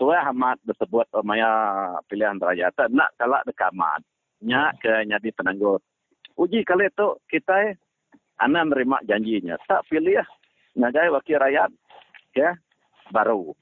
tua 0.00 0.24
amat 0.32 0.56
bersebut 0.64 1.04
maya 1.20 1.92
pilihan 2.08 2.40
raya 2.40 2.72
tak 2.72 2.88
nak 2.88 3.12
kalak 3.20 3.44
dekamat. 3.44 4.00
Nyak 4.40 4.80
ke 4.80 5.04
nyadi 5.04 5.36
penanggut. 5.36 5.84
Uji 6.40 6.64
kali 6.64 6.88
tu 6.96 7.12
kita 7.28 7.76
anak 8.40 8.72
menerima 8.72 9.04
janjinya. 9.04 9.60
Tak 9.68 9.84
pilih 9.92 10.24
ngagai 10.80 11.12
wakil 11.12 11.44
rakyat 11.44 11.68
ya 12.32 12.56
baru. 13.12 13.52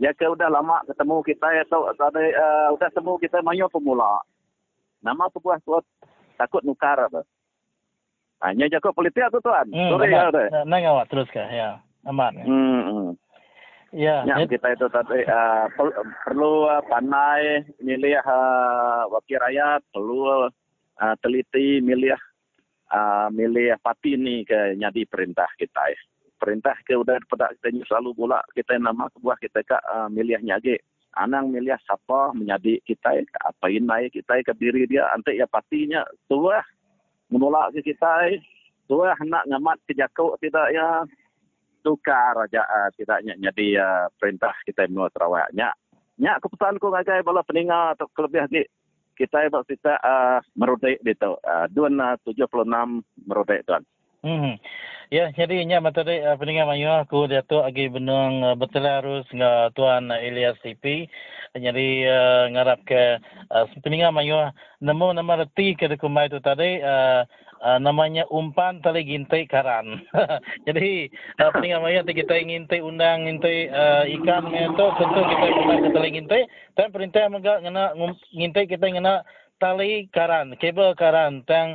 Ya 0.00 0.16
ke 0.16 0.24
udah 0.24 0.48
lama 0.48 0.80
ketemu 0.88 1.20
kita 1.28 1.46
ya 1.60 1.62
tu 1.68 1.76
tadi 2.00 2.32
uh, 2.32 2.72
udah 2.72 2.88
temu 2.88 3.20
kita 3.20 3.44
mayo 3.44 3.68
pemula. 3.68 4.24
Nama 5.04 5.28
sebuah 5.28 5.60
tuat 5.60 5.84
takut 6.40 6.64
nukar 6.64 6.96
apa. 6.96 7.20
Hanya 8.40 8.72
jago 8.72 8.96
politik 8.96 9.28
tu 9.28 9.44
tuan. 9.44 9.68
Hmm, 9.68 9.92
Sorry 9.92 10.08
ya. 10.08 10.32
Nang 10.64 10.80
awak 10.88 11.12
teruskan 11.12 11.52
ya. 11.52 11.84
Aman. 12.08 12.32
Hmm. 12.40 12.82
hmm. 12.88 13.10
Ya, 13.90 14.22
ya 14.22 14.46
kita 14.46 14.70
itu 14.70 14.86
tadi 14.86 15.26
uh, 15.26 15.66
perlu 16.22 16.62
uh, 16.70 16.78
pandai 16.86 17.66
milih 17.82 18.22
uh, 18.22 19.10
wakil 19.10 19.42
rakyat, 19.42 19.82
perlu 19.90 20.46
uh, 20.46 21.14
teliti 21.18 21.82
milih 21.82 22.14
uh, 22.94 23.26
milih 23.34 23.74
parti 23.82 24.14
ni 24.14 24.46
ke 24.46 24.78
nyadi 24.78 25.10
perintah 25.10 25.50
kita. 25.58 25.90
Perintah 26.40 26.72
ke 26.88 26.96
udah 26.96 27.20
pada 27.28 27.52
kita 27.60 27.84
selalu 27.84 28.16
pula 28.16 28.40
kita 28.56 28.80
nama 28.80 29.12
sebuah 29.12 29.36
kita 29.36 29.60
ke 29.60 29.76
uh, 29.76 30.08
milih 30.08 30.40
nyagi. 30.40 30.80
Anang 31.20 31.52
milih 31.52 31.76
siapa 31.84 32.32
menjadi 32.32 32.80
kita 32.86 33.20
apa 33.44 33.66
ini 33.68 34.08
kita 34.08 34.40
ke 34.40 34.54
diri 34.56 34.88
dia 34.88 35.10
antek 35.12 35.36
ya 35.36 35.44
partinya 35.44 36.06
tuah 36.30 36.64
menolak 37.28 37.76
ke 37.76 37.92
kita 37.92 38.40
tuah 38.88 39.18
nak 39.26 39.44
ngamat 39.50 39.78
ke 39.84 39.92
jakuk 39.92 40.38
tidak 40.40 40.70
ya 40.72 41.04
tukar 41.82 42.36
raja 42.38 42.62
uh, 42.64 42.88
tidaknya 42.94 43.36
jadi 43.50 43.66
uh, 43.82 44.06
perintah 44.16 44.54
kita 44.64 44.86
menua 44.88 45.12
Sarawak. 45.12 45.50
Nya 45.52 45.74
nya 46.20 46.38
keputusan 46.38 46.78
ko 46.78 46.94
ngagai 46.94 47.26
bala 47.26 47.42
peninga 47.44 47.98
atau 47.98 48.06
kelebih 48.14 48.46
di 48.48 48.62
kita 49.20 49.52
ibak 49.52 49.68
kita 49.68 50.00
uh, 50.00 50.40
merudai 50.56 50.96
di 51.04 51.12
tu. 51.12 51.36
Uh, 51.44 51.68
276 51.76 53.04
merudai 53.28 53.60
tuan. 53.68 53.84
Hmm. 54.24 54.56
Ya, 55.10 55.26
jadi 55.34 55.66
nya 55.66 55.82
materi 55.82 56.22
uh, 56.22 56.38
peninga 56.38 56.70
mayu 56.70 56.86
aku 56.86 57.26
dia 57.26 57.42
tu 57.42 57.58
agi 57.58 57.90
benung 57.90 58.46
uh, 58.46 58.54
betul 58.54 58.86
harus 58.86 59.26
nga 59.34 59.66
tuan 59.74 60.06
uh, 60.06 60.22
Ilyas 60.22 60.54
CP. 60.62 61.10
Jadi 61.50 62.06
uh, 62.06 62.46
ngarap 62.54 62.78
ke 62.86 63.18
uh, 63.50 63.66
peninga 63.82 64.14
mayu 64.14 64.38
nemu 64.78 65.10
nama 65.10 65.42
reti 65.42 65.74
ke 65.74 65.90
dekumai 65.90 66.30
tu 66.30 66.38
tadi 66.38 66.78
uh, 66.78 67.26
uh, 67.58 67.78
namanya 67.82 68.22
umpan 68.30 68.78
tali 68.86 69.02
gintai 69.02 69.50
karan. 69.50 69.98
Jadi 70.70 71.10
uh, 71.42 71.50
peningan 71.58 71.82
maya 71.82 72.06
kita 72.06 72.38
ingin 72.38 72.70
undang 72.78 73.26
gintai 73.26 73.66
uh, 73.66 74.06
ikan 74.06 74.46
itu 74.46 74.86
tentu 74.94 75.20
kita 75.26 75.46
guna 75.58 75.74
ke 75.74 75.88
tali 75.90 76.08
gintai. 76.14 76.42
Dan 76.78 76.94
perintah 76.94 77.26
megak 77.26 77.66
ngena 77.66 77.98
gintai 78.30 78.70
kita 78.70 78.86
ngena 78.86 79.26
tali 79.58 80.06
karan, 80.14 80.54
kabel 80.54 80.94
karan. 80.94 81.42
Uh, 81.50 81.74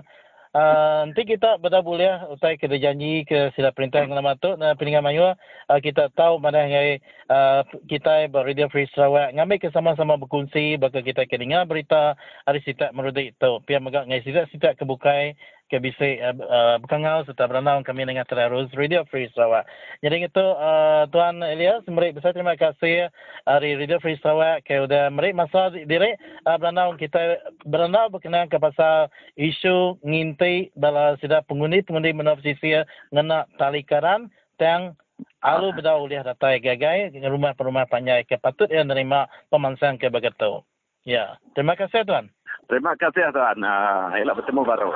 nanti 0.56 1.28
kita 1.28 1.60
pada 1.60 1.84
boleh 1.84 2.32
utai 2.32 2.56
kita 2.56 2.80
janji 2.80 3.28
ke 3.28 3.52
sila 3.60 3.76
perintah 3.76 4.08
yang 4.08 4.16
lama 4.16 4.40
tu 4.40 4.56
uh, 4.56 4.76
peningan 4.80 5.04
mayu 5.04 5.36
uh, 5.36 5.80
kita 5.84 6.08
tahu 6.16 6.40
mana 6.40 6.64
yang 6.64 6.96
uh, 7.28 7.68
kita 7.92 8.32
Radio 8.32 8.72
Free 8.72 8.88
Sarawak. 8.96 9.36
Ngambil 9.36 9.60
ke 9.60 9.70
sama-sama 9.76 10.16
berkongsi 10.16 10.80
bagi 10.80 11.04
kita 11.04 11.28
kedengar 11.28 11.68
berita 11.68 12.16
hari 12.48 12.64
sitak 12.64 12.96
merudik 12.96 13.36
itu 13.36 13.52
pihak 13.68 13.84
megak 13.84 14.08
ngai 14.08 14.24
sitak 14.24 14.48
sitak 14.48 14.80
kebukai 14.80 15.36
ke 15.72 15.82
bisa 15.82 16.06
uh, 16.22 16.36
uh, 16.38 16.76
berkangau 16.78 17.26
serta 17.26 17.50
berenang 17.50 17.82
kami 17.82 18.06
dengan 18.06 18.26
terus 18.26 18.70
Radio 18.78 19.02
Free 19.10 19.30
Sarawak. 19.34 19.66
Jadi 20.06 20.30
itu 20.30 20.46
uh, 20.46 21.10
Tuan 21.10 21.42
Elias, 21.42 21.82
meri 21.90 22.14
besar 22.14 22.38
terima 22.38 22.54
kasih 22.54 23.10
dari 23.46 23.70
uh, 23.74 23.80
Radio 23.82 23.98
Free 24.02 24.20
Sarawak 24.22 24.66
ke 24.66 24.78
sudah 24.78 25.10
meri 25.10 25.34
masa 25.34 25.74
diri 25.74 26.14
uh, 26.46 26.58
berenang 26.62 26.98
kita 27.02 27.42
berenang 27.66 28.14
berkenaan 28.14 28.50
ke 28.50 28.62
pasal 28.62 29.10
isu 29.36 29.98
ngintai 30.06 30.74
bala 30.78 31.18
sudah 31.20 31.42
pengundi-pengundi 31.50 32.14
menopsisi 32.14 32.78
ngena 33.10 33.50
tali 33.58 33.82
karan 33.82 34.30
yang 34.62 34.94
Alu 35.46 35.72
beda 35.72 35.96
oleh 35.96 36.20
data 36.20 36.58
gagai 36.60 37.14
rumah-rumah 37.24 37.88
panjai 37.88 38.28
ke 38.28 38.36
patut 38.36 38.68
yang 38.68 38.90
menerima 38.90 39.30
pemansang 39.48 39.96
ke 39.96 40.12
begitu. 40.12 40.66
Ya, 41.06 41.38
terima 41.54 41.78
kasih 41.78 42.02
tuan. 42.04 42.34
Terima 42.66 42.98
kasih 42.98 43.30
tuan. 43.30 43.62
Uh, 43.62 44.10
Ayolah 44.18 44.36
bertemu 44.36 44.62
baru. 44.66 44.90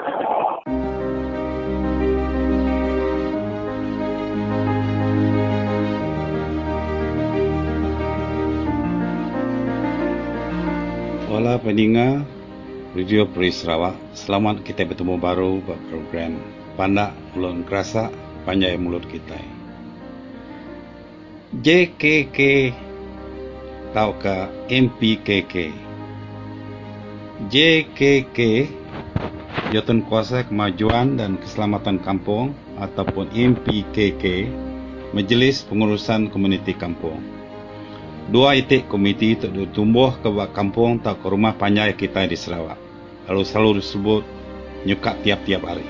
Hola 11.40 11.56
pendengar 11.56 12.28
Radio 12.92 13.24
Peri 13.24 13.48
Sarawak. 13.48 13.96
Selamat 14.12 14.60
kita 14.60 14.84
bertemu 14.84 15.16
baru 15.16 15.64
buat 15.64 15.80
program 15.88 16.36
Pandak 16.76 17.16
Mulut 17.32 17.64
Kerasa 17.64 18.12
Panjai 18.44 18.76
Mulut 18.76 19.08
Kita. 19.08 19.40
JKK 21.64 22.40
tahu 23.96 24.12
ke 24.20 24.36
MPKK 24.68 25.72
JKK 27.48 28.40
Jatuh 29.72 30.00
Kuasa 30.12 30.44
Kemajuan 30.44 31.16
dan 31.16 31.40
Keselamatan 31.40 32.04
Kampung 32.04 32.52
ataupun 32.76 33.32
MPKK 33.32 34.52
Majlis 35.16 35.64
Pengurusan 35.64 36.28
Komuniti 36.36 36.76
Kampung. 36.76 37.39
Dua 38.30 38.54
itik 38.54 38.86
komiti 38.86 39.34
itu 39.34 39.50
ditumbuh 39.50 40.22
ke 40.22 40.30
kampung 40.54 41.02
atau 41.02 41.18
ke 41.18 41.28
rumah 41.34 41.58
panjai 41.58 41.98
kita 41.98 42.30
di 42.30 42.38
Sarawak. 42.38 42.78
Lalu 43.26 43.42
selalu 43.42 43.72
disebut 43.82 44.24
nyukat 44.86 45.26
tiap-tiap 45.26 45.66
hari. 45.66 45.86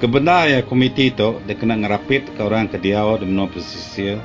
Kebenar 0.00 0.48
ya 0.48 0.64
komiti 0.64 1.12
itu 1.12 1.44
dia 1.44 1.60
kena 1.60 1.76
ngerapit 1.76 2.32
ke 2.32 2.40
orang 2.40 2.72
ke 2.72 2.80
diau 2.80 3.20
dan 3.20 3.28
menua 3.28 3.52
pesisir 3.52 4.16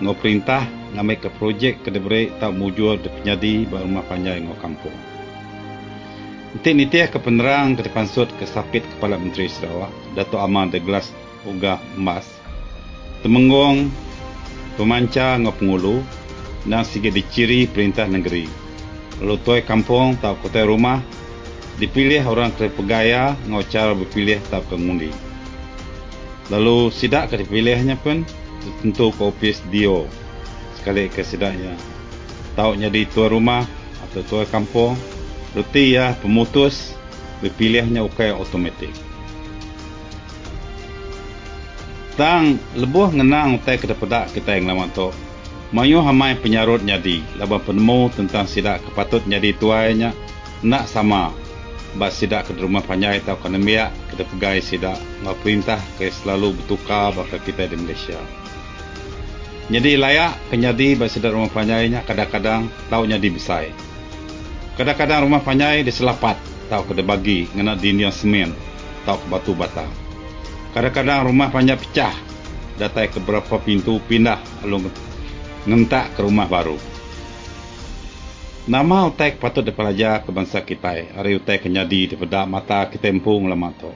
ngo 0.00 0.16
perintah 0.16 0.64
ngamai 0.96 1.20
ke 1.20 1.28
projek 1.36 1.84
ke 1.84 1.92
debere 1.92 2.32
tak 2.40 2.56
mujur 2.56 2.96
de 2.96 3.12
penyadi 3.12 3.68
ba 3.68 3.84
rumah 3.84 4.06
panjai 4.08 4.40
ngo 4.40 4.56
kampung. 4.64 4.94
Nanti 6.56 6.72
nitiah 6.72 7.12
ke 7.12 7.20
penerang 7.20 7.76
ke 7.76 7.84
depan 7.84 8.08
sud 8.08 8.32
ke 8.40 8.48
sapit 8.48 8.80
kepala 8.96 9.20
Menteri 9.20 9.52
Sarawak, 9.52 9.92
Dato' 10.16 10.40
Aman 10.40 10.72
Douglas 10.72 11.12
Uga 11.44 11.76
Emas, 12.00 12.24
temenggung 13.20 13.92
pemanca 14.78 15.34
ngo 15.42 15.50
pengulu 15.58 15.98
dan 16.70 16.86
sige 16.86 17.10
diciri 17.10 17.66
perintah 17.66 18.06
negeri. 18.06 18.46
Lalu 19.18 19.34
tuai 19.42 19.62
kampung 19.66 20.14
tak 20.22 20.38
kota 20.38 20.62
rumah 20.62 21.02
dipilih 21.82 22.22
orang 22.22 22.54
ke 22.54 22.70
pegaya 22.70 23.34
ngo 23.50 23.66
cara 23.66 23.90
berpilih 23.98 24.38
tak 24.46 24.62
pengundi. 24.70 25.10
Lalu 26.54 26.94
sidak 26.94 27.34
ke 27.34 27.42
dipilihnya 27.42 27.98
pun 27.98 28.22
tentu 28.80 29.10
kopis 29.18 29.60
dio 29.68 30.06
sekali 30.78 31.10
kesedaknya 31.10 31.74
tahu 32.54 32.74
jadi 32.78 33.06
tuan 33.10 33.30
rumah 33.30 33.62
atau 34.08 34.22
tuan 34.26 34.46
kampung 34.50 34.94
reti 35.54 35.94
ya 35.94 36.14
pemutus 36.18 36.94
berpilihnya 37.42 38.02
ukai 38.02 38.34
otomatik 38.34 38.90
tang 42.18 42.58
lebuh 42.74 43.14
ngenang 43.14 43.62
utai 43.62 43.78
kedepedak 43.78 44.34
kita 44.34 44.58
yang 44.58 44.74
lama 44.74 44.90
tu 44.90 45.14
mayu 45.70 46.02
hamai 46.02 46.34
penyarut 46.34 46.82
jadi 46.82 47.22
laba 47.38 47.62
penemu 47.62 48.10
tentang 48.10 48.50
sidak 48.50 48.82
kepatut 48.90 49.22
jadi 49.30 49.54
tuainya 49.54 50.10
nak 50.66 50.90
sama 50.90 51.30
bas 51.94 52.18
sidak 52.18 52.50
ke 52.50 52.58
rumah 52.58 52.82
panjai 52.82 53.22
atau 53.22 53.38
kanemia 53.38 53.94
kita 54.10 54.26
pegai 54.34 54.58
sidak 54.58 54.98
ngau 55.22 55.38
perintah 55.38 55.78
ke 55.94 56.10
selalu 56.10 56.58
bertukar 56.58 57.14
bakal 57.14 57.38
kita 57.40 57.70
di 57.70 57.78
Malaysia. 57.78 58.18
Jadi 59.68 60.00
layak 60.00 60.36
kenyadi 60.48 60.96
bersedar 60.96 61.36
rumah 61.36 61.52
panjainya 61.52 62.00
kadang-kadang 62.02 62.72
tahu 62.88 63.04
nyadi 63.04 63.28
besar. 63.28 63.68
Kadang-kadang 64.80 65.28
rumah 65.28 65.44
panjai 65.44 65.84
diselapat 65.84 66.40
tahu 66.72 66.92
kena 66.92 67.04
bagi 67.04 67.48
ngena 67.52 67.76
dinding 67.76 68.08
semen 68.08 68.50
tahu 69.04 69.20
ke 69.20 69.26
batu 69.28 69.52
bata. 69.52 70.07
Kadang-kadang 70.78 71.34
rumah 71.34 71.50
panjai 71.50 71.74
pecah 71.74 72.14
datai 72.78 73.10
ke 73.10 73.18
beberapa 73.18 73.58
pintu 73.58 73.98
pindah 73.98 74.38
lalu 74.62 74.86
ngentak 75.66 76.14
ke 76.14 76.22
rumah 76.22 76.46
baru. 76.46 76.78
Nama 78.70 79.10
utai 79.10 79.34
patut 79.34 79.66
dipelajar 79.66 80.22
ke 80.22 80.30
bangsa 80.30 80.62
kita. 80.62 81.18
Hari 81.18 81.34
utai 81.34 81.58
kenyadi 81.58 82.14
di 82.14 82.16
mata 82.46 82.86
kita 82.86 83.10
empung 83.10 83.50
lama 83.50 83.74
tu. 83.74 83.90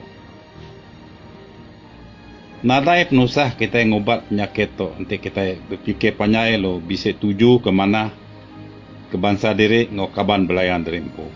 Nadai 2.67 3.07
penusah 3.07 3.55
kita 3.55 3.79
ngobat 3.87 4.27
penyakit 4.27 4.75
tu. 4.75 4.91
Nanti 4.91 5.23
kita 5.23 5.55
berfikir 5.63 6.19
panjang 6.19 6.59
lo 6.59 6.83
bisa 6.83 7.15
tuju 7.15 7.63
ke 7.63 7.71
mana 7.71 8.11
ke 9.07 9.15
bangsa 9.15 9.55
diri 9.55 9.87
ngokaban 9.87 10.43
belayan 10.51 10.83
derimpu. 10.83 11.31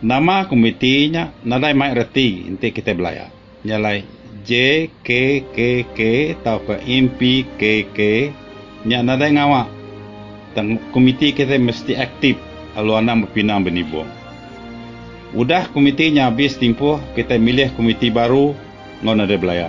Nama 0.00 0.48
komitinya 0.48 1.28
nadai 1.44 1.76
mai 1.76 1.92
reti 1.92 2.48
nanti 2.48 2.72
kita 2.72 2.96
belayan. 2.96 3.36
Nyalai 3.68 4.00
J 4.48 4.88
K 5.04 5.08
K 5.52 5.58
K 5.92 6.00
atau 6.40 6.56
ke 6.64 6.80
MP 6.88 7.44
K 7.60 7.84
K 7.92 7.98
nya 8.88 9.04
nadai 9.04 9.36
ngawa. 9.36 9.68
Dan 10.56 10.80
komiti 10.96 11.36
kita 11.36 11.60
mesti 11.60 11.92
aktif 12.00 12.40
aluana 12.72 13.12
berpinang 13.12 13.68
benibu. 13.68 14.08
Udah 15.36 15.68
komitinya 15.76 16.32
habis 16.32 16.56
tempoh 16.56 16.96
kita 17.12 17.36
milih 17.36 17.68
komiti 17.76 18.08
baru 18.08 18.56
ngon 19.04 19.28
ada 19.28 19.36
belaya. 19.36 19.68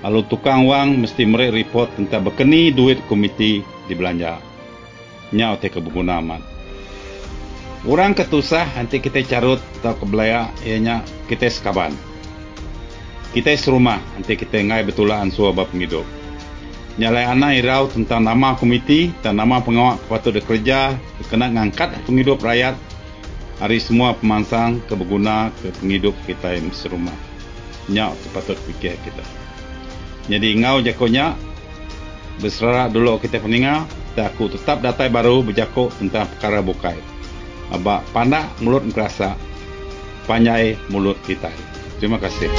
Lalu 0.00 0.24
tukang 0.32 0.64
wang 0.64 0.96
mesti 0.96 1.28
merek 1.28 1.52
report 1.52 1.92
tentang 1.94 2.24
berkeni 2.24 2.72
duit 2.72 2.98
komiti 3.06 3.60
di 3.60 3.94
belanja. 3.94 4.40
Nyau 5.36 5.60
te 5.60 5.68
kebuguna 5.68 6.18
aman. 6.18 6.40
Orang 7.84 8.16
ketusah 8.16 8.66
nanti 8.78 9.02
kita 9.02 9.20
carut 9.28 9.60
atau 9.82 9.94
ke 9.98 10.04
belaya 10.08 10.48
ianya 10.64 11.04
kita 11.28 11.52
sekaban. 11.52 11.92
Kita 13.32 13.48
serumah 13.56 13.96
nanti 14.12 14.36
kita 14.36 14.60
ngai 14.60 14.84
betulan 14.84 15.32
suah 15.32 15.56
bab 15.56 15.72
ngidup. 15.72 16.04
Nyalai 17.00 17.24
anak 17.24 17.52
irau 17.56 17.88
tentang 17.88 18.28
nama 18.28 18.52
komiti 18.52 19.08
dan 19.24 19.40
nama 19.40 19.64
pengawal 19.64 19.96
patut 20.04 20.36
kerja 20.36 20.92
kena 21.32 21.48
ngangkat 21.48 21.96
penghidup 22.04 22.44
rakyat 22.44 22.76
hari 23.56 23.80
semua 23.80 24.12
pemansang 24.12 24.84
kebeguna 24.84 25.48
ke 25.64 25.72
penghidup 25.80 26.12
kita 26.28 26.52
yang 26.52 26.68
serumah 26.76 27.16
nyak 27.88 28.12
patut 28.36 28.60
fikir 28.68 29.00
kita. 29.00 29.24
Jadi 30.28 30.52
ngau 30.60 30.84
jakonya 30.84 31.32
berserak 32.38 32.92
dulu 32.92 33.16
kita 33.16 33.40
peninga 33.40 33.88
dan 34.12 34.28
aku 34.28 34.52
tetap 34.52 34.84
datai 34.84 35.08
baru 35.08 35.40
berjakuk 35.40 35.88
tentang 35.96 36.28
perkara 36.36 36.60
bukai. 36.60 37.00
Abak 37.72 38.04
pandak 38.12 38.52
mulut 38.60 38.84
merasa 38.92 39.34
panjai 40.28 40.76
mulut 40.92 41.16
kita. 41.24 41.48
Terima 41.96 42.20
kasih. 42.20 42.50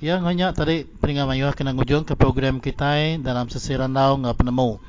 Yang 0.00 0.24
hanya 0.24 0.56
tadi 0.56 0.88
peringkat 0.88 1.28
mayuh 1.28 1.52
kena 1.52 1.76
ngujung 1.76 2.08
ke 2.08 2.16
program 2.16 2.56
kita 2.56 3.20
dalam 3.20 3.52
sesiran 3.52 3.92
lau 3.92 4.16
ngau 4.16 4.32
penemu. 4.32 4.80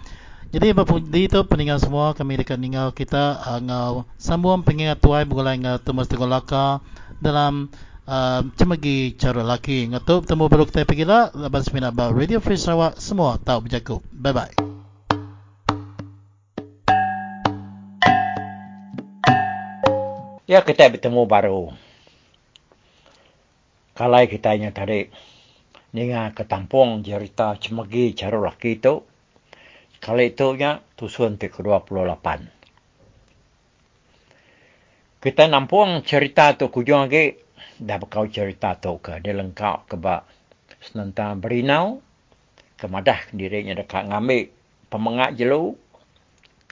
Jadi 0.55 0.71
apa 0.71 0.83
di 1.03 1.27
itu 1.27 1.39
peningat 1.47 1.83
semua 1.83 2.15
kami 2.15 2.39
dekat 2.39 2.55
ningau 2.55 2.95
kita 2.95 3.39
uh, 3.43 3.59
ngau 3.59 4.07
sambung 4.15 4.63
pengingat 4.63 5.03
tuai 5.03 5.27
bugulai 5.27 5.59
ngau 5.59 5.83
tumas 5.83 6.07
tegolaka 6.07 6.79
dalam 7.19 7.67
uh, 8.07 8.39
cemegi 8.55 9.15
cara 9.19 9.43
laki 9.43 9.91
ngatu 9.91 10.23
temu 10.23 10.47
baru 10.47 10.63
kita 10.63 10.87
pergi 10.87 11.03
lah 11.03 11.31
lepas 11.35 11.71
minat 11.75 11.91
bah 11.91 12.11
Radio 12.15 12.39
Free 12.39 12.59
Sarawak 12.59 12.95
semua 12.99 13.35
tahu 13.35 13.67
berjaku. 13.67 13.99
Bye 14.15 14.31
bye. 14.31 14.55
Ya 20.47 20.63
kita 20.63 20.87
bertemu 20.87 21.23
baru 21.27 21.71
kalai 24.01 24.25
kita 24.25 24.57
nya 24.57 24.73
tadi 24.73 25.05
ninga 25.93 26.33
ke 26.33 26.41
tampung 26.49 27.05
cerita 27.05 27.53
cemegi 27.61 28.17
cara 28.17 28.41
laki 28.41 28.81
itu 28.81 29.05
kali 30.01 30.33
itu 30.33 30.57
nya 30.57 30.81
tusun 30.97 31.37
ke 31.37 31.53
28 31.53 32.01
kita 35.21 35.43
nampung 35.45 36.01
cerita 36.01 36.57
tu 36.57 36.73
kujung 36.73 37.05
lagi 37.05 37.37
dah 37.77 38.01
bekau 38.01 38.25
cerita 38.25 38.73
tu 38.81 38.97
ke 38.97 39.21
dia 39.21 39.37
lengkap 39.37 39.85
ke 39.85 40.01
ba 40.01 40.25
senentang 40.81 41.37
berinau 41.37 42.01
kemadah 42.81 43.29
dirinya 43.37 43.77
dekat 43.77 44.09
ngambil 44.09 44.49
pemengak 44.89 45.37
jelu 45.37 45.77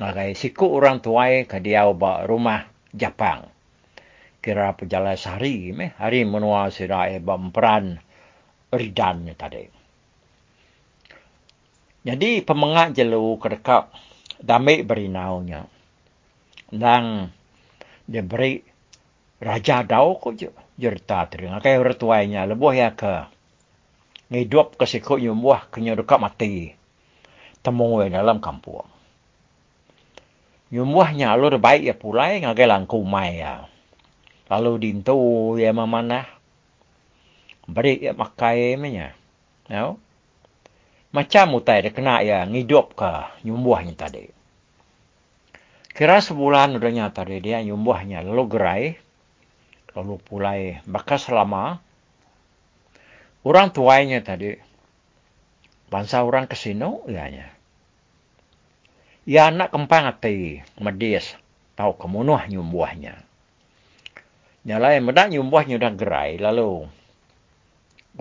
ngagai 0.02 0.34
siku 0.34 0.82
orang 0.82 0.98
tuai 0.98 1.46
ke 1.46 1.62
dia 1.62 1.86
ba 1.94 2.26
rumah 2.26 2.66
Jepang 2.90 3.59
kira 4.40 4.72
pejalan 4.76 5.20
sehari 5.20 5.76
me 5.76 5.92
hari 6.00 6.24
menua 6.24 6.72
sirai 6.72 7.20
bamperan 7.20 8.00
ridannya 8.72 9.36
tadi. 9.36 9.64
Jadi 12.00 12.40
pemengak 12.48 12.96
jelu 12.96 13.36
kedekap 13.36 13.92
damai 14.40 14.88
berinaunya. 14.88 15.68
Dan 16.70 17.28
dia 18.08 18.24
beri 18.24 18.64
raja 19.44 19.84
dau 19.84 20.16
ko 20.16 20.32
jerta 20.80 21.28
teringa 21.28 21.60
kai 21.60 21.76
retuainya 21.76 22.48
lebuh 22.48 22.74
ya 22.74 22.96
ke? 22.96 23.28
Ngidup 24.30 24.80
ke 24.80 24.86
siku 24.88 25.20
nyumbuh 25.20 25.68
kenyo 25.74 26.00
dekat 26.00 26.20
mati. 26.22 26.72
Temui 27.60 28.08
dalam 28.08 28.40
kampung. 28.40 28.88
Nyumbuhnya 30.70 31.34
alur 31.34 31.58
baik 31.58 31.84
ya 31.84 31.96
pulai 31.98 32.40
ngagai 32.46 32.70
langku 32.70 33.02
ya 33.34 33.69
lalu 34.50 34.72
dintu 34.82 35.56
ya 35.62 35.70
mana 35.72 36.26
beri 37.70 38.02
ya 38.02 38.18
makai 38.18 38.76
menya 38.76 39.14
ya. 39.70 39.94
Macam 41.10 41.58
mutai 41.58 41.82
dia 41.86 41.94
kena 41.94 42.22
ya 42.22 42.46
ngidup 42.46 42.94
ke 42.94 43.10
nyumbuhnya 43.46 43.98
tadi. 43.98 44.30
Kira 45.94 46.22
sebulan 46.22 46.78
udah 46.78 46.92
nyata 46.94 47.26
dia 47.26 47.62
nyumbuhnya 47.66 48.26
lalu 48.26 48.44
gerai 48.50 48.86
lalu 49.94 50.22
pulai. 50.22 50.82
Bakas 50.86 51.30
selama 51.30 51.82
orang 53.46 53.72
tuanya 53.74 54.22
tadi 54.22 54.58
bangsa 55.90 56.22
orang 56.22 56.46
kesino 56.46 57.02
ya 57.10 57.26
nya 57.32 57.48
ya 59.26 59.50
anak 59.50 59.74
kempang 59.74 60.06
ati 60.06 60.62
medis 60.78 61.34
tahu 61.74 61.98
kemunuh 61.98 62.40
nyumbuhnya 62.46 63.29
Nyalai 64.70 65.02
medak 65.02 65.34
nyumbuhnya 65.34 65.82
udah 65.82 65.94
gerai 65.98 66.38
lalu 66.38 66.86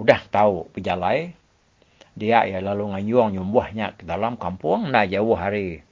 udah 0.01 0.20
tahu 0.32 0.72
pejalai 0.72 1.36
dia 2.16 2.49
ya 2.49 2.64
lalu 2.64 2.96
nganyuang 2.96 3.36
nyumbuhnya 3.36 3.92
ke 4.01 4.09
dalam 4.09 4.40
kampung 4.40 4.88
na 4.88 5.05
jauh 5.05 5.36
hari 5.36 5.84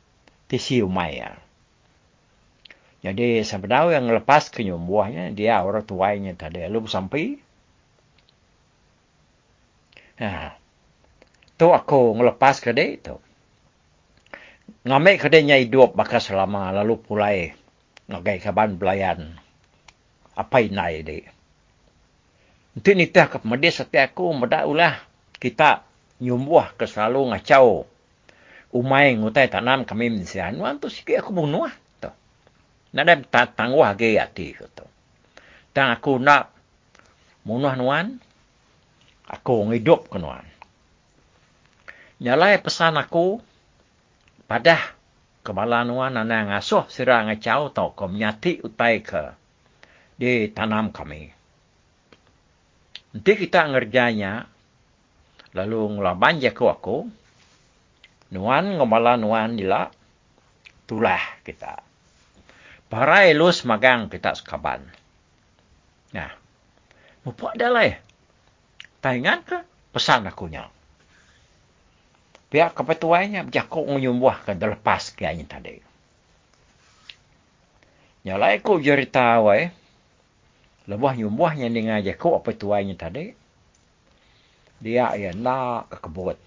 tisi 0.49 0.81
umaya. 0.81 1.37
Jadi 3.05 3.45
sebenarnya 3.45 4.01
yang 4.01 4.09
lepas 4.09 4.49
ke 4.49 4.65
nyumbuhnya 4.65 5.37
dia 5.37 5.61
orang 5.61 5.85
tuanya 5.85 6.33
tadi 6.33 6.65
lalu 6.65 6.89
sampai 6.89 7.37
Nah, 10.17 10.57
tu 11.61 11.69
aku 11.77 12.17
ngelepas 12.17 12.65
ke 12.65 12.73
dia 12.73 12.97
itu. 12.97 13.21
Ngambil 14.89 15.21
ke 15.21 15.29
dia 15.29 15.61
hidup 15.61 15.93
bakal 15.93 16.25
selama 16.25 16.73
lalu 16.73 16.97
pulai 16.97 17.53
ngagai 18.09 18.41
kaban 18.41 18.81
belayan 18.81 19.37
apa 20.37 20.57
inai 20.61 21.01
de. 21.01 21.24
Nanti 22.76 22.93
ni 22.93 23.09
teh 23.09 23.24
ke 23.24 23.41
medis 23.49 23.80
setiap 23.80 24.12
aku 24.12 24.37
medak 24.37 24.68
ulah 24.68 25.01
kita 25.41 25.80
nyumbuh 26.20 26.76
ke 26.76 26.84
selalu 26.84 27.32
ngacau. 27.32 27.89
Umai 28.76 29.16
ngutai 29.16 29.49
tanam 29.49 29.89
kami 29.89 30.12
mensian. 30.12 30.61
Wan 30.61 30.76
tu 30.76 30.93
sikit 30.93 31.24
aku 31.24 31.32
bunuh. 31.32 31.72
Tu. 31.97 32.12
Nada 32.93 33.16
tangguh 33.57 33.80
lagi 33.80 34.20
hati 34.20 34.53
tu. 34.53 34.84
Dan 35.72 35.97
aku 35.97 36.20
nak 36.20 36.53
bunuh 37.41 37.72
nuan. 37.72 38.20
Aku 39.26 39.64
ngidup 39.72 40.12
ke 40.12 40.20
nuan. 40.20 40.45
Nyalai 42.20 42.61
pesan 42.61 43.01
aku 43.01 43.41
pada 44.45 44.78
kemalan 45.41 45.89
nuan 45.89 46.12
nana 46.12 46.47
ngasuh 46.53 46.87
sirah 46.93 47.24
ngacau 47.26 47.72
tau 47.72 47.97
kau 47.97 48.07
menyati 48.07 48.61
utai 48.62 49.01
ke 49.03 49.46
di 50.17 50.49
tanam 50.53 50.91
kami. 50.93 51.29
Nanti 53.12 53.33
kita 53.37 53.69
ngerjanya, 53.69 54.45
lalu 55.57 56.01
ngelaban 56.01 56.41
je 56.41 56.53
ku 56.53 56.69
aku, 56.69 57.09
nuan 58.33 58.77
ngomala 58.77 59.17
nuan 59.17 59.57
jila, 59.57 59.89
tulah 60.89 61.41
kita. 61.45 61.81
Para 62.87 63.29
elus 63.29 63.64
magang 63.64 64.09
kita 64.12 64.37
sekaban. 64.37 64.85
Nah, 66.12 66.33
mupa 67.25 67.53
ada 67.53 67.69
lah 67.73 67.99
Taingan 69.03 69.41
ke 69.47 69.59
pesan 69.95 70.27
aku 70.27 70.51
nya. 70.51 70.67
Pihak 72.51 72.75
kepetuanya 72.75 73.43
berjakuk 73.43 73.87
menyumbuh 73.87 74.35
ke 74.47 74.55
lepas 74.55 75.14
kianya 75.14 75.47
tadi. 75.47 75.83
Nyalai 78.27 78.59
ku 78.62 78.83
cerita 78.83 79.39
wai, 80.87 80.95
Lebuah 80.95 81.14
nyumbuhnya 81.18 81.66
dengan 81.66 81.99
je 81.99 82.14
ko 82.14 82.39
apa 82.39 82.55
tuainya 82.55 82.95
tadi. 82.95 83.34
Dia 84.78 85.11
ya 85.18 85.34
nak 85.34 85.91
ke 85.91 85.99
kebut. 86.07 86.39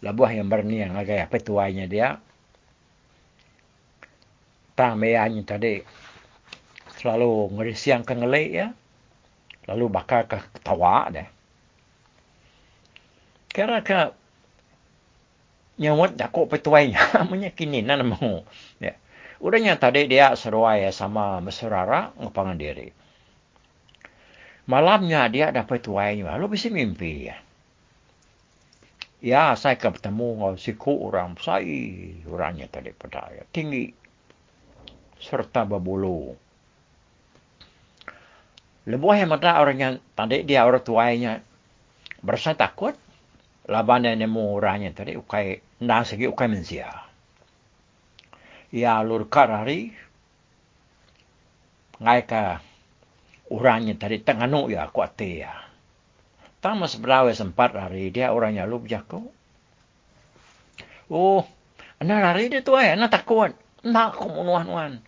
Lebuh 0.00 0.30
yang 0.32 0.48
berniang 0.48 0.96
agak 0.96 1.28
apa 1.28 1.36
tuanya 1.36 1.84
dia. 1.84 2.16
Meyanyi 4.78 5.42
tadi. 5.42 5.82
Selalu 6.96 7.52
ngerisiang 7.58 8.06
ke 8.06 8.14
ngelik 8.14 8.50
ya. 8.54 8.66
Lalu 9.66 9.84
bakal 9.90 10.24
ke 10.30 10.38
ketawa 10.54 11.10
dia. 11.10 11.26
Kira 13.50 13.82
ke 13.82 14.14
nyawat 15.82 16.14
jakuk 16.14 16.46
petuainya. 16.46 17.02
Menyakini 17.30 17.82
nana 17.82 18.06
mahu. 18.06 18.46
Ya. 18.78 18.94
Udahnya 19.42 19.74
tadi 19.78 20.06
dia 20.06 20.34
seruai 20.38 20.86
sama 20.94 21.42
mesurara 21.42 22.14
ngepangan 22.18 22.58
diri. 22.58 22.97
Malamnya 24.68 25.32
dia 25.32 25.48
dapat 25.48 25.80
tuainya. 25.80 26.36
Lalu 26.36 26.60
bisa 26.60 26.68
mimpi 26.68 27.32
ya. 27.32 27.40
Ya, 29.18 29.56
saya 29.56 29.80
ketemu 29.80 30.36
dengan 30.36 30.54
siku 30.60 31.08
orang. 31.08 31.34
Saya 31.40 31.64
orangnya 32.28 32.68
tadi 32.68 32.92
pada. 32.92 33.32
Tinggi. 33.48 33.90
Serta 35.18 35.64
berbulu. 35.64 36.36
Lebuh 38.86 39.12
yang 39.16 39.32
mata 39.32 39.58
orang 39.58 39.78
yang 39.80 39.94
tadi 40.12 40.44
dia 40.44 40.68
orang 40.68 40.84
tuanya. 40.84 41.32
Berasa 42.20 42.52
takut. 42.52 42.92
Laban 43.72 44.04
yang 44.04 44.20
nemu 44.20 44.44
orangnya 44.52 44.92
tadi. 44.92 45.16
Ukai. 45.16 45.64
Nah 45.80 46.04
segi 46.04 46.28
ukai 46.28 46.46
mensia. 46.46 46.92
Ya, 48.68 49.00
lur 49.00 49.32
karari. 49.32 49.96
Ngai. 52.04 52.67
Orangnya 53.48 53.96
tadi 53.96 54.20
tengah 54.20 54.44
nu 54.44 54.68
ya 54.68 54.92
kuat 54.92 55.16
ya. 55.20 55.68
Tama 56.60 56.84
seberawai 56.84 57.32
sempat 57.32 57.72
hari 57.72 58.12
dia 58.12 58.34
orangnya 58.34 58.68
lu 58.68 58.84
jago. 58.84 59.32
Oh, 61.08 61.48
anak 61.96 62.36
hari 62.36 62.52
dia 62.52 62.60
tu 62.60 62.76
ay, 62.76 62.92
anak 62.92 63.08
takut. 63.14 63.56
Nak 63.80 64.20
aku 64.20 64.28
mau 64.28 64.60
nuan. 64.60 65.00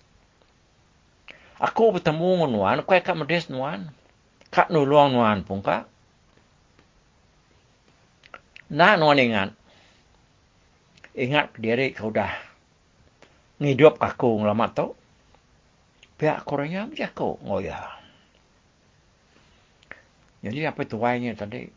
Aku 1.61 1.93
bertemu 1.93 2.49
nuan, 2.49 2.81
aku 2.81 2.97
akan 2.97 3.21
medes 3.21 3.53
nuan. 3.53 3.93
Kak 4.49 4.73
nuluang 4.73 5.13
nuan 5.13 5.45
pun 5.45 5.61
kak. 5.61 5.85
Nak 8.73 8.97
nuan 8.97 9.21
ingat. 9.21 9.51
Ingat 11.13 11.53
diri 11.61 11.93
kau 11.93 12.09
dah 12.09 12.33
ngidup 13.61 14.01
aku 14.01 14.41
ngelamat 14.41 14.71
tu. 14.73 14.87
Pihak 16.17 16.49
korangnya 16.49 16.89
jago 16.97 17.37
ngoyah. 17.45 18.00
Jadi 20.41 20.65
apa 20.65 20.81
tuainya 20.89 21.37
tadi? 21.37 21.69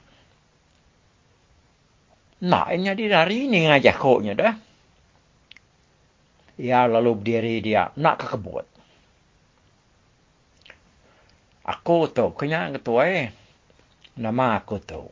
Naknya 2.43 2.91
dia 2.95 3.07
dari 3.23 3.47
ini 3.47 3.67
ngajak 3.67 3.95
koknya 3.99 4.33
dah. 4.35 4.55
Ya 6.59 6.87
lalu 6.87 7.19
berdiri 7.19 7.63
dia 7.63 7.91
nak 7.99 8.23
ke 8.23 8.25
kebun. 8.35 8.67
Aku 11.63 12.11
tu 12.11 12.27
kena 12.35 12.71
ketua 12.75 13.03
eh. 13.07 13.29
Nama 14.19 14.59
aku 14.59 14.75
tu. 14.83 15.07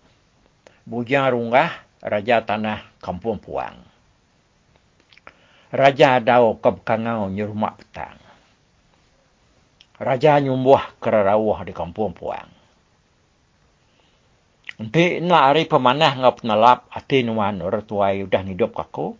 Bujang 0.83 1.31
Runggah, 1.31 1.71
Raja 2.03 2.43
Tanah 2.43 2.99
Kampung 2.99 3.39
Puang. 3.39 3.79
Raja 5.71 6.19
Dao 6.19 6.59
Kebkangau 6.59 7.31
Nyerumak 7.31 7.79
Petang. 7.79 8.19
Raja 10.03 10.35
Nyumbuh 10.43 10.99
Kerarawah 10.99 11.63
di 11.63 11.71
Kampung 11.71 12.11
Puang. 12.11 12.60
Nanti 14.81 15.21
nak 15.21 15.53
hari 15.53 15.69
pemanah 15.69 16.17
ngap 16.17 16.41
nalap 16.41 16.89
hati 16.89 17.21
nuan 17.21 17.61
tua 17.85 18.17
udah 18.17 18.41
hidup 18.41 18.73
aku. 18.73 19.13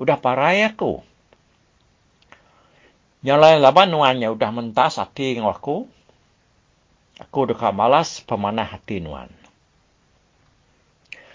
Udah 0.00 0.16
parai 0.16 0.64
aku. 0.64 1.04
Nyalai 3.20 3.60
laban 3.60 3.92
nuannya 3.92 4.32
udah 4.32 4.48
mentas 4.48 4.96
hati 4.96 5.36
ng 5.36 5.44
aku. 5.44 5.84
Aku 7.20 7.36
udah 7.44 7.68
malas 7.76 8.24
pemanah 8.24 8.64
hati 8.64 9.04
nuan. 9.04 9.28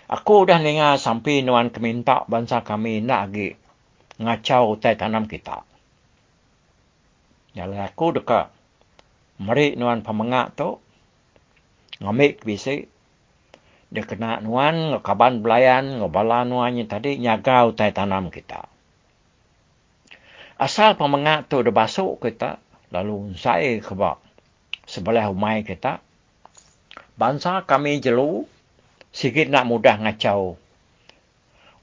Aku 0.10 0.50
udah 0.50 0.58
dengar 0.58 0.98
sampai 0.98 1.46
nuan 1.46 1.70
keminta 1.70 2.26
bangsa 2.26 2.66
kami 2.66 3.06
nak 3.06 3.30
lagi 3.30 3.54
ngacau 4.18 4.82
tai 4.82 4.98
tanam 4.98 5.30
kita. 5.30 5.62
Nyalai 7.54 7.86
aku 7.86 8.18
dekat 8.18 8.50
merik 9.38 9.78
nuan 9.78 10.02
pemengak 10.02 10.58
tu. 10.58 10.82
Ngamik 12.02 12.42
bisik 12.42 12.95
dia 13.96 14.04
kena 14.04 14.44
nuan, 14.44 15.00
kaban 15.00 15.40
belayan, 15.40 16.04
ngobala 16.04 16.44
nuannya 16.44 16.84
tadi, 16.86 17.16
nyagau 17.16 17.72
tai 17.72 17.96
tanam 17.96 18.28
kita. 18.28 18.68
Asal 20.60 21.00
pemengak 21.00 21.48
tu 21.48 21.64
dah 21.64 21.72
basuk 21.72 22.20
kita, 22.20 22.60
lalu 22.92 23.32
saya 23.40 23.80
kebak 23.80 24.20
sebelah 24.86 25.32
umai 25.32 25.64
kita. 25.64 26.04
Bangsa 27.16 27.64
kami 27.64 28.04
jelu, 28.04 28.44
sikit 29.16 29.48
nak 29.48 29.64
mudah 29.64 29.96
ngacau 30.04 30.60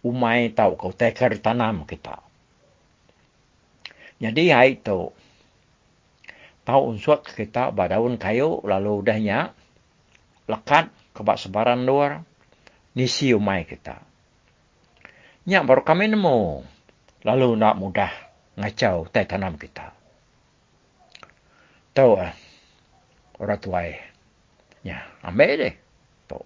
umai 0.02 0.50
tahu 0.52 0.74
kau 0.76 0.92
teker 0.92 1.38
tanam 1.38 1.86
kita. 1.86 2.20
Jadi 4.18 4.54
hai 4.54 4.78
itu, 4.78 5.10
tahu 6.62 6.80
unsur 6.94 7.22
kita 7.22 7.74
badaun 7.74 8.18
kayu, 8.18 8.62
lalu 8.62 9.02
udahnya 9.02 9.54
lekat 10.50 10.90
kebak 11.12 11.40
sebaran 11.40 11.84
luar, 11.84 12.24
nisi 12.96 13.32
umai 13.32 13.64
kita. 13.68 14.00
Nyak 15.48 15.66
baru 15.66 15.82
kami 15.82 16.12
nemu, 16.12 16.62
lalu 17.26 17.48
nak 17.58 17.74
mudah 17.78 18.12
ngacau 18.56 19.08
tai 19.08 19.26
tanam 19.26 19.56
kita. 19.56 19.92
Tahu 21.92 22.12
ah, 22.16 22.32
orang 23.36 23.60
tua 23.60 23.80
eh. 23.84 24.00
Ya, 24.82 25.04
ambil 25.20 25.60
deh. 25.60 25.74
Tahu. 26.26 26.42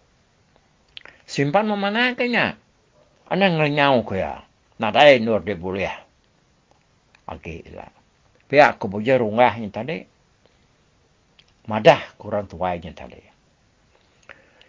Simpan 1.25 1.71
memana 1.71 2.19
kenya. 2.19 2.59
Anak 3.27 3.59
ngenyau 3.59 4.03
ke 4.07 4.23
ya. 4.23 4.43
Nak 4.79 4.93
dai 4.93 5.23
nur 5.23 5.43
dia 5.43 5.55
boleh. 5.55 5.95
Okey 7.27 7.75
lah. 7.75 7.91
Pihak 8.47 8.79
aku 8.79 8.87
punya 8.87 9.19
rumah 9.19 9.51
yang 9.59 9.75
tadi. 9.75 10.07
Madah 11.67 12.15
kurang 12.15 12.47
tuainya 12.47 12.95
tadi. 12.95 13.36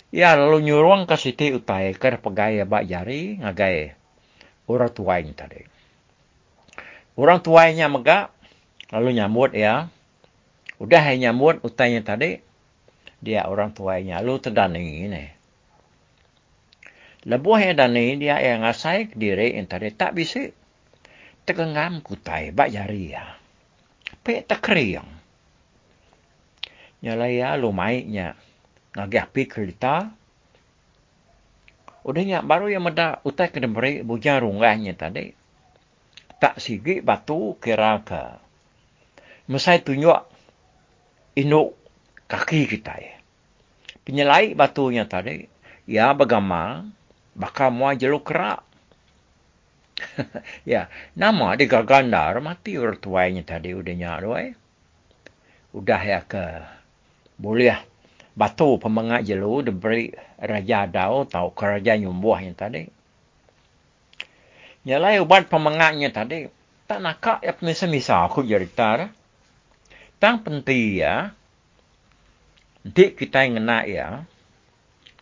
Ya 0.07 0.39
lalu 0.39 0.71
nyuruang 0.71 1.03
ke 1.03 1.19
siti 1.19 1.51
utai 1.51 1.91
ke 1.91 2.15
pegaya 2.15 2.63
bak 2.63 2.87
jari 2.87 3.43
ngagai 3.43 3.91
orang 4.67 4.91
tuanya 4.91 5.33
tadi. 5.35 5.67
Orang 7.19 7.43
tuanya 7.43 7.91
mega 7.91 8.31
lalu 8.87 9.19
nyambut 9.19 9.51
ya. 9.51 9.91
Udah 10.79 11.03
nyambut 11.17 11.59
utainya 11.59 12.05
tadi. 12.07 12.39
Dia 13.19 13.49
orang 13.49 13.73
tuanya 13.75 14.23
lalu 14.23 14.39
terdani 14.39 15.09
ini. 15.09 15.25
Lebuh 17.27 17.59
yang 17.59 17.75
dani 17.75 18.15
dia 18.15 18.39
yang 18.39 18.63
ngasai 18.63 19.11
diri 19.11 19.59
yang 19.59 19.67
tadi 19.67 19.91
tak 19.91 20.15
bisa. 20.15 20.47
Tegengam 21.43 21.99
kutai 21.99 22.55
bak 22.55 22.71
jari 22.71 23.11
ya. 23.11 23.35
Pek 24.23 24.47
tak 24.47 24.63
keriang. 24.63 25.07
Nyalaya 27.03 27.59
lumaiknya 27.59 28.39
ngagi 28.97 29.17
api 29.21 29.41
kereta. 29.45 30.09
Udahnya 32.01 32.41
baru 32.41 32.73
yang 32.73 32.89
meda 32.89 33.21
utai 33.21 33.53
kena 33.53 33.69
beri 33.69 34.01
bujang 34.01 34.41
rungahnya 34.41 34.97
tadi. 34.97 35.29
Tak 36.41 36.57
sigi 36.57 37.05
batu 37.05 37.61
kira. 37.61 38.01
Mesai 39.45 39.85
tunjuk 39.85 40.25
induk 41.37 41.77
kaki 42.25 42.65
kita 42.65 42.93
ya. 42.97 43.15
Penyelai 44.01 44.57
batunya 44.57 45.05
tadi. 45.05 45.45
Ya 45.85 46.11
bagama. 46.17 46.89
Bakal 47.37 47.69
mua 47.69 47.93
jeluk 47.93 48.25
kerak. 48.25 48.65
ya, 50.65 50.89
nama 51.13 51.53
dia 51.53 51.69
gagandar 51.69 52.37
mati 52.41 52.77
orang 52.77 52.97
tuanya 52.97 53.43
tadi 53.45 53.77
udahnya 53.77 54.17
doai. 54.21 54.57
Udah 55.73 56.01
ya 56.01 56.21
ke 56.25 56.65
boleh 57.37 57.77
batu 58.38 58.77
pemengak 58.77 59.25
jelu 59.25 59.65
diberi 59.65 60.13
raja 60.38 60.85
dao 60.85 61.25
atau 61.25 61.49
kerajaan 61.49 62.05
nyumbuh 62.05 62.38
yang 62.38 62.53
tadi. 62.53 62.85
Nyalai 64.85 65.17
ubat 65.19 65.49
pemengaknya 65.49 66.13
tadi. 66.13 66.47
Tak 66.88 67.03
nak 67.03 67.43
ya 67.43 67.51
penisa-misa 67.51 68.23
aku 68.23 68.45
cerita. 68.45 69.11
Tang 70.21 70.39
penting 70.39 71.01
ya. 71.01 71.35
Nanti 72.88 73.11
kita 73.11 73.43
yang 73.43 73.67
nak 73.67 73.83
ya. 73.89 74.23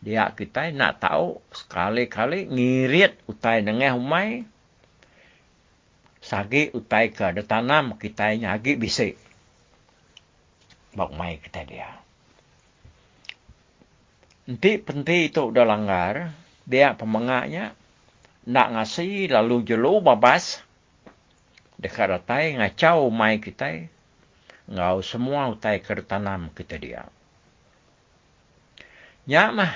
Dia 0.05 0.30
kita 0.30 0.70
nak 0.70 1.01
tahu 1.01 1.41
sekali-kali 1.49 2.45
ngirit 2.45 3.18
utai 3.26 3.66
dengan 3.66 3.97
umai. 3.97 4.45
Sagi 6.22 6.70
utai 6.70 7.09
ke 7.09 7.34
ada 7.34 7.41
tanam 7.41 7.97
kita 7.97 8.38
yang 8.38 8.53
lagi 8.53 8.78
bisik. 8.78 9.18
Bak 10.93 11.09
mai 11.18 11.41
kita 11.41 11.66
dia. 11.66 12.05
Nanti 14.46 14.78
penting 14.78 15.34
itu 15.34 15.50
udah 15.50 15.66
langgar, 15.66 16.34
dia 16.70 16.93
pemengaknya 16.93 17.74
nak 18.46 18.68
ngasi 18.78 19.26
lalu 19.26 19.66
jelu 19.66 20.02
babas. 20.06 20.62
Dekat 21.82 22.08
ratai 22.14 22.56
ngacau 22.56 23.10
mai 23.12 23.41
kita 23.41 23.89
ngau 24.70 25.02
semua 25.02 25.50
utai 25.52 25.82
kertanam 25.82 26.54
kita 26.54 26.78
dia. 26.78 27.04
Nya 29.26 29.50
mah 29.50 29.74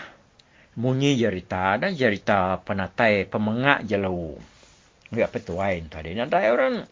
munyi 0.80 1.20
jarita 1.20 1.76
dan 1.76 1.92
jarita 1.98 2.62
penatai 2.64 3.28
pemengak 3.28 3.84
jelu 3.84 4.40
nggak 5.10 5.30
petuain 5.34 5.90
tadi 5.90 6.14
nak 6.14 6.32
orang 6.32 6.86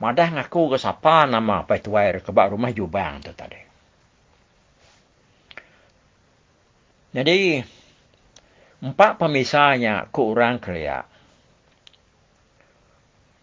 madah 0.00 0.28
ngaku 0.34 0.74
ke 0.74 0.76
siapa 0.80 1.28
nama 1.28 1.62
petuai 1.68 2.18
ke 2.18 2.32
rumah 2.32 2.72
jubang 2.72 3.20
tu 3.20 3.30
tadi 3.36 3.67
jadi 7.12 7.64
Empat 8.78 9.18
pemisahnya 9.18 10.06
ke 10.06 10.22
orang 10.22 10.62
kerja. 10.62 11.02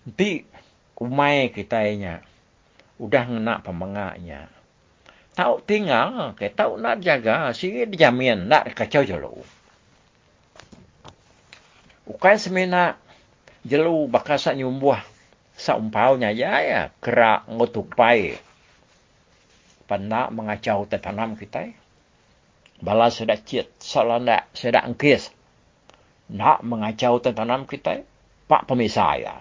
Nanti 0.07 0.47
umai 0.95 1.51
kita 1.51 1.84
nya 1.91 2.24
udah 2.95 3.24
ngena 3.28 3.59
pemengaknya. 3.59 4.47
Tahu 5.36 5.59
tinggal, 5.68 6.39
ke 6.39 6.47
tahu 6.47 6.80
nak 6.80 7.03
jaga, 7.03 7.51
sih 7.51 7.84
dijamin 7.84 8.47
nak 8.47 8.72
kacau 8.72 9.03
jelu. 9.03 9.36
Ukai 12.07 12.39
semena 12.39 12.95
jelu 13.68 14.07
bakal 14.07 14.39
sa 14.39 14.55
nyumbuh 14.55 14.95
sa 15.59 15.76
umpaunya 15.76 16.32
ya 16.32 16.63
ya 16.63 16.82
kerak 17.03 17.43
ngutupai. 17.51 18.39
Pendak 19.84 20.32
mengacau 20.32 20.88
tetanam 20.88 21.36
kita. 21.36 21.76
Bala 22.84 23.07
sudah 23.07 23.39
cit, 23.39 23.71
salah 23.80 24.19
nak, 24.19 24.51
sudah 24.51 24.84
angkis. 24.84 25.32
Nak 26.32 26.65
mengacau 26.65 27.23
tanam 27.23 27.63
kita, 27.63 28.03
pak 28.51 28.67
pemisah 28.67 29.13
ya. 29.15 29.36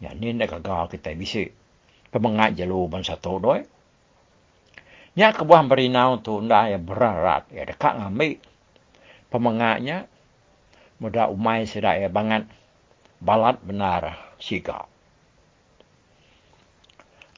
Ya, 0.00 0.10
ni 0.16 0.32
nak 0.32 0.48
gagal 0.56 0.96
kita 0.96 1.12
bisa. 1.12 1.44
Pemengat 2.08 2.54
jelu 2.56 2.86
bangsa 2.86 3.18
tu 3.18 3.36
doi. 3.42 3.66
Nya 5.14 5.30
kebuah 5.30 5.62
berinau 5.70 6.18
tu 6.18 6.42
nda 6.42 6.74
ya 6.74 6.78
berat 6.82 7.46
ya 7.54 7.62
dekat 7.62 8.02
ngambil 8.02 8.34
pemengatnya 9.30 10.10
muda 10.98 11.30
umai 11.30 11.70
sudah 11.70 12.02
ya 12.02 12.10
bangat 12.10 12.50
balat 13.22 13.62
benar 13.62 14.18
siga. 14.42 14.90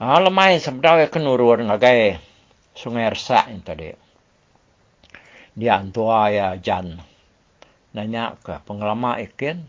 Ah 0.01 0.21
lemai 0.21 0.57
sebdau 0.57 0.97
ya 1.01 1.09
kenurur 1.13 1.61
ngagai 1.61 2.17
sungai 2.73 3.13
Ersak 3.13 3.53
yang 3.53 3.61
tadi 3.61 4.06
dia 5.57 5.81
antua 5.81 6.29
ya 6.29 6.61
jan. 6.61 7.01
Nanya 7.97 8.37
ke 8.45 8.61
pengalaman 8.69 9.25
ikin? 9.25 9.65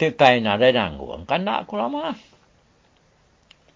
Titai 0.00 0.40
na 0.40 0.56
ada 0.56 0.72
nanggung 0.72 1.28
kan 1.28 1.44
nak 1.44 1.68
aku 1.68 1.76
lama? 1.76 2.16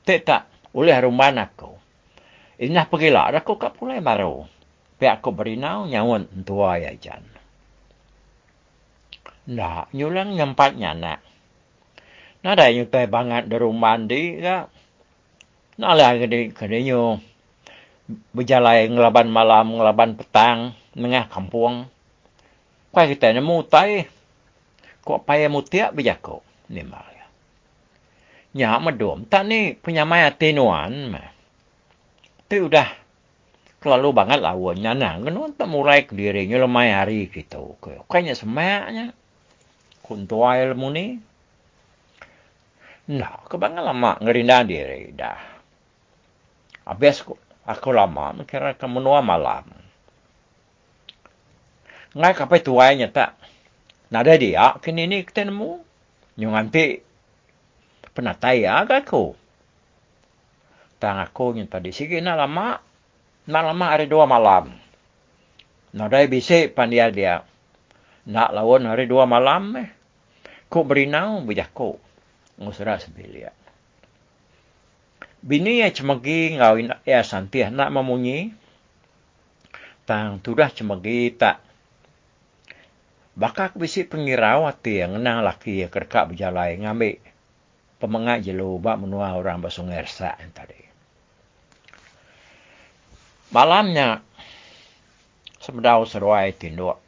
Tita 0.03 0.49
oleh 0.73 0.97
rumah 1.05 1.29
aku 1.37 1.77
inah 2.63 2.87
pergi 2.87 3.11
lah 3.11 3.35
aku 3.35 3.59
kat 3.59 3.75
pulai 3.75 3.99
baru 3.99 4.47
pe 4.97 5.11
aku 5.11 5.35
berinau 5.35 5.85
nyawon 5.91 6.31
antua 6.31 6.79
ya 6.79 6.95
jan. 6.95 7.27
Nak 9.51 9.91
nyulang 9.91 10.39
nyempatnya 10.39 10.95
nak. 10.95 11.21
Nada 12.47 12.71
yang 12.71 12.87
tay 12.87 13.11
bangat 13.11 13.51
di 13.51 13.57
rumah 13.59 13.99
di 13.99 14.39
ka. 14.39 14.71
Nala 15.83 16.15
gede 16.15 16.55
gede 16.55 16.79
nyo 16.87 17.19
berjalan 18.33 18.93
ngelaban 18.93 19.29
malam, 19.29 19.77
ngelaban 19.77 20.17
petang, 20.17 20.77
tengah 20.93 21.29
kampung. 21.29 21.89
Kau 22.93 23.09
kita 23.09 23.33
ni 23.33 23.41
mutai. 23.41 24.05
Kau 25.01 25.19
payah 25.25 25.49
mutiak 25.49 25.97
berjaku. 25.97 26.45
Ni 26.69 26.85
malah. 26.85 27.27
Nya 28.53 28.77
medum. 28.85 29.25
Tak 29.25 29.49
ni 29.49 29.73
penyamai 29.73 30.29
tenuan. 30.37 31.17
Tu 32.53 32.61
udah 32.61 32.85
terlalu 33.81 34.13
banget 34.13 34.45
lawan. 34.45 34.77
Nyana. 34.77 35.17
Kenapa 35.25 35.65
tak 35.65 35.69
mulai 35.73 36.05
ke 36.05 36.13
diri. 36.13 36.45
Nyelemai 36.45 36.93
hari 36.93 37.33
gitu. 37.33 37.81
Kayaknya 37.81 38.37
semaknya. 38.37 39.07
Kuntuai 40.05 40.69
ilmu 40.69 40.89
ni. 40.93 41.07
Nah, 43.09 43.41
kebangan 43.49 43.83
lama 43.83 44.21
ngerindah 44.21 44.63
diri 44.69 45.17
dah. 45.17 45.41
Habis 46.87 47.25
aku 47.67 47.95
lama 47.95 48.35
kira 48.47 48.75
ke 48.75 48.87
menua 48.91 49.23
malam. 49.23 49.67
Ngai 52.13 52.35
kapai 52.37 52.61
tuainya 52.61 53.09
tak. 53.09 53.39
Nada 54.13 54.37
dia 54.37 54.77
kini 54.85 55.09
ni 55.09 55.19
kita 55.25 55.49
nemu. 55.49 55.81
Nyung 56.37 56.57
ampi 56.57 57.01
penatai 58.13 58.69
agak 58.69 59.09
aku. 59.09 59.33
Tang 61.01 61.19
aku 61.19 61.57
yang 61.57 61.69
tadi 61.69 61.91
sigi 61.91 62.21
nak 62.21 62.37
lama. 62.37 62.79
Nak 63.49 63.63
lama 63.73 63.87
hari 63.91 64.07
dua 64.07 64.29
malam. 64.29 64.77
Nada 65.97 66.21
bisa 66.29 66.69
pandia 66.69 67.09
dia. 67.09 67.43
Nak 68.29 68.55
lawan 68.55 68.87
hari 68.87 69.09
dua 69.09 69.25
malam 69.25 69.81
eh. 69.81 69.91
Ku 70.69 70.85
berinau 70.85 71.43
bijak 71.43 71.73
ku. 71.73 71.97
Ngusra 72.61 73.01
sebelia 73.01 73.62
bini 75.43 75.83
ya 75.83 75.91
cemagi 75.91 76.55
ngawin 76.55 76.95
ya 77.03 77.27
santiah 77.27 77.67
nak 77.75 77.91
memunyi 77.91 78.55
tang 80.07 80.39
tudah 80.39 80.71
cemagi 80.71 81.35
tak. 81.35 81.59
Bakak 83.35 83.75
bisi 83.75 84.07
pengirau 84.07 84.71
hati 84.71 85.03
yang 85.03 85.19
nang 85.19 85.43
laki 85.43 85.83
ya 85.83 85.89
kerka 85.91 86.31
berjalai 86.31 86.79
ngambil. 86.79 87.19
Pemengat 87.99 88.47
jelu 88.47 88.79
bak 88.83 88.99
menua 88.99 89.35
orang 89.35 89.63
basung 89.63 89.91
ersa 89.91 90.35
tadi. 90.53 90.79
Malamnya 93.55 94.21
semedau 95.59 96.03
seruai 96.07 96.51
tinduk. 96.55 96.99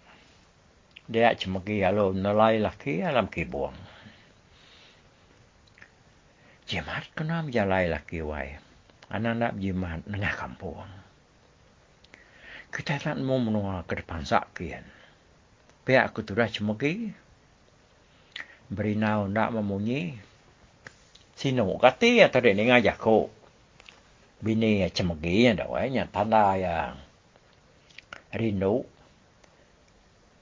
Dia 1.05 1.37
cemagi 1.37 1.85
halo 1.85 2.17
nelai 2.17 2.57
laki 2.57 3.05
alam 3.05 3.29
kibuang 3.29 3.94
Jimat 6.75 7.07
kena 7.15 7.47
menjalai 7.47 7.87
laki 7.87 8.19
wai. 8.27 8.59
Anak 9.07 9.35
nak 9.39 9.53
jimat 9.63 10.03
nengah 10.11 10.35
kampung. 10.35 10.83
Kita 12.75 12.99
tak 12.99 13.15
mau 13.23 13.39
menua 13.39 13.87
ke 13.87 14.03
depan 14.03 14.27
sakian. 14.27 14.83
Pihak 15.87 16.11
aku 16.11 16.27
turah 16.27 16.51
cemegi. 16.51 17.15
Berinau 18.67 19.31
nak 19.31 19.55
memunyi. 19.55 20.19
Sino 21.39 21.71
kati 21.79 22.19
ya 22.19 22.27
tadi 22.27 22.59
ni 22.59 22.67
ngajak 22.67 22.99
ko. 22.99 23.31
Bini 24.43 24.83
ya 24.83 24.91
cemegi 24.91 25.47
ya 25.47 25.55
dah 25.55 25.71
wai. 25.71 25.95
Tanda 26.11 26.59
yang 26.59 26.99
rindu. 28.35 28.83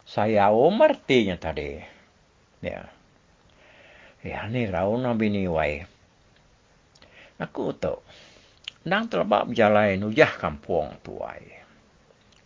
Saya 0.09 0.49
umarti 0.49 1.29
ya 1.29 1.37
tadi. 1.37 1.77
Ya. 2.65 2.89
Ya 4.25 4.49
ni 4.49 4.65
rauna 4.65 5.13
bini 5.13 5.45
wai. 5.45 5.92
Aku 7.43 7.75
tahu. 7.75 7.99
Nang 8.87 9.07
terlebak 9.07 9.51
berjalan 9.51 9.99
nujah 9.99 10.31
kampung 10.39 10.91
tuai. 11.03 11.63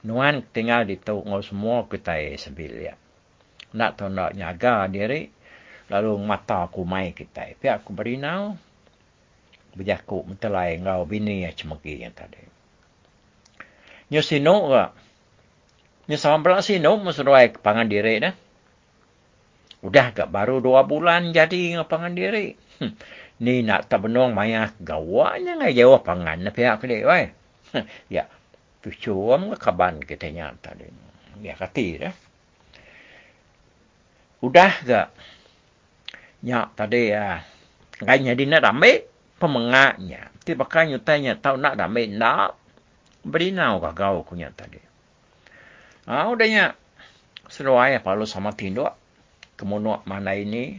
Nuan 0.05 0.44
tinggal 0.53 0.84
di 0.88 0.97
tu 1.01 1.20
ngau 1.20 1.40
semua 1.40 1.84
kita 1.88 2.16
sebilia. 2.36 2.97
Nak 3.76 3.90
tahu 4.01 4.09
nak 4.12 4.32
nyaga 4.36 4.88
diri. 4.88 5.28
Lalu 5.92 6.18
mata 6.20 6.66
aku 6.66 6.82
mai 6.84 7.12
kita. 7.12 7.57
Pihak 7.57 7.84
aku 7.84 7.92
berinau. 7.97 8.57
Berjaku 9.76 10.24
mentelai 10.24 10.80
ngau 10.80 11.05
bini 11.05 11.44
yang 11.44 11.53
cemegi 11.53 12.05
yang 12.05 12.12
tadi. 12.16 12.40
Nyo 14.12 14.22
sino 14.22 14.55
ke? 14.72 14.84
Nyo 16.09 16.16
sama 16.16 16.40
belak 16.40 16.62
sino 16.64 16.97
mesuruh 17.01 17.36
pangan 17.61 17.88
diri 17.88 18.22
dah. 18.22 18.34
Udah 19.84 20.11
gak 20.16 20.32
baru 20.32 20.64
dua 20.64 20.88
bulan 20.88 21.30
jadi 21.36 21.76
ngapangan 21.80 22.12
diri. 22.16 22.57
Hmm 22.80 22.92
ni 23.43 23.61
nak 23.61 23.91
tak 23.93 24.09
benong 24.09 24.32
maya 24.32 24.72
gawanya 24.80 25.61
ngai 25.61 25.76
jawah 25.76 26.01
pangan 26.01 26.41
na 26.41 26.51
pihak 26.53 26.80
dia 26.89 27.05
wai 27.05 27.24
ya 28.09 28.24
tu 28.80 28.89
cuam 28.93 29.53
ke 29.53 29.57
kaban 29.61 30.01
kita 30.01 30.32
nya 30.32 30.57
tadi 30.59 30.89
ya 31.45 31.53
kati 31.53 31.87
dah 32.01 32.14
udah 34.45 34.72
gak 34.84 35.09
nya 36.45 36.68
tadi 36.76 37.11
ya. 37.11 37.41
Ngai 38.05 38.20
nya 38.20 38.32
di 38.37 38.45
nak 38.45 38.62
ramai 38.62 39.03
pemengaknya 39.41 40.30
ti 40.45 40.53
bakal 40.53 40.87
nyutanya 40.87 41.34
tahu 41.41 41.57
nak 41.57 41.74
ramai 41.74 42.07
nak. 42.07 42.55
Beri 43.26 43.51
nau 43.51 43.82
ka 43.82 43.91
gau 43.91 44.22
kunya 44.22 44.55
tadi 44.55 44.78
ah 46.07 46.30
udahnya 46.30 46.78
seruai 47.51 47.99
apa 47.99 48.14
lu 48.14 48.28
sama 48.28 48.55
tinduk. 48.55 48.95
Kemunuak 49.57 50.05
mana 50.07 50.37
ini 50.37 50.78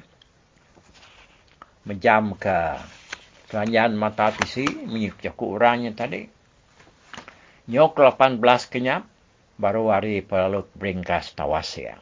menjam 1.88 2.36
ke 2.36 2.76
kerajaan 3.48 3.96
mata 3.96 4.36
pisi 4.36 4.68
menyukai 4.68 5.32
orangnya 5.40 5.96
tadi. 5.96 6.28
Nyok 7.72 8.00
18 8.00 8.40
kenyap 8.72 9.08
baru 9.56 9.92
hari 9.92 10.20
perlu 10.20 10.68
beringkas 10.76 11.32
tawas 11.32 11.72
ya. 11.80 11.96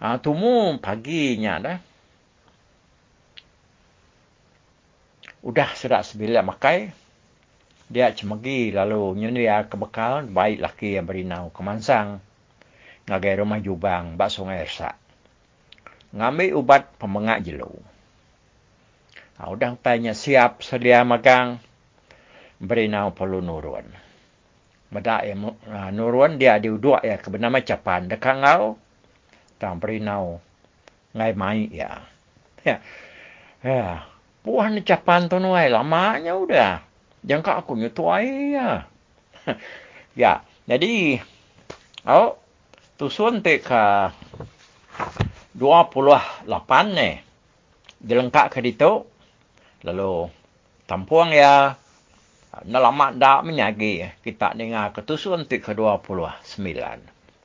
Ah, 0.00 0.18
tumu 0.20 0.76
paginya 0.80 1.60
dah. 1.60 1.78
Udah 5.44 5.68
sedak 5.76 6.08
sebilah 6.08 6.40
makai. 6.40 6.92
Dia 7.88 8.12
cemegi 8.16 8.72
lalu 8.72 9.20
nyelia 9.20 9.68
ke 9.68 9.76
bekal. 9.76 10.24
Baik 10.28 10.60
laki 10.60 10.96
yang 10.96 11.04
berinau 11.04 11.52
kemansang. 11.52 12.20
Ngagai 13.08 13.44
rumah 13.44 13.60
jubang. 13.60 14.16
Bak 14.16 14.32
sungai 14.32 14.64
ersak. 14.64 15.03
Ngambil 16.14 16.54
ubat 16.54 16.94
pemengak 16.94 17.42
jelu. 17.42 17.74
Ha, 19.34 19.50
udah 19.50 19.74
tanya 19.82 20.14
siap 20.14 20.62
sedia 20.62 21.02
magang. 21.02 21.58
Berinau 22.62 23.10
perlu 23.10 23.42
nurun. 23.42 23.82
Medak 24.94 25.26
ya, 25.26 25.34
nurun 25.90 26.38
dia 26.38 26.62
diuduk 26.62 27.02
ya 27.02 27.18
ke 27.18 27.26
bernama 27.34 27.58
capan. 27.66 28.06
Dekat 28.06 28.38
ngau 28.38 28.78
tang 29.58 29.82
perinau 29.82 30.38
ngai 31.18 31.34
mai 31.34 31.66
ya. 31.74 31.98
Ya. 32.62 32.78
Ya. 33.66 34.06
Puan 34.46 34.78
capan 34.86 35.26
tu 35.26 35.42
nuai 35.42 35.66
lamanya 35.66 36.38
udah. 36.38 36.86
Jangka 37.26 37.58
aku 37.58 37.74
nyutuai 37.74 38.54
ya. 38.54 38.86
ya. 40.22 40.46
Jadi 40.70 41.18
oh 42.06 42.38
tusun 42.94 43.42
te 43.42 43.58
ka 43.58 44.14
28 45.54 46.46
ne. 46.92 47.22
Dilengkap 48.02 48.50
ke 48.50 48.60
itu. 48.66 49.06
Lalu 49.86 50.28
tampuang 50.84 51.30
ya. 51.30 51.78
Nalamat 52.54 53.18
dak 53.18 53.42
menyagi 53.42 54.06
kita 54.22 54.54
dengar 54.54 54.94
ketusun 54.94 55.46
te 55.50 55.58
ke 55.58 55.74
29. 55.74 56.38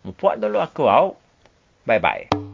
Membuat 0.05 0.35
dulu 0.37 0.57
aku 0.61 0.85
au. 0.85 1.17
Bye 1.85 1.97
bye. 1.97 2.49